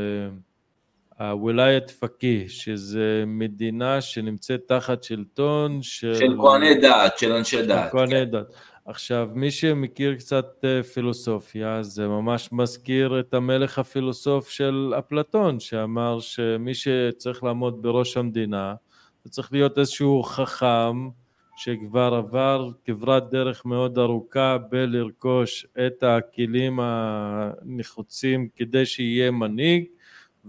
הווילאיית 1.20 1.92
פקי, 1.92 2.50
שזה 2.50 3.24
מדינה 3.28 4.02
שנמצאת 4.02 4.62
תחת 4.68 5.04
שלטון 5.04 5.82
של... 5.82 6.16
של 6.16 6.36
כהני 6.42 6.76
דת, 6.76 7.18
של 7.18 7.32
אנשי 7.32 7.62
דת. 7.62 7.84
של 7.92 7.98
כהני 7.98 8.12
כן. 8.12 8.24
דת. 8.32 8.54
עכשיו, 8.86 9.30
מי 9.34 9.52
שמכיר 9.52 10.16
קצת 10.16 10.66
פילוסופיה, 10.94 11.84
זה 11.84 12.08
ממש 12.08 12.50
מזכיר 12.52 13.20
את 13.20 13.34
המלך 13.34 13.80
הפילוסוף 13.80 14.50
של 14.50 14.94
אפלטון, 15.00 15.60
שאמר 15.60 16.20
שמי 16.20 16.74
שצריך 16.74 17.44
לעמוד 17.44 17.82
בראש 17.82 18.18
המדינה, 18.18 18.76
זה 19.24 19.32
צריך 19.32 19.54
להיות 19.54 19.78
איזשהו 19.78 20.24
חכם, 20.24 21.10
שכבר 21.56 22.14
עבר 22.14 22.70
כברת 22.86 23.30
דרך 23.30 23.66
מאוד 23.66 23.98
ארוכה 24.00 24.58
בלרכוש 24.58 25.66
את 25.88 26.04
הכלים 26.04 26.80
הנחוצים 26.82 28.48
כדי 28.56 28.86
שיהיה 28.86 29.32
מנהיג 29.32 29.86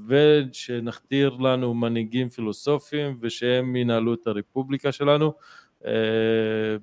ושנכתיר 0.09 1.31
לנו 1.31 1.75
מנהיגים 1.75 2.29
פילוסופיים 2.29 3.19
ושהם 3.21 3.77
ינהלו 3.77 4.15
את 4.15 4.27
הרפובליקה 4.27 4.93
שלנו. 4.93 5.33
אה, 5.87 6.77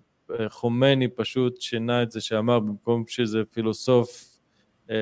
חומני 0.49 1.07
פשוט 1.07 1.62
שינה 1.62 2.03
את 2.03 2.12
זה 2.12 2.22
שאמר 2.22 2.59
במקום 2.59 3.03
שזה 3.07 3.41
פילוסוף 3.53 4.39
אה, 4.89 4.95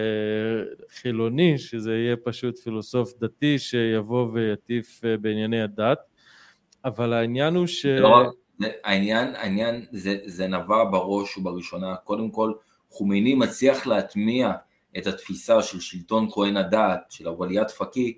חילוני, 0.89 1.57
שזה 1.57 1.93
יהיה 1.93 2.15
פשוט 2.23 2.57
פילוסוף 2.57 3.13
דתי 3.19 3.59
שיבוא 3.59 4.27
ויטיף 4.33 5.01
אה, 5.05 5.17
בענייני 5.17 5.61
הדת, 5.61 5.99
אבל 6.85 7.13
העניין 7.13 7.55
הוא 7.55 7.67
ש... 7.67 7.85
לא, 7.85 8.31
העניין, 8.83 9.35
העניין 9.35 9.85
זה, 9.91 10.17
זה 10.25 10.47
נבע 10.47 10.83
בראש 10.91 11.37
ובראשונה, 11.37 11.95
קודם 11.95 12.31
כל 12.31 12.53
חומייני 12.89 13.35
מצליח 13.35 13.87
להטמיע 13.87 14.51
את 14.97 15.07
התפיסה 15.07 15.61
של 15.61 15.79
שלטון 15.79 16.27
כהן 16.31 16.57
הדעת, 16.57 16.99
של 17.09 17.27
הווליית 17.27 17.71
פקי, 17.71 18.17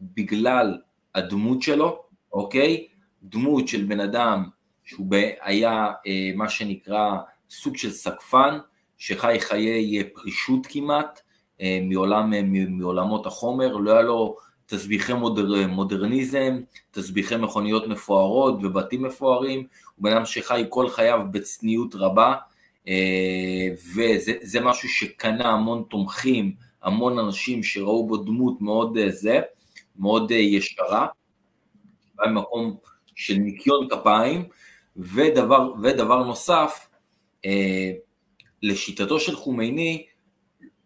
בגלל 0.00 0.78
הדמות 1.14 1.62
שלו, 1.62 2.02
אוקיי? 2.32 2.86
דמות 3.22 3.68
של 3.68 3.84
בן 3.84 4.00
אדם 4.00 4.48
שהוא 4.84 5.06
היה 5.40 5.92
אה, 6.06 6.30
מה 6.36 6.48
שנקרא 6.48 7.16
סוג 7.50 7.76
של 7.76 7.90
סקפן, 7.90 8.58
שחי 8.98 9.36
חיי 9.40 9.98
אה, 9.98 10.04
פרישות 10.14 10.66
כמעט, 10.66 11.20
אה, 11.60 11.80
מעולם, 11.82 12.34
אה, 12.34 12.40
מעולמות 12.68 13.26
החומר, 13.26 13.76
לא 13.76 13.92
היה 13.92 14.02
לו 14.02 14.36
תסביכי 14.66 15.12
מודר, 15.12 15.66
מודרניזם, 15.68 16.60
תסביכי 16.90 17.36
מכוניות 17.36 17.86
מפוארות 17.86 18.54
ובתים 18.62 19.02
מפוארים, 19.02 19.66
הוא 19.96 20.04
בן 20.04 20.12
אדם 20.12 20.24
שחי 20.24 20.64
כל 20.68 20.88
חייו 20.88 21.20
בצניעות 21.30 21.94
רבה, 21.94 22.32
אה, 22.32 22.38
וזה 23.94 24.60
משהו 24.60 24.88
שקנה 24.88 25.48
המון 25.50 25.84
תומכים, 25.90 26.54
המון 26.82 27.18
אנשים 27.18 27.62
שראו 27.62 28.06
בו 28.06 28.16
דמות 28.16 28.60
מאוד 28.60 28.96
אה, 28.96 29.10
זה, 29.10 29.40
מאוד 29.96 30.32
אה, 30.32 30.36
ישרה, 30.36 31.06
במקום 32.16 32.76
של 33.14 33.34
ניקיון 33.34 33.88
כפיים, 33.88 34.44
ודבר, 34.96 35.72
ודבר 35.82 36.24
נוסף, 36.24 36.88
לשיטתו 38.62 39.20
של 39.20 39.36
חומייני, 39.36 40.06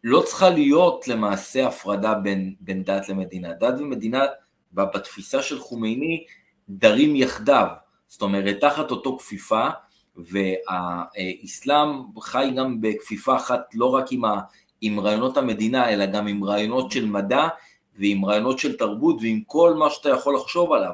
לא 0.04 0.22
צריכה 0.26 0.50
להיות 0.50 1.08
למעשה 1.08 1.66
הפרדה 1.66 2.14
בין, 2.14 2.54
בין 2.60 2.84
דת 2.84 3.08
למדינה. 3.08 3.52
דת 3.52 3.74
ומדינה 3.78 4.24
בתפיסה 4.72 5.42
של 5.42 5.58
חומייני 5.58 6.24
דרים 6.68 7.16
יחדיו, 7.16 7.66
זאת 8.06 8.22
אומרת 8.22 8.60
תחת 8.60 8.90
אותו 8.90 9.18
כפיפה, 9.18 9.68
והאסלאם 10.16 11.88
חי 12.20 12.50
גם 12.56 12.80
בכפיפה 12.80 13.36
אחת 13.36 13.60
לא 13.74 13.94
רק 13.94 14.04
עם, 14.10 14.24
ה, 14.24 14.40
עם 14.80 15.00
רעיונות 15.00 15.36
המדינה, 15.36 15.90
אלא 15.90 16.06
גם 16.06 16.26
עם 16.26 16.44
רעיונות 16.44 16.90
של 16.90 17.06
מדע 17.06 17.48
ועם 17.98 18.24
רעיונות 18.24 18.58
של 18.58 18.76
תרבות 18.76 19.16
ועם 19.20 19.40
כל 19.46 19.74
מה 19.74 19.90
שאתה 19.90 20.08
יכול 20.08 20.34
לחשוב 20.36 20.72
עליו. 20.72 20.92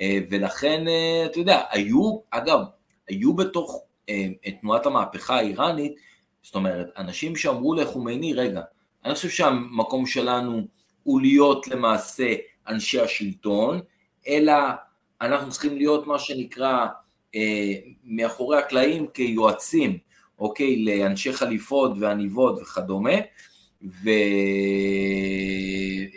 אה, 0.00 0.18
ולכן, 0.30 0.88
אה, 0.88 1.26
אתה 1.26 1.38
יודע, 1.38 1.62
היו, 1.70 2.18
אגב, 2.30 2.60
היו 3.08 3.34
בתוך 3.34 3.84
אה, 4.08 4.26
תנועת 4.60 4.86
המהפכה 4.86 5.36
האיראנית 5.36 5.94
זאת 6.48 6.54
אומרת, 6.54 6.86
אנשים 6.96 7.36
שאמרו 7.36 7.74
לחומייני, 7.74 8.34
רגע, 8.34 8.62
אני 9.04 9.14
חושב 9.14 9.28
שהמקום 9.28 10.06
שלנו 10.06 10.62
הוא 11.02 11.20
להיות 11.20 11.68
למעשה 11.68 12.34
אנשי 12.68 13.00
השלטון, 13.00 13.80
אלא 14.28 14.52
אנחנו 15.20 15.50
צריכים 15.50 15.76
להיות 15.76 16.06
מה 16.06 16.18
שנקרא 16.18 16.86
מאחורי 18.04 18.58
הקלעים 18.58 19.06
כיועצים, 19.14 19.98
אוקיי, 20.38 20.84
לאנשי 20.84 21.32
חליפות 21.32 21.92
ועניבות 22.00 22.62
וכדומה, 22.62 23.14
ו... 23.82 24.08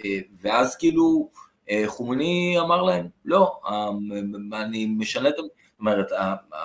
אה, 0.04 0.20
ואז 0.42 0.76
כאילו 0.76 1.30
אה, 1.70 1.84
חומייני 1.88 2.60
אמר 2.60 2.82
להם, 2.82 3.08
לא, 3.26 3.60
אה, 3.66 3.90
אני 4.62 4.86
משנה 4.86 5.30
את... 5.30 5.36
אומרת, 5.82 6.12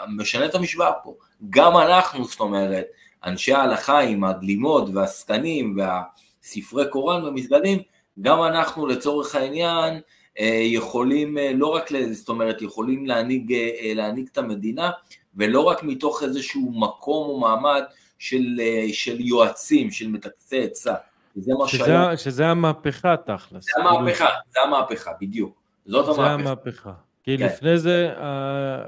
משנה 0.08 0.44
את 0.44 0.54
המשוואה 0.54 0.92
פה. 0.92 1.14
גם 1.50 1.76
אנחנו, 1.76 2.24
זאת 2.24 2.40
אומרת, 2.40 2.86
אנשי 3.24 3.52
ההלכה 3.52 4.00
עם 4.00 4.24
הגלימות 4.24 4.88
והשקנים 4.94 5.76
והספרי 5.76 6.90
קוראן 6.90 7.24
ומסגדים, 7.24 7.78
גם 8.20 8.42
אנחנו 8.42 8.86
לצורך 8.86 9.34
העניין 9.34 9.94
אה, 9.94 10.00
יכולים 10.44 11.38
אה, 11.38 11.52
לא 11.54 11.66
רק, 11.66 11.90
זאת 12.12 12.28
אומרת, 12.28 12.62
יכולים 12.62 13.06
להנהיג, 13.06 13.52
אה, 13.52 13.92
להנהיג 13.94 14.26
את 14.32 14.38
המדינה, 14.38 14.90
ולא 15.36 15.60
רק 15.60 15.82
מתוך 15.82 16.22
איזשהו 16.22 16.72
מקום 16.72 17.28
או 17.28 17.40
מעמד 17.40 17.82
של, 18.18 18.60
של 18.92 19.20
יועצים, 19.20 19.90
של 19.90 20.08
מטקסי 20.08 20.62
עצה. 20.62 20.94
שזה 21.34 21.52
מה 21.58 21.68
שזה, 21.68 21.84
שהיה... 21.84 22.16
שזה 22.16 22.46
המהפכה 22.46 23.16
תכלס. 23.16 23.64
זה 23.64 23.82
המהפכה, 23.82 24.28
זה 24.54 24.60
המהפכה, 24.60 25.10
בדיוק. 25.20 25.54
זאת 25.86 26.04
המהפכה. 26.04 26.22
זה 26.22 26.30
המהפכה. 26.30 26.92
כי 27.24 27.38
כן. 27.38 27.44
לפני 27.44 27.78
זה 27.78 28.12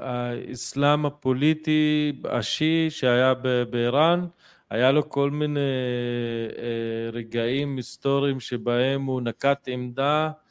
האסלאם 0.01 1.07
הפוליטי 1.07 2.13
השיעי 2.25 2.91
שהיה 2.91 3.35
באיראן, 3.71 4.27
היה 4.71 4.93
לו 4.93 5.09
כל 5.09 5.31
מיני 5.31 5.61
רגעים 7.13 7.77
היסטוריים 7.77 8.41
שבהם 8.41 9.05
הוא 9.05 9.21
נקט 9.21 9.69
עמדה 9.69 10.27
אה, 10.27 10.48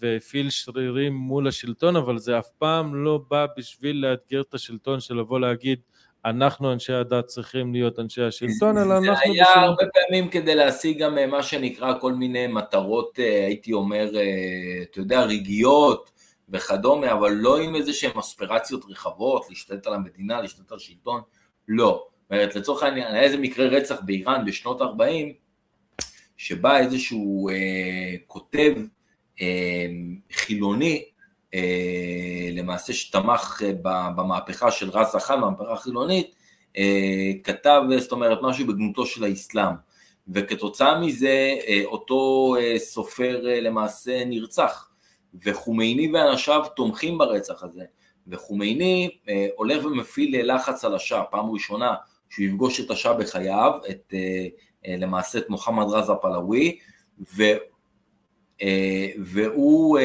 והפעיל 0.00 0.50
שרירים 0.50 1.14
מול 1.14 1.48
השלטון, 1.48 1.96
אבל 1.96 2.18
זה 2.18 2.38
אף 2.38 2.48
פעם 2.58 2.94
לא 2.94 3.20
בא 3.30 3.46
בשביל 3.58 4.06
לאתגר 4.06 4.40
את 4.40 4.54
השלטון 4.54 5.00
של 5.00 5.14
לבוא 5.14 5.40
להגיד 5.40 5.78
אנחנו 6.26 6.72
אנשי 6.72 6.92
הדת 6.92 7.26
צריכים 7.26 7.72
להיות 7.72 7.98
אנשי 7.98 8.22
השלטון, 8.22 8.78
אלא 8.78 8.98
אנחנו... 8.98 9.04
זה 9.04 9.12
היה 9.24 9.44
בשביל... 9.44 9.64
הרבה 9.64 9.82
פעמים 9.94 10.28
כדי 10.28 10.54
להשיג 10.54 10.98
גם 10.98 11.18
אה, 11.18 11.26
מה 11.26 11.42
שנקרא 11.42 11.98
כל 12.00 12.12
מיני 12.12 12.46
מטרות, 12.46 13.18
אה, 13.18 13.46
הייתי 13.46 13.72
אומר, 13.72 14.10
אתה 14.82 15.00
יודע, 15.00 15.22
רגעיות 15.22 16.10
וכדומה, 16.48 17.12
אבל 17.12 17.32
לא 17.32 17.60
עם 17.60 17.76
איזה 17.76 17.92
שהן 17.92 18.18
אספירציות 18.18 18.84
רחבות, 18.88 19.46
להשתלט 19.48 19.86
על 19.86 19.94
המדינה, 19.94 20.40
להשתלט 20.40 20.72
על 20.72 20.76
השלטון, 20.76 21.20
לא. 21.68 22.06
זאת 22.22 22.30
אומרת, 22.30 22.56
לצורך 22.56 22.82
העניין, 22.82 23.14
היה 23.14 23.22
איזה 23.22 23.36
מקרה 23.36 23.66
רצח 23.66 24.00
באיראן 24.00 24.44
בשנות 24.44 24.80
ה-40, 24.80 25.32
שבא 26.36 26.78
איזשהו 26.78 27.48
אה, 27.48 27.54
כותב 28.26 28.74
חילוני, 30.32 31.04
אה, 31.54 32.48
למעשה 32.52 32.92
שתמך 32.92 33.62
אה, 33.64 33.72
במהפכה 34.16 34.70
של 34.70 34.90
רז 34.90 35.14
החאן, 35.14 35.40
במהפכה 35.40 35.72
החילונית, 35.72 36.34
אה, 36.76 37.32
כתב, 37.44 37.82
זאת 37.98 38.12
אומרת, 38.12 38.38
משהו 38.42 38.66
בגנותו 38.66 39.06
של 39.06 39.24
האסלאם, 39.24 39.74
וכתוצאה 40.28 41.00
מזה 41.00 41.54
אותו 41.84 42.54
סופר 42.78 43.40
למעשה 43.42 44.24
נרצח, 44.24 44.88
וחומייני 45.44 46.12
ואנשיו 46.12 46.62
תומכים 46.76 47.18
ברצח 47.18 47.62
הזה, 47.62 47.84
וחומייני 48.26 49.10
הולך 49.56 49.84
ומפעיל 49.84 50.54
לחץ 50.54 50.84
על 50.84 50.94
השאה, 50.94 51.24
פעם 51.24 51.50
ראשונה 51.50 51.94
שהוא 52.30 52.46
יפגוש 52.46 52.80
את 52.80 52.90
השאה 52.90 53.12
בחייו, 53.12 53.72
את, 53.90 54.14
למעשה 54.88 55.38
את 55.38 55.50
מוחמד 55.50 55.86
רזה 55.88 56.12
פלאווי, 56.22 56.78
אה, 57.40 57.56
והוא, 59.18 59.98
אה, 59.98 60.04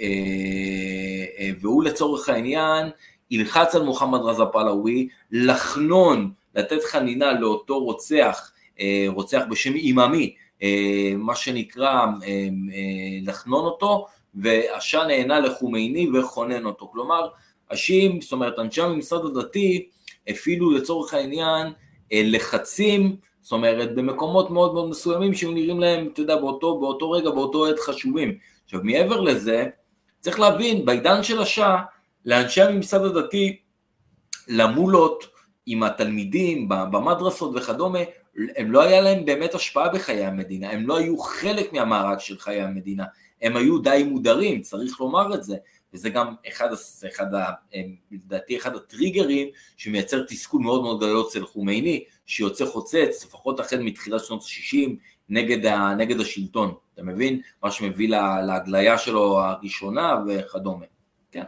אה, 0.00 1.50
והוא 1.60 1.84
לצורך 1.84 2.28
העניין 2.28 2.90
ילחץ 3.30 3.74
על 3.74 3.82
מוחמד 3.82 4.20
רזה 4.20 4.44
פלאווי 4.52 5.08
לחנון, 5.30 6.32
לתת 6.54 6.84
חנינה 6.84 7.32
לאותו 7.32 7.78
רוצח, 7.78 8.52
רוצח 9.08 9.42
בשם 9.50 9.74
אימאמי, 9.74 10.34
מה 11.16 11.36
שנקרא 11.36 12.06
לחנון 13.22 13.64
אותו, 13.64 14.06
והשאה 14.34 15.06
נהנה 15.06 15.40
לחומייני 15.40 16.08
וכונן 16.14 16.64
אותו. 16.66 16.86
כלומר, 16.86 17.28
השיעים, 17.70 18.20
זאת 18.20 18.32
אומרת 18.32 18.58
אנשי 18.58 18.82
הממסד 18.82 19.24
הדתי, 19.24 19.88
הפעילו 20.28 20.70
לצורך 20.70 21.14
העניין 21.14 21.72
לחצים 22.12 23.16
זאת 23.44 23.52
אומרת, 23.52 23.94
במקומות 23.94 24.50
מאוד 24.50 24.74
מאוד 24.74 24.88
מסוימים 24.88 25.34
שהם 25.34 25.54
נראים 25.54 25.80
להם, 25.80 26.08
אתה 26.12 26.20
יודע, 26.20 26.36
באותו, 26.36 26.80
באותו 26.80 27.10
רגע, 27.10 27.30
באותו 27.30 27.66
עת 27.66 27.78
חשובים. 27.78 28.38
עכשיו, 28.64 28.80
מעבר 28.82 29.20
לזה, 29.20 29.66
צריך 30.20 30.40
להבין, 30.40 30.84
בעידן 30.84 31.22
של 31.22 31.40
השעה, 31.40 31.82
לאנשי 32.24 32.62
הממסד 32.62 33.04
הדתי, 33.04 33.56
למולות 34.48 35.24
עם 35.66 35.82
התלמידים, 35.82 36.68
במדרסות 36.68 37.56
וכדומה, 37.56 37.98
הם 38.56 38.72
לא 38.72 38.82
היה 38.82 39.00
להם 39.00 39.24
באמת 39.24 39.54
השפעה 39.54 39.88
בחיי 39.88 40.24
המדינה, 40.24 40.70
הם 40.70 40.86
לא 40.86 40.96
היו 40.96 41.18
חלק 41.18 41.72
מהמארג 41.72 42.18
של 42.18 42.38
חיי 42.38 42.62
המדינה, 42.62 43.04
הם 43.42 43.56
היו 43.56 43.78
די 43.78 44.04
מודרים, 44.10 44.60
צריך 44.60 45.00
לומר 45.00 45.34
את 45.34 45.44
זה. 45.44 45.56
וזה 45.94 46.10
גם 46.10 46.34
אחד, 46.48 46.68
אחד 47.06 47.26
לדעתי 48.10 48.56
אחד 48.56 48.76
הטריגרים 48.76 49.48
שמייצר 49.76 50.22
תסכול 50.22 50.62
מאוד 50.62 50.82
מאוד 50.82 51.00
גדול 51.00 51.24
אצל 51.28 51.44
חומייני, 51.46 52.04
שיוצא 52.26 52.66
חוצץ, 52.66 53.24
לפחות 53.26 53.60
החל 53.60 53.78
מתחילת 53.82 54.24
שנות 54.24 54.42
ה-60, 54.42 54.90
נגד, 55.28 55.66
נגד 55.98 56.20
השלטון, 56.20 56.74
אתה 56.94 57.02
מבין? 57.02 57.40
מה 57.62 57.70
שמביא 57.70 58.08
לה, 58.08 58.42
להגליה 58.42 58.98
שלו 58.98 59.40
הראשונה 59.40 60.14
וכדומה, 60.28 60.84
כן. 61.30 61.44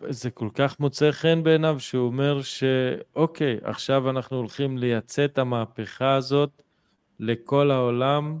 וזה 0.00 0.30
כל 0.30 0.48
כך 0.54 0.80
מוצא 0.80 1.12
חן 1.12 1.42
בעיניו 1.42 1.80
שהוא 1.80 2.06
אומר 2.06 2.42
שאוקיי, 2.42 3.58
עכשיו 3.62 4.10
אנחנו 4.10 4.36
הולכים 4.36 4.78
לייצא 4.78 5.24
את 5.24 5.38
המהפכה 5.38 6.14
הזאת 6.14 6.62
לכל 7.20 7.70
העולם, 7.70 8.38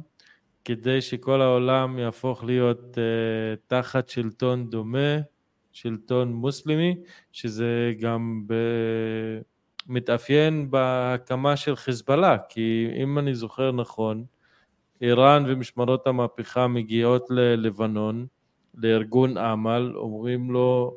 כדי 0.64 1.00
שכל 1.00 1.42
העולם 1.42 1.98
יהפוך 1.98 2.44
להיות 2.44 2.80
uh, 2.80 3.60
תחת 3.66 4.08
שלטון 4.08 4.70
דומה, 4.70 5.16
שלטון 5.72 6.32
מוסלמי, 6.32 6.96
שזה 7.32 7.92
גם 8.00 8.42
ב... 8.46 8.54
מתאפיין 9.88 10.70
בהקמה 10.70 11.56
של 11.56 11.76
חיזבאללה, 11.76 12.36
כי 12.48 12.88
אם 13.02 13.18
אני 13.18 13.34
זוכר 13.34 13.72
נכון, 13.72 14.24
איראן 15.00 15.44
ומשמרות 15.46 16.06
המהפכה 16.06 16.66
מגיעות 16.66 17.26
ללבנון, 17.30 18.26
לארגון 18.74 19.38
אמל, 19.38 19.92
אומרים 19.96 20.50
לו, 20.50 20.96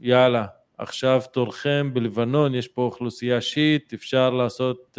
יאללה, 0.00 0.46
עכשיו 0.78 1.22
תורכם 1.32 1.90
בלבנון, 1.94 2.54
יש 2.54 2.68
פה 2.68 2.82
אוכלוסייה 2.82 3.40
שיעית, 3.40 3.92
אפשר 3.92 4.30
לעשות 4.30 4.98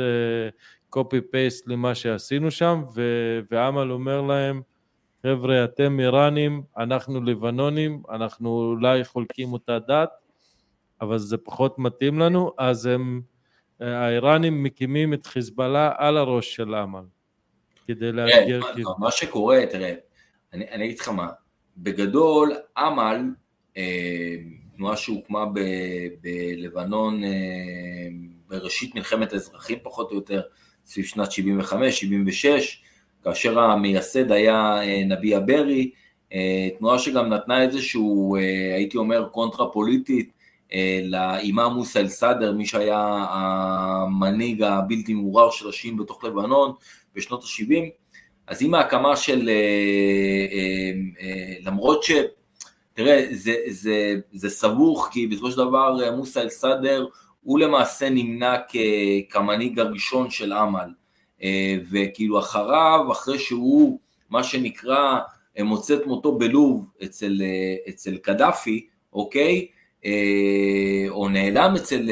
uh, 0.95 1.03
פייסט 1.31 1.67
למה 1.67 1.95
שעשינו 1.95 2.51
שם, 2.51 2.83
ו- 2.95 3.39
ואמל 3.51 3.91
אומר 3.91 4.21
להם, 4.21 4.61
חבר'ה, 5.23 5.63
אתם 5.63 5.99
איראנים, 5.99 6.63
אנחנו 6.77 7.23
לבנונים, 7.23 8.03
אנחנו 8.09 8.49
אולי 8.49 9.03
חולקים 9.03 9.53
אותה 9.53 9.79
דת, 9.79 10.09
אבל 11.01 11.17
זה 11.17 11.37
פחות 11.37 11.79
מתאים 11.79 12.19
לנו, 12.19 12.51
אז 12.57 12.85
הם, 12.85 13.21
אה, 13.81 14.05
האיראנים 14.05 14.63
מקימים 14.63 15.13
את 15.13 15.25
חיזבאללה 15.25 15.91
על 15.97 16.17
הראש 16.17 16.55
של 16.55 16.75
אמל, 16.75 17.03
כדי 17.87 18.11
לאתגר 18.11 18.61
כאילו. 18.73 18.95
מה 18.99 19.11
שקורה, 19.11 19.63
תראה, 19.71 19.93
אני, 20.53 20.69
אני 20.71 20.85
אגיד 20.85 20.99
לך 20.99 21.09
מה, 21.09 21.27
בגדול 21.77 22.53
אמל, 22.77 23.21
אה, 23.77 24.35
תנועה 24.75 24.97
שהוקמה 24.97 25.45
ב, 25.45 25.59
בלבנון 26.21 27.23
אה, 27.23 27.29
בראשית 28.47 28.95
מלחמת 28.95 29.33
האזרחים 29.33 29.77
פחות 29.83 30.11
או 30.11 30.15
יותר, 30.15 30.41
סביב 30.85 31.05
שנת 31.05 31.29
75-76, 31.29 31.33
כאשר 33.23 33.59
המייסד 33.59 34.31
היה 34.31 34.75
נביה 35.05 35.39
ברי, 35.39 35.91
תנועה 36.77 36.99
שגם 36.99 37.29
נתנה 37.29 37.63
איזשהו, 37.63 38.37
הייתי 38.75 38.97
אומר, 38.97 39.29
קונטרה 39.31 39.69
פוליטית 39.71 40.29
אה, 40.29 40.36
לאימאם 41.03 41.73
מוסא 41.73 41.99
אל-סאדר, 41.99 42.53
מי 42.53 42.65
שהיה 42.65 43.25
המנהיג 43.29 44.61
הבלתי 44.61 45.13
מעורר 45.13 45.51
של 45.51 45.69
השיעים 45.69 45.97
בתוך 45.97 46.23
לבנון 46.23 46.73
בשנות 47.15 47.43
ה-70, 47.43 47.83
אז 48.47 48.63
עם 48.63 48.73
ההקמה 48.73 49.15
של, 49.15 49.49
אה, 49.49 49.53
אה, 51.21 51.53
למרות 51.61 52.03
ש... 52.03 52.11
תראה, 52.93 53.27
זה, 53.31 53.55
זה, 53.67 54.15
זה 54.33 54.49
סבוך, 54.49 55.09
כי 55.11 55.27
בסופו 55.27 55.51
של 55.51 55.57
דבר 55.57 56.11
מוסא 56.15 56.39
אל-סאדר 56.39 57.05
הוא 57.43 57.59
למעשה 57.59 58.09
נמנה 58.09 58.55
כמנהיג 59.29 59.79
הראשון 59.79 60.29
של 60.29 60.53
אמל, 60.53 60.89
וכאילו 61.91 62.39
אחריו, 62.39 63.11
אחרי 63.11 63.39
שהוא, 63.39 63.99
מה 64.29 64.43
שנקרא, 64.43 65.19
מוצא 65.59 65.95
את 65.95 66.05
מותו 66.05 66.37
בלוב 66.37 66.89
אצל, 67.03 67.41
אצל 67.89 68.17
קדאפי, 68.17 68.87
אוקיי? 69.13 69.67
אה, 70.07 71.09
או 71.09 71.29
נעלם 71.29 71.73
אצל, 71.75 72.09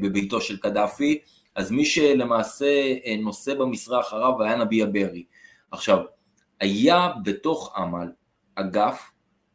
בביתו 0.00 0.40
של 0.40 0.56
קדאפי, 0.56 1.18
אז 1.54 1.70
מי 1.70 1.84
שלמעשה 1.84 2.94
אה, 3.06 3.16
נושא 3.16 3.54
במשרה 3.54 4.00
אחריו 4.00 4.42
היה 4.42 4.56
נביה 4.56 4.86
ברי. 4.86 5.24
עכשיו, 5.70 5.98
היה 6.60 7.08
בתוך 7.24 7.74
אמל 7.78 8.08
אגף 8.54 9.10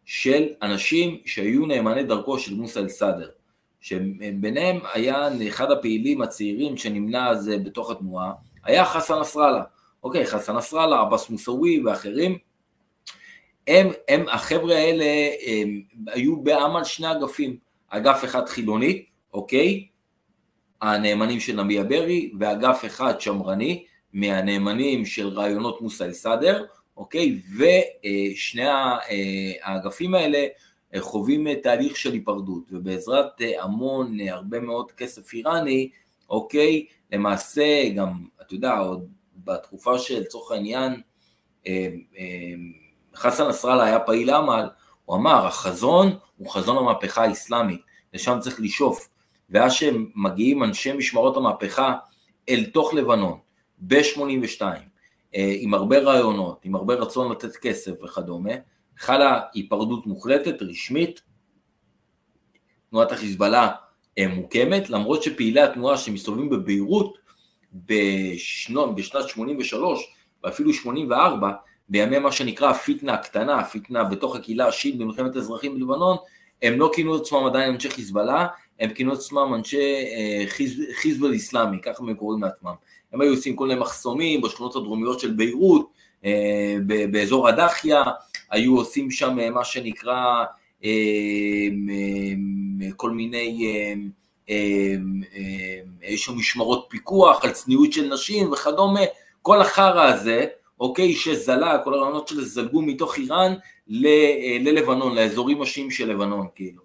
של 0.05 0.47
אנשים 0.61 1.17
שהיו 1.25 1.65
נאמני 1.65 2.03
דרכו 2.03 2.39
של 2.39 2.55
מוסא 2.55 2.79
אל-סאדר, 2.79 3.29
שביניהם 3.81 4.79
היה 4.93 5.29
אחד 5.47 5.71
הפעילים 5.71 6.21
הצעירים 6.21 6.77
שנמנה 6.77 7.29
אז 7.29 7.49
אה, 7.49 7.57
בתוך 7.57 7.91
התנועה, 7.91 8.31
היה 8.63 8.85
חסן 8.85 9.19
נסראללה. 9.19 9.63
אוקיי, 10.03 10.25
חסן 10.25 10.55
נסראללה, 10.55 11.01
עבאס 11.01 11.29
מוסאווי 11.29 11.83
ואחרים, 11.83 12.37
הם, 13.67 13.87
הם, 14.07 14.29
החבר'ה 14.29 14.75
האלה 14.75 15.05
הם, 15.47 15.81
היו 16.07 16.43
על 16.75 16.83
שני 16.83 17.11
אגפים, 17.11 17.57
אגף 17.89 18.23
אחד 18.23 18.47
חילוני, 18.47 19.05
אוקיי? 19.33 19.87
הנאמנים 20.81 21.39
של 21.39 21.63
נביה 21.63 21.83
ברי, 21.83 22.31
ואגף 22.39 22.85
אחד 22.85 23.21
שמרני, 23.21 23.85
מהנאמנים 24.13 25.05
של 25.05 25.27
רעיונות 25.27 25.81
מוסא 25.81 26.03
אל-סאדר, 26.03 26.65
אוקיי? 26.97 27.41
ושני 27.57 28.67
אה, 28.67 29.51
האגפים 29.63 30.15
האלה 30.15 30.45
חווים 30.99 31.53
תהליך 31.53 31.95
של 31.95 32.13
היפרדות, 32.13 32.63
ובעזרת 32.71 33.41
המון, 33.59 34.19
הרבה 34.19 34.59
מאוד 34.59 34.91
כסף 34.91 35.33
איראני, 35.33 35.89
אוקיי? 36.29 36.85
למעשה 37.11 37.89
גם, 37.95 38.25
אתה 38.41 38.53
יודע, 38.53 38.77
עוד 38.77 39.07
בתקופה 39.35 39.99
של 39.99 40.19
לצורך 40.19 40.51
העניין, 40.51 41.01
אה, 41.67 41.87
אה, 42.17 42.53
חסן 43.15 43.47
נסראללה 43.47 43.83
היה 43.83 43.99
פעיל 43.99 44.29
עמל, 44.29 44.67
הוא 45.07 45.15
אמר, 45.15 45.47
החזון 45.47 46.17
הוא 46.37 46.49
חזון 46.49 46.77
המהפכה 46.77 47.23
האסלאמית, 47.23 47.81
לשם 48.13 48.37
צריך 48.41 48.59
לשאוף. 48.61 49.09
ואז 49.49 49.73
שמגיעים 49.73 50.63
אנשי 50.63 50.93
משמרות 50.93 51.37
המהפכה 51.37 51.95
אל 52.49 52.65
תוך 52.65 52.93
לבנון, 52.93 53.39
ב-82, 53.79 54.61
אה, 55.35 55.55
עם 55.59 55.73
הרבה 55.73 55.99
רעיונות, 55.99 56.65
עם 56.65 56.75
הרבה 56.75 56.93
רצון 56.93 57.31
לתת 57.31 57.55
כסף 57.55 58.03
וכדומה, 58.03 58.51
חלה 58.97 59.41
היפרדות 59.53 60.07
מוחלטת, 60.07 60.61
רשמית, 60.61 61.21
תנועת 62.89 63.11
החיזבאללה 63.11 63.71
מוקמת, 64.29 64.89
למרות 64.89 65.23
שפעילי 65.23 65.61
התנועה 65.61 65.97
שמסתובבים 65.97 66.49
בביירות 66.49 67.17
בשנת 68.95 69.29
83 69.29 70.13
ואפילו 70.43 70.73
84, 70.73 71.51
בימי 71.89 72.19
מה 72.19 72.31
שנקרא 72.31 72.69
הפיטנה 72.69 73.13
הקטנה, 73.13 73.59
הפיטנה 73.59 74.03
בתוך 74.03 74.35
הקהילה 74.35 74.67
השיעית 74.67 74.97
במלחמת 74.97 75.35
האזרחים 75.35 75.75
בלבנון, 75.75 76.17
הם 76.61 76.79
לא 76.79 76.91
כינו 76.95 77.15
את 77.15 77.21
עצמם 77.21 77.45
עדיין 77.45 77.73
אנשי 77.73 77.89
חיזבאללה, 77.89 78.47
הם 78.79 78.89
כינו 78.93 79.13
את 79.13 79.17
עצמם 79.17 79.53
אנשי 79.55 79.93
אה, 80.15 80.43
חיז, 80.47 80.81
חיזבאל 80.93 81.31
איסלאמי, 81.31 81.81
ככה 81.81 82.03
הם 82.03 82.13
קוראים 82.13 82.43
לעצמם. 82.43 82.73
הם 83.13 83.21
היו 83.21 83.31
עושים 83.31 83.55
כל 83.55 83.67
מיני 83.67 83.79
מחסומים 83.79 84.41
בשכונות 84.41 84.75
הדרומיות 84.75 85.19
של 85.19 85.31
ביירות, 85.31 85.91
אה, 86.25 86.75
באזור 87.11 87.47
הדחיה, 87.47 88.03
היו 88.51 88.77
עושים 88.77 89.11
שם 89.11 89.37
מה 89.53 89.65
שנקרא 89.65 90.43
אה, 90.83 90.89
כל 92.95 93.11
מיני 93.11 93.67
יש 96.01 96.25
שם 96.25 96.37
משמרות 96.37 96.85
פיקוח 96.89 97.43
על 97.43 97.51
צניעות 97.51 97.93
של 97.93 98.13
נשים 98.13 98.51
וכדומה, 98.51 98.99
כל 99.41 99.61
החרא 99.61 100.03
הזה, 100.03 100.45
אוקיי, 100.79 101.13
שזלה, 101.13 101.77
כל 101.83 101.93
הרעיונות 101.93 102.27
של 102.27 102.41
זלגו 102.41 102.81
מתוך 102.81 103.17
איראן 103.17 103.53
ל- 103.87 104.67
ללבנון, 104.69 105.15
לאזורים 105.15 105.61
השיים 105.61 105.91
של 105.91 106.09
לבנון, 106.11 106.47
כאילו. 106.55 106.81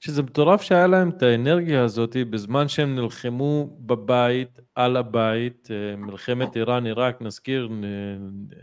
שזה 0.00 0.22
מטורף 0.22 0.62
שהיה 0.62 0.86
להם 0.86 1.08
את 1.08 1.22
האנרגיה 1.22 1.84
הזאת 1.84 2.16
בזמן 2.30 2.68
שהם 2.68 2.94
נלחמו 2.94 3.76
בבית, 3.80 4.60
על 4.74 4.96
הבית, 4.96 5.68
אה, 5.70 5.96
מלחמת 5.96 6.56
איראן-עיראק, 6.56 7.22
נזכיר, 7.22 7.68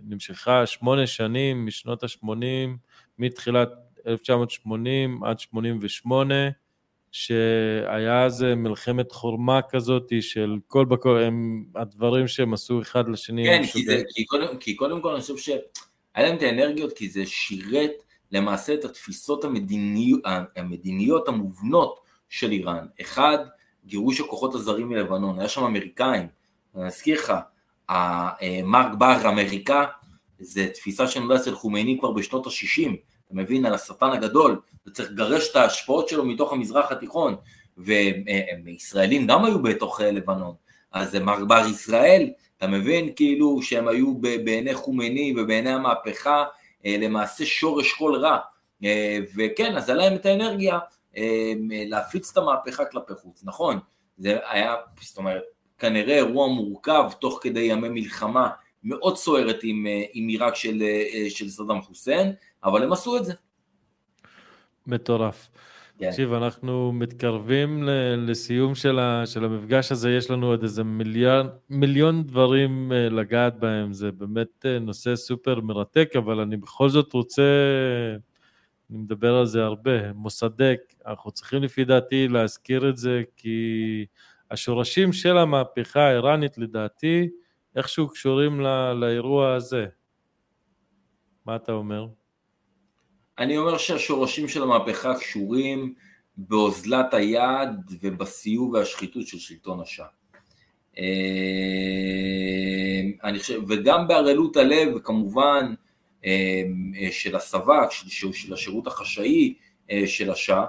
נמשכה 0.04 0.66
שמונה 0.66 1.08
שנים 1.08 1.66
משנות 1.66 2.04
ה-80, 2.04 2.70
מתחילת 3.20 3.70
1980 4.08 5.24
עד 5.24 5.40
88, 5.40 6.36
שהיה 7.16 8.26
איזה 8.26 8.56
מלחמת 8.56 9.12
חורמה 9.12 9.60
כזאת 9.70 10.12
של 10.22 10.56
כל 10.68 10.86
בכל, 10.86 11.20
הם 11.20 11.66
הדברים 11.76 12.28
שהם 12.28 12.54
עשו 12.54 12.82
אחד 12.82 13.08
לשני. 13.08 13.46
כן, 13.46 13.64
כי, 13.74 13.86
זה, 13.86 14.02
כי, 14.16 14.26
קודם, 14.26 14.58
כי 14.58 14.76
קודם 14.76 15.02
כל 15.02 15.12
אני 15.12 15.22
חושב 15.22 15.38
שהיה 15.38 15.60
להם 16.18 16.36
את 16.36 16.42
האנרגיות, 16.42 16.94
כי 16.94 17.10
זה 17.10 17.26
שירת 17.26 17.92
למעשה 18.32 18.74
את 18.74 18.86
התפיסות 18.86 19.44
המדיניות, 19.44 20.22
המדיניות 20.56 21.28
המובנות 21.28 22.00
של 22.30 22.52
איראן. 22.52 22.86
אחד, 23.02 23.38
גירוש 23.86 24.20
הכוחות 24.20 24.56
הזרים 24.56 24.90
מלבנון, 24.90 25.40
היה 25.40 25.50
שם 25.50 25.64
אמריקאים, 25.64 26.28
אני 26.76 26.88
אזכיר 26.88 27.20
לך, 27.20 27.34
מרק 28.64 28.94
בר 28.98 29.30
אמריקה, 29.30 29.86
זה 30.40 30.68
תפיסה 30.74 31.08
שנולדה 31.08 31.36
אצל 31.36 31.56
חומייני 31.56 31.98
כבר 32.00 32.12
בשנות 32.12 32.48
ה-60, 32.48 32.90
אתה 33.26 33.36
מבין, 33.36 33.66
על 33.66 33.74
השטן 33.74 34.10
הגדול, 34.10 34.62
וצריך 34.88 35.12
לגרש 35.12 35.52
את 35.52 35.56
ההשפעות 35.56 36.10
שלו 36.10 36.26
מתוך 36.26 36.54
המזרח 36.54 36.92
התיכון, 36.92 37.36
וישראלים 38.66 39.28
גם 39.28 39.46
היו 39.46 39.62
בתוך 39.62 40.02
אה, 40.02 40.12
לבנון, 40.12 40.56
אז 40.92 41.12
זה 41.12 41.20
מר 41.20 41.46
בר 41.46 41.66
ישראל, 41.72 42.30
אתה 42.58 42.68
מבין, 42.68 43.14
כאילו 43.16 43.62
שהם 43.62 43.88
היו 43.88 44.14
בעיני 44.18 44.74
חומני 44.74 45.34
ובעיני 45.38 45.70
המהפכה 45.70 46.44
אה, 46.86 46.96
למעשה 47.00 47.46
שורש 47.46 47.94
כל 47.94 48.16
רע, 48.16 48.38
אה, 48.84 49.20
וכן, 49.36 49.78
אז 49.78 49.90
היה 49.90 49.98
להם 49.98 50.16
את 50.16 50.26
האנרגיה 50.26 50.80
להפיץ 51.88 52.32
את 52.32 52.38
המהפכה 52.38 52.86
כלפי 52.86 53.14
חוץ, 53.14 53.42
נכון, 53.44 53.80
זה 54.18 54.38
היה, 54.50 54.76
זאת 55.02 55.18
אומרת, 55.18 55.44
כנראה 55.78 56.16
אירוע 56.16 56.48
מורכב 56.48 57.12
תוך 57.20 57.40
כדי 57.42 57.60
ימי 57.60 57.90
מלחמה 57.90 58.50
מאוד 58.84 59.18
סוערת 59.18 59.60
עם, 59.64 59.86
עם 60.14 60.28
עיראק 60.28 60.56
של, 60.56 60.84
של 61.30 61.50
סדאם 61.50 61.82
חוסיין, 61.82 62.34
אבל 62.64 62.84
הם 62.84 62.94
עשו 62.94 63.18
את 63.18 63.26
זה. 63.26 63.34
מטורף. 64.88 65.50
כן. 65.98 66.10
תקשיב, 66.10 66.34
אנחנו 66.34 66.92
מתקרבים 66.92 67.84
לסיום 68.18 68.76
של, 68.76 69.00
ה, 69.00 69.26
של 69.26 69.46
המפגש 69.46 69.92
הזה, 69.92 70.12
יש 70.12 70.32
לנו 70.32 70.48
עוד 70.48 70.64
איזה 70.64 70.84
מיליון, 70.84 71.50
מיליון 71.70 72.24
דברים 72.24 72.92
אה, 72.92 73.10
לגעת 73.10 73.60
בהם, 73.60 73.94
זה 73.94 74.12
באמת 74.12 74.66
אה, 74.66 74.80
נושא 74.80 75.16
סופר 75.16 75.62
מרתק, 75.62 76.10
אבל 76.18 76.40
אני 76.40 76.58
בכל 76.58 76.90
זאת 76.90 77.14
רוצה, 77.14 77.44
אני 78.90 78.98
מדבר 78.98 79.36
על 79.36 79.46
זה 79.46 79.64
הרבה, 79.64 80.14
מוסדק, 80.14 80.80
אנחנו 81.08 81.32
צריכים 81.32 81.64
לפי 81.64 81.86
דעתי 81.86 82.28
להזכיר 82.28 82.90
את 82.90 82.98
זה, 82.98 83.24
כי 83.36 84.06
השורשים 84.52 85.14
של 85.14 85.38
המהפכה 85.38 86.02
האיראנית 86.02 86.58
לדעתי, 86.58 87.30
איכשהו 87.76 88.10
קשורים 88.10 88.60
לא, 88.60 89.00
לאירוע 89.00 89.54
הזה. 89.54 89.86
מה 91.46 91.56
אתה 91.56 91.72
אומר? 91.72 92.08
אני 93.40 93.58
אומר 93.58 93.78
שהשורשים 93.78 94.48
של 94.48 94.64
המהפכה 94.64 95.16
קשורים 95.20 95.94
באוזלת 96.38 97.14
היד 97.14 97.70
ובסיוג 98.02 98.74
והשחיתות 98.74 99.28
של 99.28 99.38
שלטון 99.38 99.82
השעה. 99.82 100.08
אה, 100.98 101.04
וגם 103.68 104.08
בערלות 104.08 104.58
הלב 104.58 105.00
כמובן 105.00 105.74
אה, 106.26 106.64
של 107.12 107.36
הסב"כ, 107.36 107.92
של, 107.92 108.32
של 108.34 108.54
השירות 108.54 108.88
החשאי 108.88 109.54
אה, 109.92 110.04
של 110.08 110.32
השעה, 110.32 110.66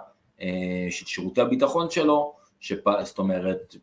של 0.90 1.06
שירותי 1.06 1.40
הביטחון 1.40 1.90
שלו, 1.90 2.34
שפ... 2.60 2.84
זאת 3.02 3.18
אומרת, 3.18 3.76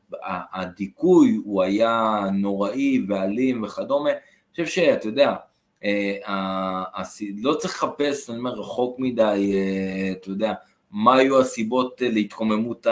הדיכוי 0.53 1.40
הוא 1.44 1.64
היה 1.64 2.22
נוראי 2.34 3.02
ואלים 3.08 3.64
וכדומה, 3.64 4.10
אני 4.10 4.66
חושב 4.66 4.66
שאתה 4.66 5.08
יודע, 5.08 5.30
אה, 5.30 5.36
לא 7.41 7.53
צריך 7.53 7.84
לחפש, 7.84 8.30
אני 8.30 8.38
אומר, 8.38 8.52
רחוק 8.52 8.99
מדי, 8.99 9.53
אה, 9.56 10.12
אתה 10.12 10.30
יודע, 10.30 10.53
מה 10.91 11.16
היו 11.16 11.40
הסיבות 11.40 12.02
להתקוממות, 12.02 12.88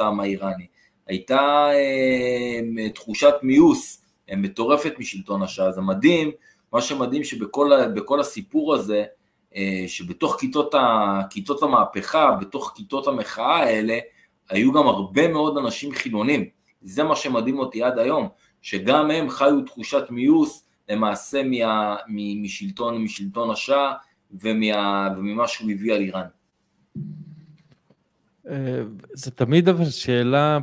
העם 0.00 0.20
האיראני. 0.20 0.66
הייתה 1.06 1.68
אה, 1.72 2.88
תחושת 2.94 3.34
מיוס 3.42 4.04
מטורפת 4.36 4.92
משלטון 4.98 5.42
השעה, 5.42 5.72
זה 5.72 5.80
מדהים, 5.80 6.30
מה 6.72 6.80
שמדהים 6.80 7.24
שבכל 7.24 8.20
הסיפור 8.20 8.74
הזה, 8.74 9.04
שבתוך 9.86 10.36
כיתות, 10.40 10.74
ה, 10.74 11.20
כיתות 11.30 11.62
המהפכה, 11.62 12.36
בתוך 12.40 12.72
כיתות 12.74 13.06
המחאה 13.06 13.56
האלה, 13.56 13.98
היו 14.50 14.72
גם 14.72 14.86
הרבה 14.86 15.28
מאוד 15.28 15.56
אנשים 15.58 15.92
חילונים. 15.92 16.44
זה 16.82 17.02
מה 17.04 17.16
שמדהים 17.16 17.58
אותי 17.58 17.82
עד 17.82 17.98
היום, 17.98 18.28
שגם 18.62 19.10
הם 19.10 19.30
חיו 19.30 19.62
תחושת 19.66 20.04
מיוס, 20.10 20.66
למעשה 20.88 21.42
מה, 21.42 21.96
משלטון, 22.42 23.02
משלטון 23.04 23.50
השאה 23.50 23.92
ומה, 24.40 25.08
וממה 25.16 25.48
שהוא 25.48 25.70
הביא 25.70 25.94
על 25.94 26.00
איראן. 26.00 26.26
אה, 28.50 28.82
זה 29.12 29.30
תמיד 29.30 29.68
אבל 29.68 29.90
שאלה 29.90 30.58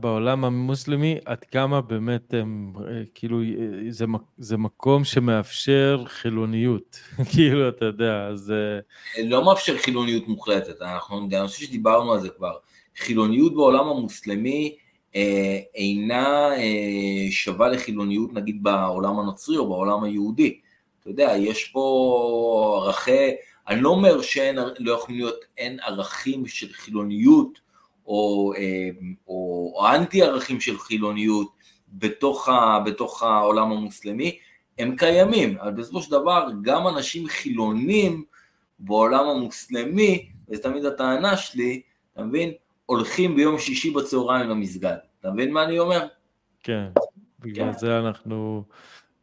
בעולם 0.00 0.44
המוסלמי, 0.44 1.18
עד 1.24 1.44
כמה 1.44 1.80
באמת 1.80 2.34
הם, 2.34 2.72
אה, 2.88 3.02
כאילו, 3.14 3.40
זה, 3.88 4.04
זה 4.38 4.56
מקום 4.56 5.04
שמאפשר 5.04 6.04
חילוניות, 6.06 7.00
כאילו, 7.32 7.68
אתה 7.68 7.84
יודע, 7.84 8.26
אז... 8.26 8.52
לא 9.24 9.44
מאפשר 9.44 9.78
חילוניות 9.78 10.28
מוחלטת, 10.28 10.82
אנחנו, 10.82 11.28
אני 11.32 11.48
חושב 11.48 11.66
שדיברנו 11.66 12.12
על 12.12 12.20
זה 12.20 12.28
כבר. 12.28 12.56
חילוניות 12.96 13.54
בעולם 13.54 13.88
המוסלמי 13.88 14.76
אה, 14.76 14.81
אינה 15.74 16.54
אה, 16.56 17.26
שווה 17.30 17.68
לחילוניות 17.68 18.32
נגיד 18.32 18.62
בעולם 18.62 19.18
הנוצרי 19.18 19.56
או 19.56 19.68
בעולם 19.68 20.04
היהודי. 20.04 20.60
אתה 21.00 21.10
יודע, 21.10 21.32
יש 21.36 21.64
פה 21.64 22.82
ערכי, 22.86 23.30
אני 23.68 23.80
לא 23.80 23.88
אומר 23.88 24.22
שאין, 24.22 24.58
לא 24.78 24.92
יכולים 24.92 25.20
להיות, 25.20 25.44
אין 25.58 25.78
ערכים 25.80 26.46
של 26.46 26.72
חילוניות 26.72 27.60
או, 28.06 28.52
אה, 28.56 28.88
או, 29.28 29.72
או 29.76 29.88
אנטי 29.88 30.22
ערכים 30.22 30.60
של 30.60 30.78
חילוניות 30.78 31.48
בתוך, 31.88 32.48
ה, 32.48 32.80
בתוך 32.84 33.22
העולם 33.22 33.72
המוסלמי, 33.72 34.38
הם 34.78 34.96
קיימים, 34.96 35.58
אבל 35.58 35.70
בסופו 35.70 36.02
של 36.02 36.10
דבר 36.10 36.48
גם 36.62 36.88
אנשים 36.88 37.26
חילונים 37.28 38.24
בעולם 38.78 39.28
המוסלמי, 39.28 40.28
וזו 40.48 40.62
תמיד 40.62 40.84
הטענה 40.84 41.36
שלי, 41.36 41.82
אתה 42.12 42.24
מבין? 42.24 42.52
הולכים 42.86 43.36
ביום 43.36 43.58
שישי 43.58 43.90
בצהריים 43.90 44.50
למסגד. 44.50 44.96
אתה 45.20 45.30
מבין 45.30 45.52
מה 45.52 45.64
אני 45.64 45.78
אומר? 45.78 46.06
כן, 46.62 46.86
בגלל 47.40 47.72
זה 47.72 47.98
אנחנו 47.98 48.64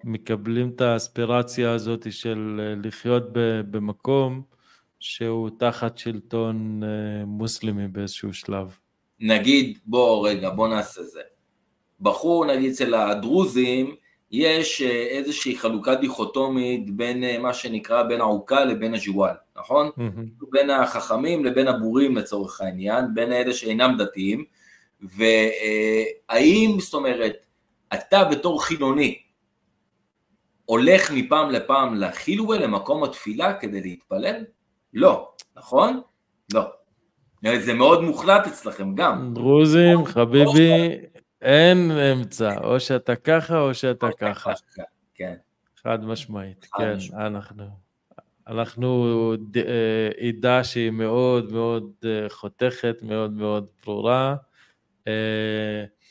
מקבלים 0.03 0.71
את 0.75 0.81
האספירציה 0.81 1.71
הזאת 1.71 2.13
של 2.13 2.61
אה, 2.63 2.73
לחיות 2.83 3.23
במקום 3.71 4.41
שהוא 4.99 5.49
תחת 5.59 5.97
שלטון 5.97 6.83
אה, 6.83 7.25
מוסלמי 7.25 7.87
באיזשהו 7.87 8.33
שלב. 8.33 8.77
נגיד, 9.19 9.79
בוא 9.85 10.29
רגע, 10.29 10.49
בוא 10.49 10.67
נעשה 10.67 11.03
זה. 11.03 11.21
בחור, 11.99 12.45
נגיד 12.45 12.71
אצל 12.71 12.93
הדרוזים, 12.93 13.95
יש 14.31 14.81
אה, 14.81 14.89
איזושהי 14.89 15.57
חלוקה 15.57 15.95
דיכוטומית 15.95 16.89
בין 16.89 17.41
מה 17.41 17.53
שנקרא 17.53 18.03
בין 18.03 18.21
העוקה 18.21 18.65
לבין 18.65 18.93
הג'וואל, 18.93 19.33
נכון? 19.57 19.87
Mm-hmm. 19.87 20.45
בין 20.51 20.69
החכמים 20.69 21.45
לבין 21.45 21.67
הבורים 21.67 22.17
לצורך 22.17 22.61
העניין, 22.61 23.05
בין 23.13 23.31
אלה 23.31 23.53
שאינם 23.53 23.95
דתיים, 23.97 24.45
והאם, 25.01 26.77
זאת 26.79 26.93
אומרת, 26.93 27.45
אתה 27.93 28.23
בתור 28.23 28.63
חילוני, 28.63 29.19
הולך 30.65 31.11
מפעם 31.11 31.49
לפעם 31.49 31.95
לחילווה, 31.95 32.57
למקום 32.57 33.03
התפילה 33.03 33.53
כדי 33.53 33.81
להתפלל? 33.81 34.43
לא, 34.93 35.29
נכון? 35.57 36.01
לא. 36.53 36.63
זה 37.59 37.73
מאוד 37.73 38.03
מוחלט 38.03 38.47
אצלכם 38.47 38.95
גם. 38.95 39.33
דרוזים, 39.33 40.05
חביבי, 40.05 40.97
אין 41.41 41.91
אמצע, 41.91 42.57
או 42.63 42.79
שאתה 42.79 43.15
ככה 43.15 43.59
או 43.59 43.73
שאתה 43.73 44.07
ככה. 44.19 44.51
כן. 45.15 45.35
חד 45.83 46.05
משמעית, 46.05 46.67
כן, 46.77 46.97
אנחנו. 47.13 47.63
אנחנו 48.47 49.33
אה, 49.55 50.27
עדה 50.27 50.63
שהיא 50.63 50.91
מאוד 50.91 51.51
מאוד 51.51 51.91
אה, 52.05 52.29
חותכת, 52.29 52.95
מאוד 53.01 53.31
מאוד 53.31 53.65
ברורה. 53.85 54.35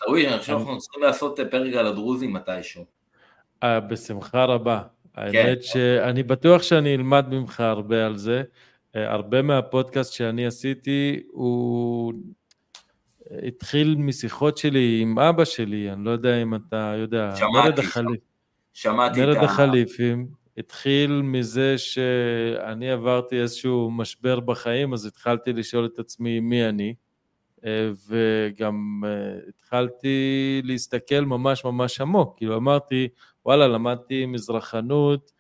ראוי, 0.06 0.28
אני 0.28 0.38
חושב 0.38 0.52
שאנחנו 0.52 0.78
צריכים 0.78 1.02
לעשות 1.02 1.40
פרק 1.50 1.74
על 1.74 1.86
הדרוזים 1.86 2.32
מתישהו. 2.32 2.84
אה, 3.62 3.80
בשמחה 3.80 4.44
רבה. 4.44 4.82
כן. 5.14 5.20
האמת 5.22 5.62
שאני 5.62 6.22
בטוח 6.22 6.62
שאני 6.62 6.94
אלמד 6.94 7.28
ממך 7.28 7.60
הרבה 7.60 8.06
על 8.06 8.16
זה. 8.16 8.42
אה, 8.96 9.12
הרבה 9.12 9.42
מהפודקאסט 9.42 10.12
שאני 10.12 10.46
עשיתי, 10.46 11.22
הוא 11.30 12.12
התחיל 13.46 13.96
משיחות 13.98 14.59
שלי 14.59 14.98
עם 15.02 15.18
אבא 15.18 15.44
שלי, 15.44 15.92
אני 15.92 16.05
לא 16.05 16.10
יודע 16.10 16.42
אם 16.42 16.55
אתה 16.55 16.94
יודע, 16.98 17.36
שמעתי, 17.36 17.80
החליפ, 17.80 18.20
שמעתי 18.72 19.20
מרד 19.20 19.36
החליפים, 19.36 20.26
התחיל 20.59 21.22
מזה 21.22 21.78
שאני 21.78 22.90
עברתי 22.90 23.40
איזשהו 23.40 23.90
משבר 23.90 24.40
בחיים, 24.40 24.92
אז 24.92 25.06
התחלתי 25.06 25.52
לשאול 25.52 25.86
את 25.86 25.98
עצמי 25.98 26.40
מי 26.40 26.68
אני. 26.68 26.94
אה, 27.64 27.90
וגם 28.09 29.02
אה, 29.06 29.38
התחלתי 29.48 30.62
להסתכל 30.64 31.20
ממש 31.20 31.64
ממש 31.64 32.00
עמוק, 32.00 32.36
כאילו 32.36 32.56
אמרתי, 32.56 33.09
וואלה, 33.46 33.68
למדתי 33.68 34.26
מזרחנות, 34.26 35.32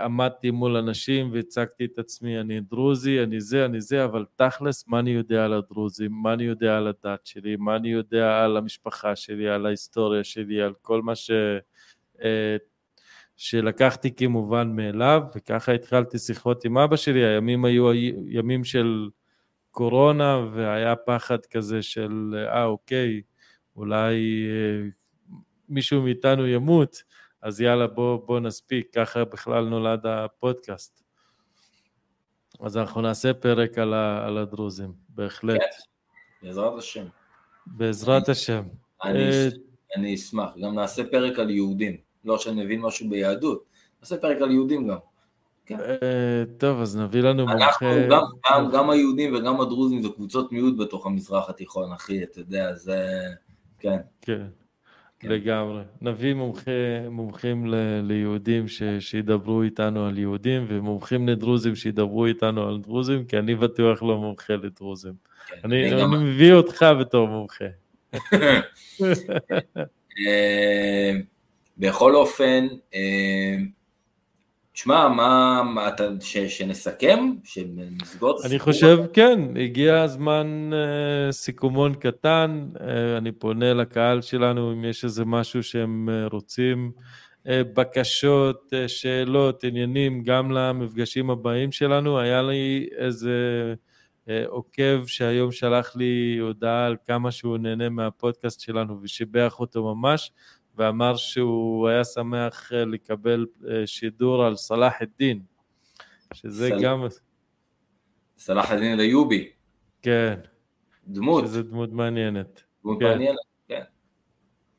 עמדתי 0.00 0.50
מול 0.50 0.76
אנשים 0.76 1.30
והצגתי 1.32 1.84
את 1.84 1.98
עצמי, 1.98 2.40
אני 2.40 2.60
דרוזי, 2.60 3.22
אני 3.22 3.40
זה, 3.40 3.64
אני 3.64 3.80
זה, 3.80 4.04
אבל 4.04 4.24
תכלס, 4.36 4.88
מה 4.88 4.98
אני 4.98 5.10
יודע 5.10 5.44
על 5.44 5.52
הדרוזים, 5.52 6.12
מה 6.12 6.32
אני 6.32 6.44
יודע 6.44 6.76
על 6.76 6.86
הדת 6.86 7.26
שלי, 7.26 7.56
מה 7.56 7.76
אני 7.76 7.88
יודע 7.88 8.44
על 8.44 8.56
המשפחה 8.56 9.16
שלי, 9.16 9.48
על 9.48 9.66
ההיסטוריה 9.66 10.24
שלי, 10.24 10.62
על 10.62 10.72
כל 10.82 11.02
מה 11.02 11.14
ש... 11.14 11.30
שלקחתי 13.36 14.14
כמובן 14.14 14.72
מאליו, 14.76 15.22
וככה 15.36 15.72
התחלתי 15.72 16.18
שיחות 16.18 16.64
עם 16.64 16.78
אבא 16.78 16.96
שלי, 16.96 17.24
הימים 17.24 17.64
היו 17.64 17.92
ימים 18.28 18.64
של 18.64 19.08
קורונה 19.70 20.46
והיה 20.52 20.96
פחד 20.96 21.46
כזה 21.46 21.82
של, 21.82 22.34
אה 22.48 22.64
אוקיי, 22.64 23.22
אולי 23.76 24.46
אה, 24.48 24.88
מישהו 25.68 26.02
מאיתנו 26.02 26.46
ימות, 26.46 27.02
אז 27.44 27.60
יאללה 27.60 27.86
בוא, 27.86 28.18
בוא 28.26 28.40
נספיק, 28.40 28.86
ככה 28.94 29.24
בכלל 29.24 29.64
נולד 29.64 30.06
הפודקאסט. 30.06 31.02
אז 32.60 32.76
אנחנו 32.76 33.00
נעשה 33.00 33.34
פרק 33.34 33.78
על, 33.78 33.94
ה, 33.94 34.26
על 34.26 34.38
הדרוזים, 34.38 34.92
בהחלט. 35.08 35.60
כן, 35.60 36.46
בעזרת 36.46 36.78
השם. 36.78 37.04
בעזרת 37.66 38.28
השם. 38.28 38.62
אני, 39.04 39.18
אה, 39.18 39.48
אני 39.96 40.14
אשמח, 40.14 40.50
גם 40.62 40.74
נעשה 40.74 41.02
פרק 41.10 41.38
על 41.38 41.50
יהודים, 41.50 41.96
לא 42.24 42.38
שאני 42.38 42.64
מבין 42.64 42.80
משהו 42.80 43.10
ביהדות, 43.10 43.64
נעשה 44.00 44.16
פרק 44.16 44.42
על 44.42 44.50
יהודים 44.50 44.88
גם. 44.88 44.98
כן. 45.66 45.80
אה, 45.80 46.42
טוב, 46.58 46.80
אז 46.80 46.96
נביא 46.96 47.20
לנו 47.20 47.46
מומחה... 47.46 47.66
אנחנו, 47.66 47.86
גם, 48.10 48.22
גם, 48.50 48.70
גם 48.70 48.90
היהודים 48.90 49.34
וגם 49.34 49.60
הדרוזים 49.60 50.02
זה 50.02 50.08
קבוצות 50.14 50.52
מיעוט 50.52 50.76
בתוך 50.78 51.06
המזרח 51.06 51.50
התיכון, 51.50 51.92
אחי, 51.92 52.22
אתה 52.22 52.40
יודע, 52.40 52.74
זה... 52.74 53.08
כן. 53.78 53.98
כן, 54.22 54.46
כן. 55.24 55.30
לגמרי. 55.30 55.82
נביא 56.02 56.34
מומחה, 56.34 56.70
מומחים 57.10 57.66
ל, 57.66 57.74
ליהודים 58.02 58.68
ש, 58.68 58.82
שידברו 59.00 59.62
איתנו 59.62 60.06
על 60.06 60.18
יהודים, 60.18 60.64
ומומחים 60.68 61.28
לדרוזים 61.28 61.76
שידברו 61.76 62.26
איתנו 62.26 62.68
על 62.68 62.78
דרוזים, 62.78 63.24
כי 63.24 63.38
אני 63.38 63.54
בטוח 63.54 64.02
לא 64.02 64.18
מומחה 64.18 64.54
לדרוזים. 64.54 65.12
כן, 65.46 65.54
אני, 65.64 65.92
אני, 65.92 66.02
אני 66.04 66.24
מביא 66.24 66.52
אותך 66.52 66.86
בתור 67.00 67.28
מומחה. 67.28 67.64
אה, 70.26 71.12
בכל 71.78 72.14
אופן, 72.14 72.66
אה, 72.94 73.56
תשמע, 74.74 75.08
מה, 75.08 75.62
מה 75.74 75.88
אתה, 75.88 76.04
ש, 76.20 76.36
שנסכם? 76.38 77.34
שנסגור 77.44 78.30
את 78.30 78.36
הסיפור? 78.36 78.46
אני 78.46 78.58
חושב, 78.58 78.98
כן, 79.12 79.40
הגיע 79.64 80.02
הזמן 80.02 80.70
uh, 80.72 81.32
סיכומון 81.32 81.94
קטן, 81.94 82.68
uh, 82.74 82.80
אני 83.18 83.32
פונה 83.32 83.74
לקהל 83.74 84.22
שלנו 84.22 84.72
אם 84.72 84.84
יש 84.84 85.04
איזה 85.04 85.24
משהו 85.24 85.62
שהם 85.62 86.08
uh, 86.08 86.32
רוצים, 86.32 86.92
uh, 87.44 87.48
בקשות, 87.74 88.72
uh, 88.72 88.88
שאלות, 88.88 89.64
עניינים, 89.64 90.22
גם 90.22 90.50
למפגשים 90.50 91.30
הבאים 91.30 91.72
שלנו. 91.72 92.18
היה 92.18 92.42
לי 92.42 92.88
איזה 92.96 93.74
uh, 94.26 94.30
עוקב 94.46 95.06
שהיום 95.06 95.52
שלח 95.52 95.96
לי 95.96 96.38
הודעה 96.40 96.86
על 96.86 96.96
כמה 97.06 97.30
שהוא 97.30 97.58
נהנה 97.58 97.88
מהפודקאסט 97.88 98.60
שלנו 98.60 99.02
ושיבח 99.02 99.60
אותו 99.60 99.94
ממש. 99.94 100.30
ואמר 100.76 101.16
שהוא 101.16 101.88
היה 101.88 102.04
שמח 102.04 102.72
אה, 102.72 102.84
לקבל 102.84 103.46
אה, 103.68 103.86
שידור 103.86 104.44
על 104.44 104.56
סלאח 104.56 105.02
א-דין, 105.02 105.40
שזה 106.34 106.68
סל... 106.68 106.82
גם... 106.82 107.04
סלאח 108.38 108.70
א-דין 108.70 108.92
אל-איובי. 108.92 109.50
כן. 110.02 110.34
דמות. 111.06 111.44
שזה 111.44 111.62
דמות 111.62 111.92
מעניינת. 111.92 112.62
דמות 112.82 112.98
כן. 113.00 113.06
מעניינת, 113.06 113.38
כן. 113.68 113.82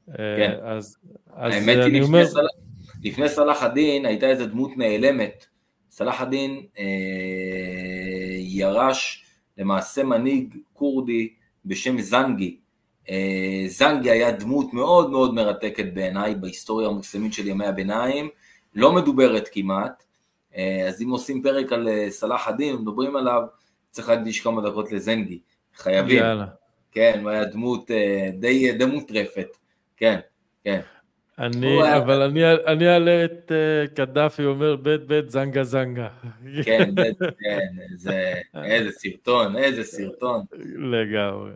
אה, 0.10 0.16
כן. 0.38 0.56
אז, 0.64 0.98
אז 1.34 1.54
האמת 1.54 1.86
היא, 1.86 2.02
אומר... 2.02 2.22
לפני, 2.22 2.32
סל... 2.32 2.46
לפני 3.04 3.30
סלאח 3.30 3.64
א-דין 3.64 4.06
הייתה 4.06 4.26
איזו 4.26 4.46
דמות 4.46 4.72
נעלמת. 4.78 5.46
סלאח 5.92 6.22
א-דין 6.22 6.66
אה, 6.80 6.84
ירש 8.40 9.26
למעשה 9.58 10.04
מנהיג 10.04 10.56
כורדי 10.74 11.34
בשם 11.66 12.02
זנגי, 12.02 12.60
זנגי 13.68 14.12
היה 14.12 14.32
דמות 14.32 14.74
מאוד 14.74 15.12
מאוד 15.12 15.34
מרתקת 15.34 15.86
בעיניי 15.94 16.36
בהיסטוריה 16.36 16.88
המוסלמית 16.88 17.34
של 17.34 17.48
ימי 17.48 17.66
הביניים, 17.66 18.30
לא 18.76 18.92
מדוברת 18.92 19.50
כמעט, 19.52 20.04
אה, 20.56 20.88
אז 20.88 21.02
אם 21.02 21.10
עושים 21.10 21.44
פרק 21.44 21.72
על 21.72 21.88
אה, 21.88 22.08
סלאח 22.10 22.48
א-דין 22.48 22.76
ומדברים 22.76 23.16
עליו, 23.16 23.44
צריך 23.92 24.10
להקדיש 24.10 24.42
כמה 24.42 24.70
דקות 24.70 24.92
לזנגי, 24.92 25.40
חייבים. 25.76 26.18
יאללה. 26.18 26.46
כן, 26.92 27.20
הוא 27.24 27.30
היה 27.30 27.46
דמות 27.46 27.92
די, 28.40 28.72
די 28.72 28.86
מוטרפת, 28.86 29.58
כן, 29.98 30.20
כן. 30.64 30.80
אני, 31.40 31.98
אבל 31.98 32.22
אני, 32.22 32.54
אני 32.54 32.88
אעלה 32.88 33.26
את 33.26 33.52
uh, 33.52 33.96
קדאפי 33.96 34.46
אומר 34.46 34.76
בית 34.76 35.02
בית 35.02 35.32
זנגה 35.32 35.64
זנגה. 35.64 36.08
כן, 36.66 36.96
בית, 36.96 37.18
כן, 37.20 37.60
איזה, 37.92 38.34
איזה 38.64 38.92
סרטון, 38.92 39.58
איזה 39.58 39.84
סרטון. 39.84 40.42
לגמרי. 40.78 41.52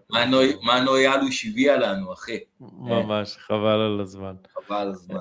מה 0.61 0.79
נויאלוש 0.79 1.45
הביאה 1.45 1.77
לנו, 1.77 2.13
אחי. 2.13 2.39
ממש, 2.79 3.37
חבל 3.37 3.79
על 3.81 3.99
הזמן. 4.01 4.33
חבל 4.53 4.75
על 4.75 4.89
הזמן. 4.89 5.19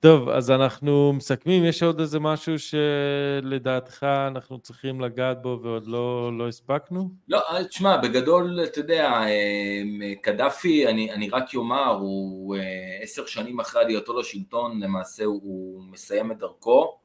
טוב, 0.00 0.28
אז 0.28 0.50
אנחנו 0.50 1.12
מסכמים, 1.12 1.64
יש 1.64 1.82
עוד 1.82 2.00
איזה 2.00 2.20
משהו 2.20 2.54
שלדעתך 2.58 4.06
אנחנו 4.26 4.58
צריכים 4.58 5.00
לגעת 5.00 5.42
בו 5.42 5.60
ועוד 5.62 5.86
לא, 5.86 6.38
לא 6.38 6.48
הספקנו? 6.48 7.10
לא, 7.28 7.40
תשמע, 7.68 7.96
בגדול, 7.96 8.60
אתה 8.64 8.78
יודע, 8.78 9.10
אה, 9.10 9.82
קדאפי, 10.22 10.86
אני, 10.86 11.12
אני 11.12 11.30
רק 11.30 11.54
אומר, 11.54 11.90
הוא 11.90 12.56
אה, 12.56 12.62
עשר 13.02 13.26
שנים 13.26 13.60
אחרי 13.60 13.82
עלייתו 13.82 14.20
לשלטון, 14.20 14.80
למעשה 14.80 15.24
הוא 15.24 15.82
מסיים 15.90 16.32
את 16.32 16.38
דרכו. 16.38 16.98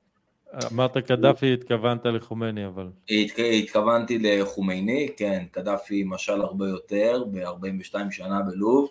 אמרת 0.72 0.98
קדאפי, 0.98 1.54
התכוונת 1.54 2.06
לחומייני, 2.06 2.68
אבל... 2.68 2.88
הת, 3.10 3.40
התכוונתי 3.64 4.18
לחומייני, 4.20 5.10
כן, 5.18 5.44
קדאפי 5.52 6.04
משל 6.06 6.42
הרבה 6.42 6.68
יותר, 6.68 7.24
ב-42 7.32 7.96
שנה 8.12 8.42
בלוב. 8.42 8.90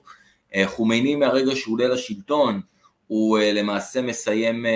אה, 0.54 0.62
חומייני 0.66 1.16
מהרגע 1.16 1.56
שהוא 1.56 1.74
עולה 1.74 1.88
לשלטון, 1.88 2.60
הוא 3.12 3.38
למעשה 3.38 4.02
מסיים, 4.02 4.66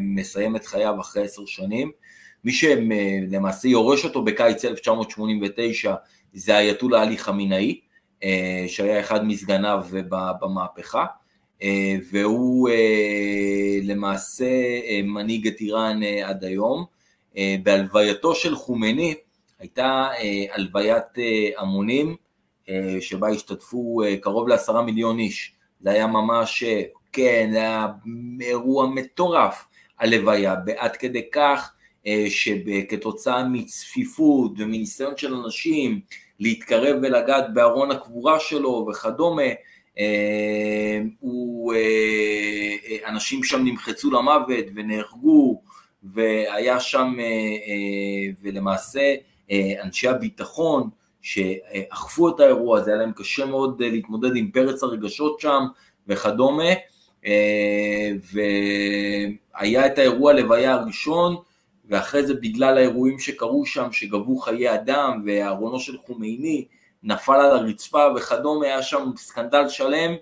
מסיים 0.00 0.56
את 0.56 0.66
חייו 0.66 1.00
אחרי 1.00 1.24
עשר 1.24 1.46
שנים. 1.46 1.90
מי 2.44 2.52
שלמעשה 2.52 3.68
יורש 3.68 4.04
אותו 4.04 4.24
בקיץ 4.24 4.64
1989 4.64 5.94
זה 6.32 6.56
האייתולה 6.56 7.02
עלי 7.02 7.18
חמינאי, 7.18 7.80
שהיה 8.66 9.00
אחד 9.00 9.24
מסגניו 9.26 9.84
במהפכה. 10.40 11.06
אה, 11.62 11.96
והוא 12.12 12.68
אה, 12.68 13.78
למעשה 13.82 14.44
אה, 14.88 15.00
מנהיג 15.04 15.46
את 15.46 15.60
איראן 15.60 16.02
עד 16.02 16.44
היום. 16.44 16.84
בהלווייתו 17.62 18.34
של 18.34 18.56
חומני 18.56 19.14
הייתה 19.58 20.08
הלוויית 20.52 21.04
המונים 21.58 22.16
שבה 23.00 23.28
השתתפו 23.28 24.02
קרוב 24.20 24.48
לעשרה 24.48 24.82
מיליון 24.82 25.18
איש. 25.18 25.52
זה 25.80 25.90
היה 25.90 26.06
ממש, 26.06 26.64
כן, 27.12 27.48
זה 27.52 27.58
היה 27.58 27.88
אירוע 28.40 28.86
מטורף 28.86 29.64
הלוויה, 29.98 30.54
עד 30.76 30.96
כדי 30.96 31.30
כך 31.32 31.72
שכתוצאה 32.28 33.44
מצפיפות 33.48 34.52
ומניסיון 34.58 35.16
של 35.16 35.34
אנשים 35.34 36.00
להתקרב 36.40 36.96
ולגעת 37.02 37.54
בארון 37.54 37.90
הקבורה 37.90 38.40
שלו 38.40 38.86
וכדומה, 38.90 39.42
אה, 39.98 41.00
הוא, 41.20 41.74
אה, 41.74 41.78
אה, 42.88 43.08
אנשים 43.08 43.44
שם 43.44 43.64
נמחצו 43.64 44.10
למוות 44.10 44.64
ונהרגו, 44.74 45.62
והיה 46.02 46.80
שם, 46.80 47.14
ולמעשה 48.42 49.14
אנשי 49.82 50.08
הביטחון 50.08 50.88
שאכפו 51.20 52.28
את 52.28 52.40
האירוע 52.40 52.78
הזה, 52.78 52.90
היה 52.90 53.00
להם 53.00 53.12
קשה 53.16 53.46
מאוד 53.46 53.82
להתמודד 53.82 54.36
עם 54.36 54.50
פרץ 54.50 54.82
הרגשות 54.82 55.40
שם 55.40 55.62
וכדומה, 56.08 56.72
והיה 58.32 59.86
את 59.86 59.98
האירוע 59.98 60.32
הלוויה 60.32 60.74
הראשון, 60.74 61.36
ואחרי 61.84 62.26
זה 62.26 62.34
בגלל 62.34 62.78
האירועים 62.78 63.18
שקרו 63.18 63.66
שם, 63.66 63.92
שגבו 63.92 64.36
חיי 64.36 64.74
אדם, 64.74 65.22
וארונו 65.26 65.80
של 65.80 65.98
חומייני, 65.98 66.66
נפל 67.02 67.32
על 67.32 67.50
הרצפה 67.50 68.06
וכדומה, 68.16 68.66
היה 68.66 68.82
שם 68.82 69.10
סקנדל 69.16 69.68
שלם, 69.68 70.12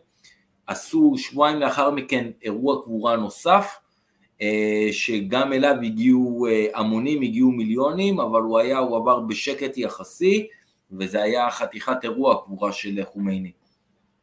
עשו 0.67 1.15
שבועיים 1.19 1.61
לאחר 1.61 1.91
מכן 1.91 2.31
אירוע 2.43 2.83
קבורה 2.83 3.17
נוסף, 3.17 3.79
אה, 4.43 4.89
שגם 4.93 5.53
אליו 5.53 5.75
הגיעו 5.83 6.47
אה, 6.47 6.67
המונים, 6.75 7.23
הגיעו 7.23 7.51
מיליונים, 7.51 8.21
אבל 8.21 8.41
הוא 8.41 8.59
היה, 8.59 8.79
הוא 8.79 8.97
עבר 8.97 9.21
בשקט 9.21 9.79
יחסי, 9.79 10.49
וזה 10.93 11.23
היה 11.23 11.51
חתיכת 11.51 11.97
אירוע 12.05 12.43
קבורה 12.45 12.73
של 12.73 13.05
חומייני. 13.05 13.53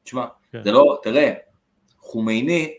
תשמע, 0.04 0.26
כן. 0.52 0.64
זה 0.64 0.72
לא, 0.72 1.00
תראה, 1.04 1.34
חומייני 2.08 2.74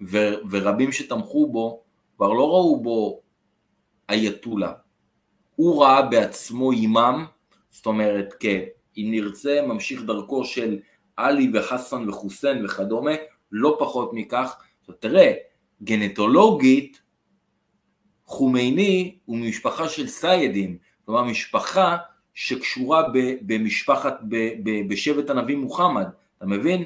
ו, 0.00 0.18
ורבים 0.50 0.92
שתמכו 0.92 1.46
בו, 1.46 1.82
כבר 2.16 2.32
לא 2.32 2.48
ראו 2.48 2.80
בו 2.80 3.20
אייתולה. 4.08 4.72
הוא 5.56 5.82
ראה 5.82 6.02
בעצמו 6.02 6.72
אימאם, 6.72 7.24
זאת 7.70 7.86
אומרת, 7.86 8.34
כ... 8.40 8.44
אם 8.96 9.08
נרצה, 9.10 9.62
ממשיך 9.66 10.02
דרכו 10.02 10.44
של 10.44 10.78
עלי 11.16 11.50
וחסן 11.54 12.08
וחוסיין 12.08 12.64
וכדומה, 12.64 13.10
לא 13.52 13.76
פחות 13.80 14.10
מכך. 14.12 14.56
תראה, 15.00 15.32
גנטולוגית, 15.82 17.00
חומייני 18.26 19.18
הוא 19.24 19.36
ממשפחה 19.36 19.88
של 19.88 20.06
סיידים, 20.06 20.78
כלומר 21.04 21.24
משפחה 21.24 21.96
שקשורה 22.34 23.02
במשפחת, 23.42 24.20
בשבט 24.88 25.30
הנביא 25.30 25.56
מוחמד, 25.56 26.06
אתה 26.38 26.46
מבין? 26.46 26.84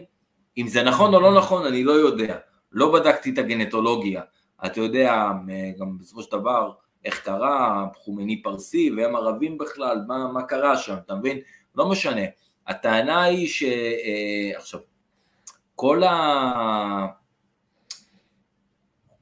אם 0.58 0.68
זה 0.68 0.82
נכון 0.82 1.14
או 1.14 1.20
לא 1.20 1.38
נכון, 1.38 1.66
אני 1.66 1.84
לא 1.84 1.92
יודע. 1.92 2.38
לא 2.72 2.92
בדקתי 2.92 3.30
את 3.30 3.38
הגנטולוגיה. 3.38 4.22
אתה 4.66 4.80
יודע, 4.80 5.30
גם 5.78 5.98
בסופו 5.98 6.22
של 6.22 6.30
דבר, 6.30 6.72
איך 7.04 7.20
קרה, 7.20 7.86
חומייני 7.94 8.42
פרסי, 8.42 8.90
והם 8.96 9.16
ערבים 9.16 9.58
בכלל, 9.58 9.98
מה, 10.06 10.32
מה 10.32 10.42
קרה 10.42 10.76
שם, 10.76 10.94
אתה 11.06 11.14
מבין? 11.14 11.38
לא 11.74 11.88
משנה. 11.88 12.22
הטענה 12.66 13.22
היא 13.22 13.48
ש... 13.48 13.62
אה, 13.62 14.58
עכשיו, 14.58 14.80
כל 15.74 16.02
ה... 16.02 17.06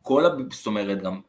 כל 0.02 0.26
ה... 0.26 0.28
זאת 0.50 0.66
אומרת, 0.66 1.02
גם 1.02 1.20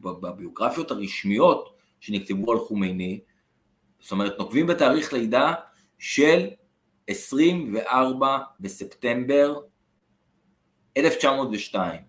בביוגרפיות 0.00 0.90
הרשמיות 0.90 1.74
שנכתבו 2.00 2.52
על 2.52 2.58
חומייני, 2.58 3.20
זאת 4.00 4.12
אומרת, 4.12 4.38
נוקבים 4.38 4.66
בתאריך 4.66 5.12
לידה 5.12 5.54
של 5.98 6.48
24 7.10 8.38
בספטמבר 8.60 9.60
1902. 10.96 12.00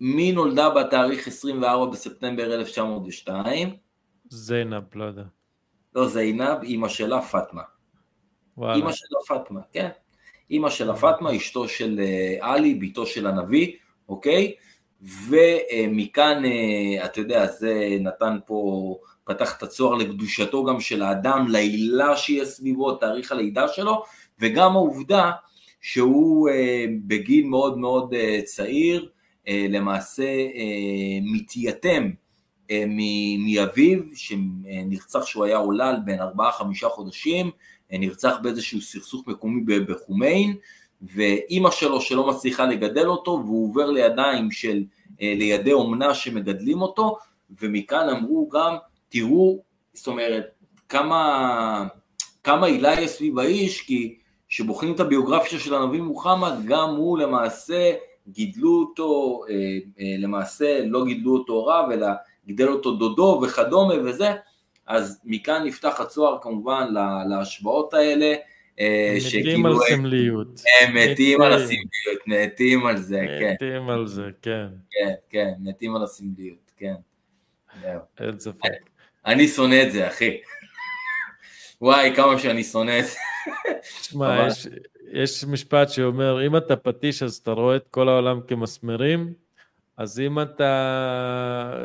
מי 0.00 0.32
נולדה 0.32 0.70
בתאריך 0.70 1.28
24 1.28 1.92
בספטמבר 1.92 2.54
1902? 2.54 3.76
זיינב, 4.28 4.82
לא 4.94 5.04
יודע. 5.04 5.22
לא 5.94 6.08
זינב, 6.08 6.62
אימא 6.62 6.88
שלה 6.88 7.22
פאטמה. 7.22 7.62
אימא 8.58 8.92
שלה 8.92 9.18
פאטמה, 9.28 9.60
כן. 9.72 9.88
אימא 10.50 10.70
שלה 10.70 10.96
פאטמה, 10.96 11.36
אשתו 11.36 11.68
של 11.68 12.00
אה, 12.00 12.52
עלי, 12.52 12.74
בתו 12.74 13.06
של 13.06 13.26
הנביא, 13.26 13.76
אוקיי? 14.08 14.54
ומכאן, 15.02 16.42
אה, 16.44 17.04
אתה 17.04 17.20
יודע, 17.20 17.46
זה 17.46 17.96
נתן 18.00 18.38
פה, 18.46 18.98
פתח 19.24 19.56
את 19.56 19.62
הצוהר 19.62 19.94
לקדושתו 19.94 20.64
גם 20.64 20.80
של 20.80 21.02
האדם, 21.02 21.46
לעילה 21.48 22.16
שיהיה 22.16 22.44
סביבו, 22.44 22.94
תאריך 22.94 23.32
הלידה 23.32 23.68
שלו, 23.68 24.02
וגם 24.40 24.72
העובדה 24.72 25.30
שהוא 25.80 26.48
אה, 26.48 26.84
בגיל 27.06 27.46
מאוד 27.46 27.78
מאוד 27.78 28.14
צעיר, 28.44 29.08
למעשה 29.48 30.24
מתייתם 31.22 32.10
אה, 32.72 32.84
מאביו, 33.38 33.98
שנרצח 34.14 35.26
שהוא 35.26 35.44
היה 35.44 35.56
עולל 35.56 35.96
בין 36.04 36.20
ארבעה 36.20 36.52
חמישה 36.52 36.88
חודשים, 36.88 37.50
אה, 37.92 37.98
נרצח 37.98 38.36
באיזשהו 38.42 38.80
סכסוך 38.80 39.26
מקומי 39.26 39.80
בחומיין, 39.80 40.56
ואימא 41.02 41.70
שלו 41.70 42.00
שלא 42.00 42.26
מצליחה 42.26 42.66
לגדל 42.66 43.06
אותו, 43.06 43.30
והוא 43.44 43.68
עובר 43.68 43.90
לידיים 43.90 44.50
של, 44.50 44.84
אה, 45.22 45.34
לידי 45.36 45.72
אומנה 45.72 46.14
שמגדלים 46.14 46.82
אותו, 46.82 47.16
ומכאן 47.60 48.08
אמרו 48.08 48.48
גם, 48.48 48.76
תראו, 49.12 49.62
זאת 49.92 50.06
אומרת, 50.06 50.44
כמה, 50.88 51.86
כמה 52.42 52.66
הילה 52.66 53.00
יש 53.00 53.10
סביב 53.10 53.38
האיש, 53.38 53.80
כי 53.82 54.18
כשבוחנים 54.48 54.94
את 54.94 55.00
הביוגרפיה 55.00 55.58
של 55.58 55.74
הנביא 55.74 56.00
מוחמד, 56.00 56.52
גם 56.66 56.88
הוא 56.88 57.18
למעשה 57.18 57.92
גידלו 58.28 58.80
אותו, 58.80 59.42
למעשה 60.18 60.80
לא 60.84 61.04
גידלו 61.04 61.32
אותו 61.32 61.66
רב, 61.66 61.90
אלא 61.90 62.06
גידל 62.46 62.68
אותו 62.68 62.96
דודו 62.96 63.42
וכדומה 63.44 63.94
וזה, 64.04 64.32
אז 64.86 65.20
מכאן 65.24 65.62
נפתח 65.64 66.00
הצוהר 66.00 66.38
כמובן 66.42 66.88
להשוואות 67.28 67.94
האלה. 67.94 68.34
אה, 68.80 69.18
מתים 69.38 69.66
על 69.66 69.72
סמליות. 69.88 70.60
מתים 70.94 71.40
על 71.40 71.52
הסמליות, 71.52 72.26
מתים 72.26 72.86
על 72.86 72.96
זה, 72.96 73.24
כן. 73.40 73.52
מתים 73.52 73.90
על 73.90 74.06
זה, 74.06 74.28
כן. 74.42 74.66
כן, 74.90 75.12
כן, 75.30 75.52
מתים 75.60 75.96
על 75.96 76.02
הסמליות, 76.02 76.70
כן. 76.76 76.94
אין 78.20 78.38
ספק. 78.38 78.91
אני 79.26 79.48
שונא 79.48 79.82
את 79.82 79.92
זה, 79.92 80.08
אחי. 80.08 80.40
וואי, 81.80 82.12
כמה 82.16 82.38
שאני 82.38 82.64
שונא 82.64 82.98
את 82.98 83.04
זה. 83.04 83.16
תשמע, 84.00 84.46
יש 85.12 85.44
משפט 85.44 85.88
שאומר, 85.88 86.46
אם 86.46 86.56
אתה 86.56 86.76
פטיש 86.76 87.22
אז 87.22 87.36
אתה 87.36 87.50
רואה 87.50 87.76
את 87.76 87.88
כל 87.90 88.08
העולם 88.08 88.40
כמסמרים, 88.48 89.32
אז 89.96 90.20
אם 90.20 90.40
אתה 90.40 90.72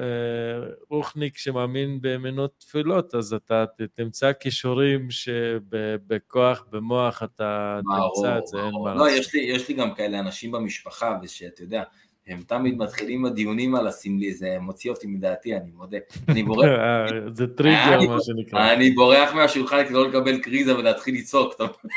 אה, 0.02 0.70
רוחניק 0.90 1.38
שמאמין 1.38 2.02
באמונות 2.02 2.54
תפילות, 2.60 3.16
אז 3.16 3.34
אתה 3.34 3.66
תמצא 3.96 4.32
כישורים 4.34 5.12
שבכוח, 5.12 6.66
במוח 6.70 7.24
אתה 7.24 7.80
תמצא 7.84 8.38
את 8.38 8.48
זה, 8.48 8.58
אין 8.58 8.72
מה 8.84 8.96
לא, 8.96 9.02
לעשות. 9.02 9.08
לא, 9.08 9.12
יש 9.12 9.34
לי, 9.34 9.42
יש 9.42 9.68
לי 9.68 9.74
גם 9.74 9.94
כאלה 9.94 10.20
אנשים 10.20 10.52
במשפחה, 10.52 11.18
ושאתה 11.24 11.64
יודע, 11.64 11.84
הם 12.28 12.42
תמיד 12.42 12.78
מתחילים 12.78 13.24
בדיונים 13.24 13.76
על 13.76 13.88
הסמלי, 13.88 14.34
זה 14.34 14.58
מוציא 14.60 14.92
אותי 14.92 15.08
מדעתי, 15.08 15.58
אני 15.58 15.72
מודה. 15.72 15.98
אני 16.30 16.44
בורח... 16.48 16.66
אה, 16.66 17.06
זה 17.34 17.48
טריגר, 17.48 18.00
מה 18.10 18.18
שנקרא. 18.22 18.74
אני 18.74 18.92
בורח 18.92 19.34
מהשולחן 19.34 19.84
כדי 19.86 19.94
לא 19.94 20.10
לקבל 20.10 20.38
קריזה 20.42 20.78
ולהתחיל 20.78 21.16
לצעוק, 21.16 21.54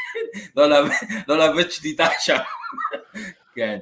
לא, 0.56 0.68
לא 1.28 1.38
לאבד 1.38 1.70
שליטה 1.70 2.06
שם. 2.20 2.36
כן. 3.54 3.78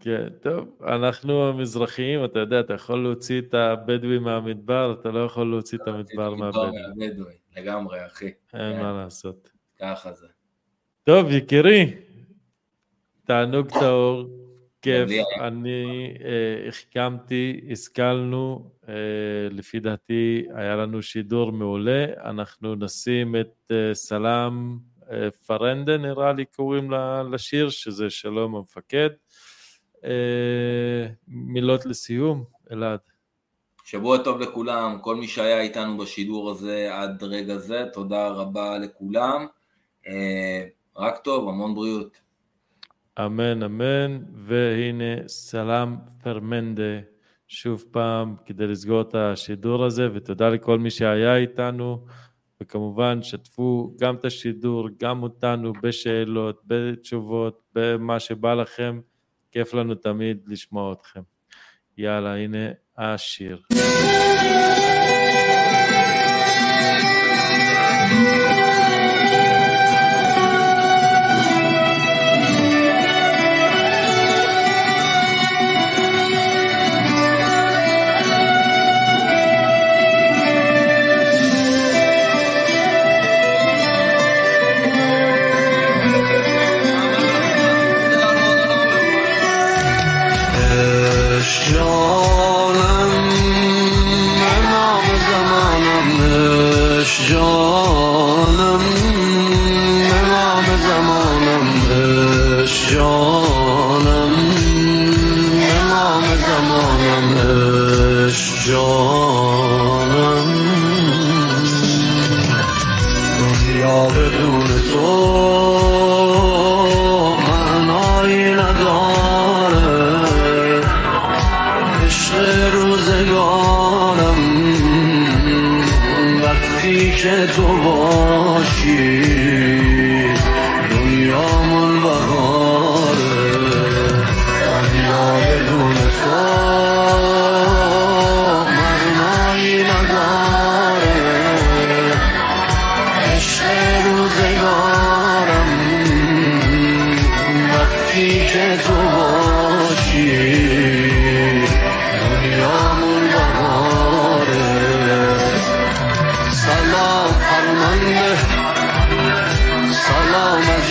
כן, 0.00 0.28
טוב, 0.42 0.68
אנחנו 0.86 1.48
המזרחיים, 1.48 2.24
אתה 2.24 2.38
יודע, 2.38 2.60
אתה 2.60 2.74
יכול 2.74 3.02
להוציא 3.02 3.40
את 3.40 3.54
הבדואי 3.54 4.18
מהמדבר, 4.18 4.96
אתה 5.00 5.08
לא 5.10 5.24
יכול 5.24 5.50
להוציא 5.50 5.78
את 5.82 5.88
המדבר 5.88 6.34
מהבדואי. 6.34 7.34
לגמרי, 7.56 8.06
אחי. 8.06 8.24
אין 8.24 8.32
כן. 8.52 8.82
מה 8.82 9.02
לעשות. 9.04 9.50
ככה 9.80 10.12
זה. 10.12 10.26
טוב, 11.04 11.30
יקירי, 11.30 11.94
תענוג 13.24 13.68
טהור, 13.68 14.41
כיף. 14.82 15.08
אני 15.40 16.14
אה, 16.24 16.68
החכמתי, 16.68 17.60
השכלנו, 17.72 18.70
אה, 18.88 18.94
לפי 19.50 19.80
דעתי 19.80 20.46
היה 20.54 20.76
לנו 20.76 21.02
שידור 21.02 21.52
מעולה. 21.52 22.04
אנחנו 22.24 22.74
נשים 22.74 23.36
את 23.36 23.72
אה, 23.72 23.94
סלאם 23.94 24.78
פרנדה 25.46 25.96
נראה 25.96 26.32
לי 26.32 26.44
קוראים 26.44 26.90
לשיר, 27.32 27.70
שזה 27.70 28.10
שלום 28.10 28.56
המפקד. 28.56 29.10
מילות 31.28 31.86
לסיום, 31.86 32.44
אלעד. 32.72 32.98
שבוע 33.84 34.18
טוב 34.18 34.40
לכולם, 34.40 34.98
כל 35.00 35.16
מי 35.16 35.28
שהיה 35.28 35.60
איתנו 35.60 35.98
בשידור 35.98 36.50
הזה 36.50 36.88
עד 36.92 37.22
רגע 37.22 37.58
זה, 37.58 37.84
תודה 37.92 38.28
רבה 38.28 38.78
לכולם. 38.78 39.46
רק 40.96 41.18
טוב, 41.18 41.48
המון 41.48 41.74
בריאות. 41.74 42.20
אמן, 43.18 43.62
אמן, 43.62 44.18
והנה 44.34 45.28
סלאם 45.28 45.96
פרמנדה 46.22 47.00
שוב 47.48 47.84
פעם 47.90 48.36
כדי 48.46 48.66
לסגור 48.66 49.00
את 49.00 49.14
השידור 49.14 49.84
הזה, 49.84 50.08
ותודה 50.14 50.48
לכל 50.48 50.78
מי 50.78 50.90
שהיה 50.90 51.36
איתנו, 51.36 52.04
וכמובן 52.60 53.22
שתפו 53.22 53.94
גם 54.00 54.14
את 54.14 54.24
השידור, 54.24 54.88
גם 55.00 55.22
אותנו 55.22 55.72
בשאלות, 55.82 56.60
בתשובות, 56.66 57.62
במה 57.74 58.20
שבא 58.20 58.54
לכם, 58.54 59.00
כיף 59.50 59.74
לנו 59.74 59.94
תמיד 59.94 60.38
לשמוע 60.46 60.92
אתכם. 60.92 61.20
יאללה, 61.98 62.36
הנה 62.36 62.68
השיר. 62.98 63.62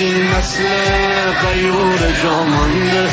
زندگی 0.02 0.24
مثل 0.24 0.64
قیور 1.48 2.00
جامانده. 2.24 3.10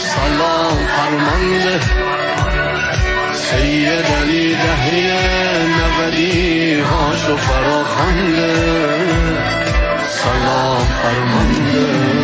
سلام 0.00 0.76
فرمانده. 0.86 1.80
سید 3.34 4.06
علی 4.20 4.54
دهی 4.54 5.12
نبری 5.78 6.80
هاشو 6.80 7.36
فراخنده 7.36 8.54
سلام 10.08 10.86
فرمانده. 11.02 12.17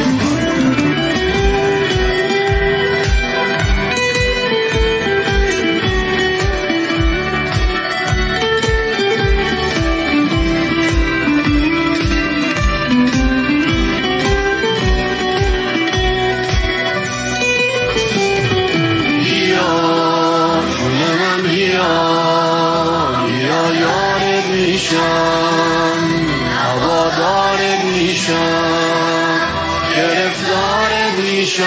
میشم. 31.54 31.64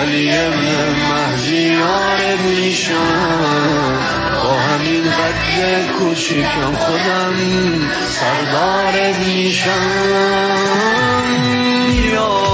علی 0.00 0.30
ابن 0.30 0.94
مهدی 1.10 1.56
یارت 1.56 2.40
میشم. 2.40 3.98
با 4.44 4.52
همین 4.52 5.02
قد 5.02 5.92
کوچیکم 5.98 6.74
خودم 6.78 7.34
سردار 8.08 9.12
میشم. 9.26 9.70
یا 12.12 12.51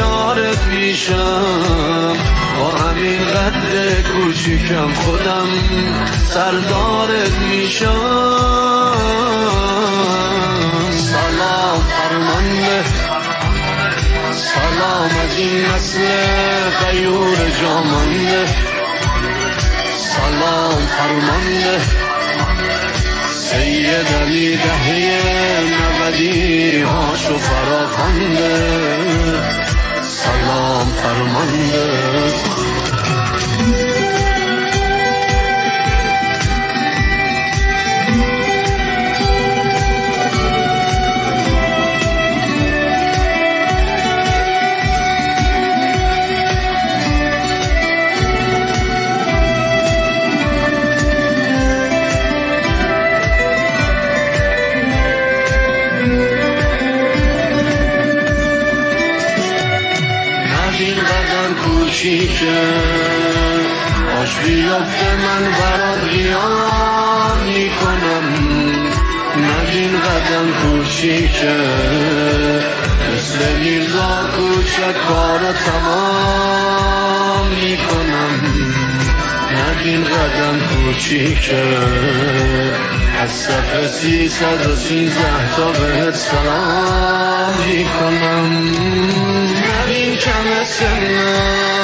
میاره 0.00 0.50
پیشم. 0.70 2.16
با 2.58 2.70
همین 2.70 3.24
قد 3.24 4.02
کوچیکم 4.12 4.92
خودم 4.94 5.46
سردارت 6.28 7.38
میشم. 7.50 8.94
سلام 10.90 11.80
فرمانده. 11.80 12.84
سلام 14.32 15.10
از 15.24 15.38
این 15.38 15.64
نسل 15.64 16.00
قیور 16.90 17.36
جامانده. 17.62 18.46
سلام 19.96 20.80
فرمانده. 20.86 21.80
سید 23.34 24.06
علی 24.22 24.56
دهی 24.56 25.10
نبدی 25.72 26.82
هاشو 26.82 27.38
فراخنده 27.38 28.60
out 31.10 31.22
of 31.22 31.32
my. 31.32 32.09
بیافت 64.50 65.04
من 65.04 65.44
برات 65.44 66.04
قیام 66.04 67.38
می‌کنم. 67.46 68.26
ندین 69.42 69.92
قدم 70.00 70.48
کوشی 70.62 71.28
که 71.28 71.54
مثل 73.12 73.52
میرزا 73.58 74.12
کوچک 74.36 74.96
کار 75.08 75.40
تمام 75.66 77.46
می‌کنم. 77.48 78.34
ندین 79.56 80.04
قدم 80.04 80.60
کوچی 80.60 81.34
که 81.34 81.62
از 83.22 83.30
صفحه 83.30 83.88
سی 83.88 84.28
صد 84.28 84.66
و 84.66 84.76
سیزده 84.76 85.54
تا 85.56 85.72
بهت 85.72 86.14
سلام 86.14 87.54
می‌کنم. 87.66 88.48
نبین 89.48 90.16
کم 90.16 90.64
سنم. 90.64 91.79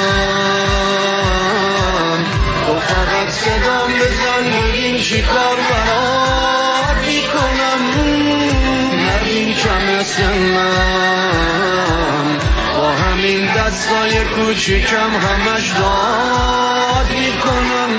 کوچیکم 14.23 15.11
همش 15.15 15.71
داد 15.71 17.11
می‌کنم. 17.11 17.91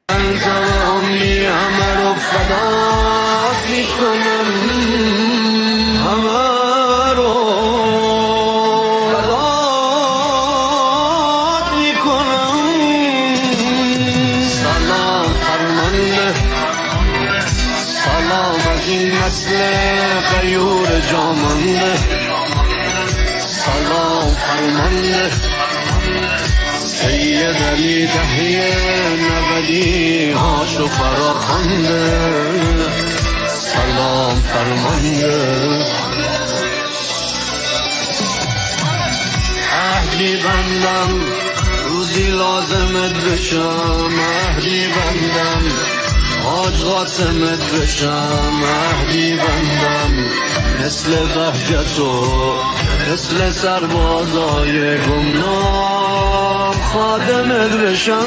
علی 28.34 28.56
دهیه 28.56 29.08
نبدی 29.30 30.30
هاشو 30.30 30.88
فرا 30.88 31.34
خانده 31.34 32.30
سلام 33.48 34.34
فرمانده. 34.34 35.84
عهدی 39.72 40.36
بندم 40.36 41.20
روزی 41.88 42.26
لازمت 42.26 43.24
بشم. 43.24 44.10
عهدی 44.48 44.86
بندم 44.86 45.72
حاج 46.44 46.82
قاسمت 46.82 47.72
بشم. 47.72 48.52
مهدی 48.60 49.36
بندم 49.36 50.24
مثل 50.84 51.10
بهجتو 51.10 52.54
مثل 53.12 53.50
سربازای 53.50 54.98
گمنام. 54.98 56.03
خادمت 56.94 57.70
بشم 57.70 58.26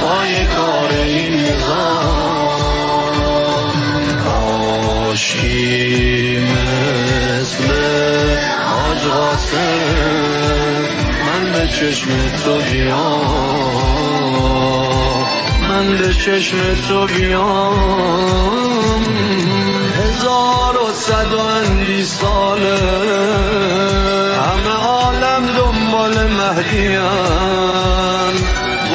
پای 0.00 0.44
کار 0.44 0.90
این 0.92 1.34
نظام 1.40 2.14
کاشکی 5.04 6.38
مثل 6.38 7.68
حاج 8.68 9.04
من 11.26 11.52
به 11.52 11.68
چشم 11.68 12.10
تو 12.44 12.54
بیام. 12.72 14.04
من 15.68 15.86
به 15.98 16.14
چشم 16.14 16.58
تو 16.88 17.06
بیام. 17.06 18.63
هزار 20.14 20.76
و 20.82 20.92
صد 20.94 21.32
و 21.32 22.04
ساله. 22.04 22.78
همه 24.36 24.74
عالم 24.86 25.46
دنبال 25.46 26.26
مهدیم 26.26 27.00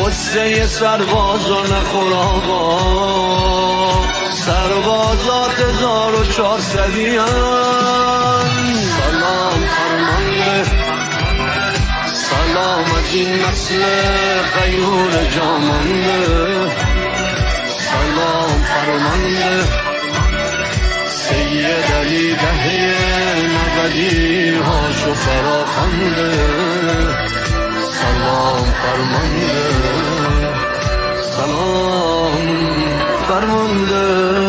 غصه 0.02 0.68
سرباز 0.68 1.50
و 1.50 1.62
نخور 1.62 2.14
آقا. 2.14 3.10
سربازات 4.34 5.60
هزار 5.60 6.16
و 6.16 6.26
چهارصدی 6.26 7.20
سلام 8.98 9.66
فرمانده 9.78 10.64
سلام 12.14 12.86
از 12.98 13.14
این 13.14 13.30
نسل 13.36 13.84
غیور 14.60 15.26
جامانده 15.36 16.72
سلام 17.68 18.64
فرمانده 18.64 19.89
علی 22.10 22.36
دهه 22.36 22.76
نبدی 23.56 24.49
هاشو 24.49 25.14
فراخنده. 25.14 26.31
سلام 27.91 28.64
فرمانده. 28.81 29.53
سلام 31.22 32.48
فرمانده. 33.27 34.49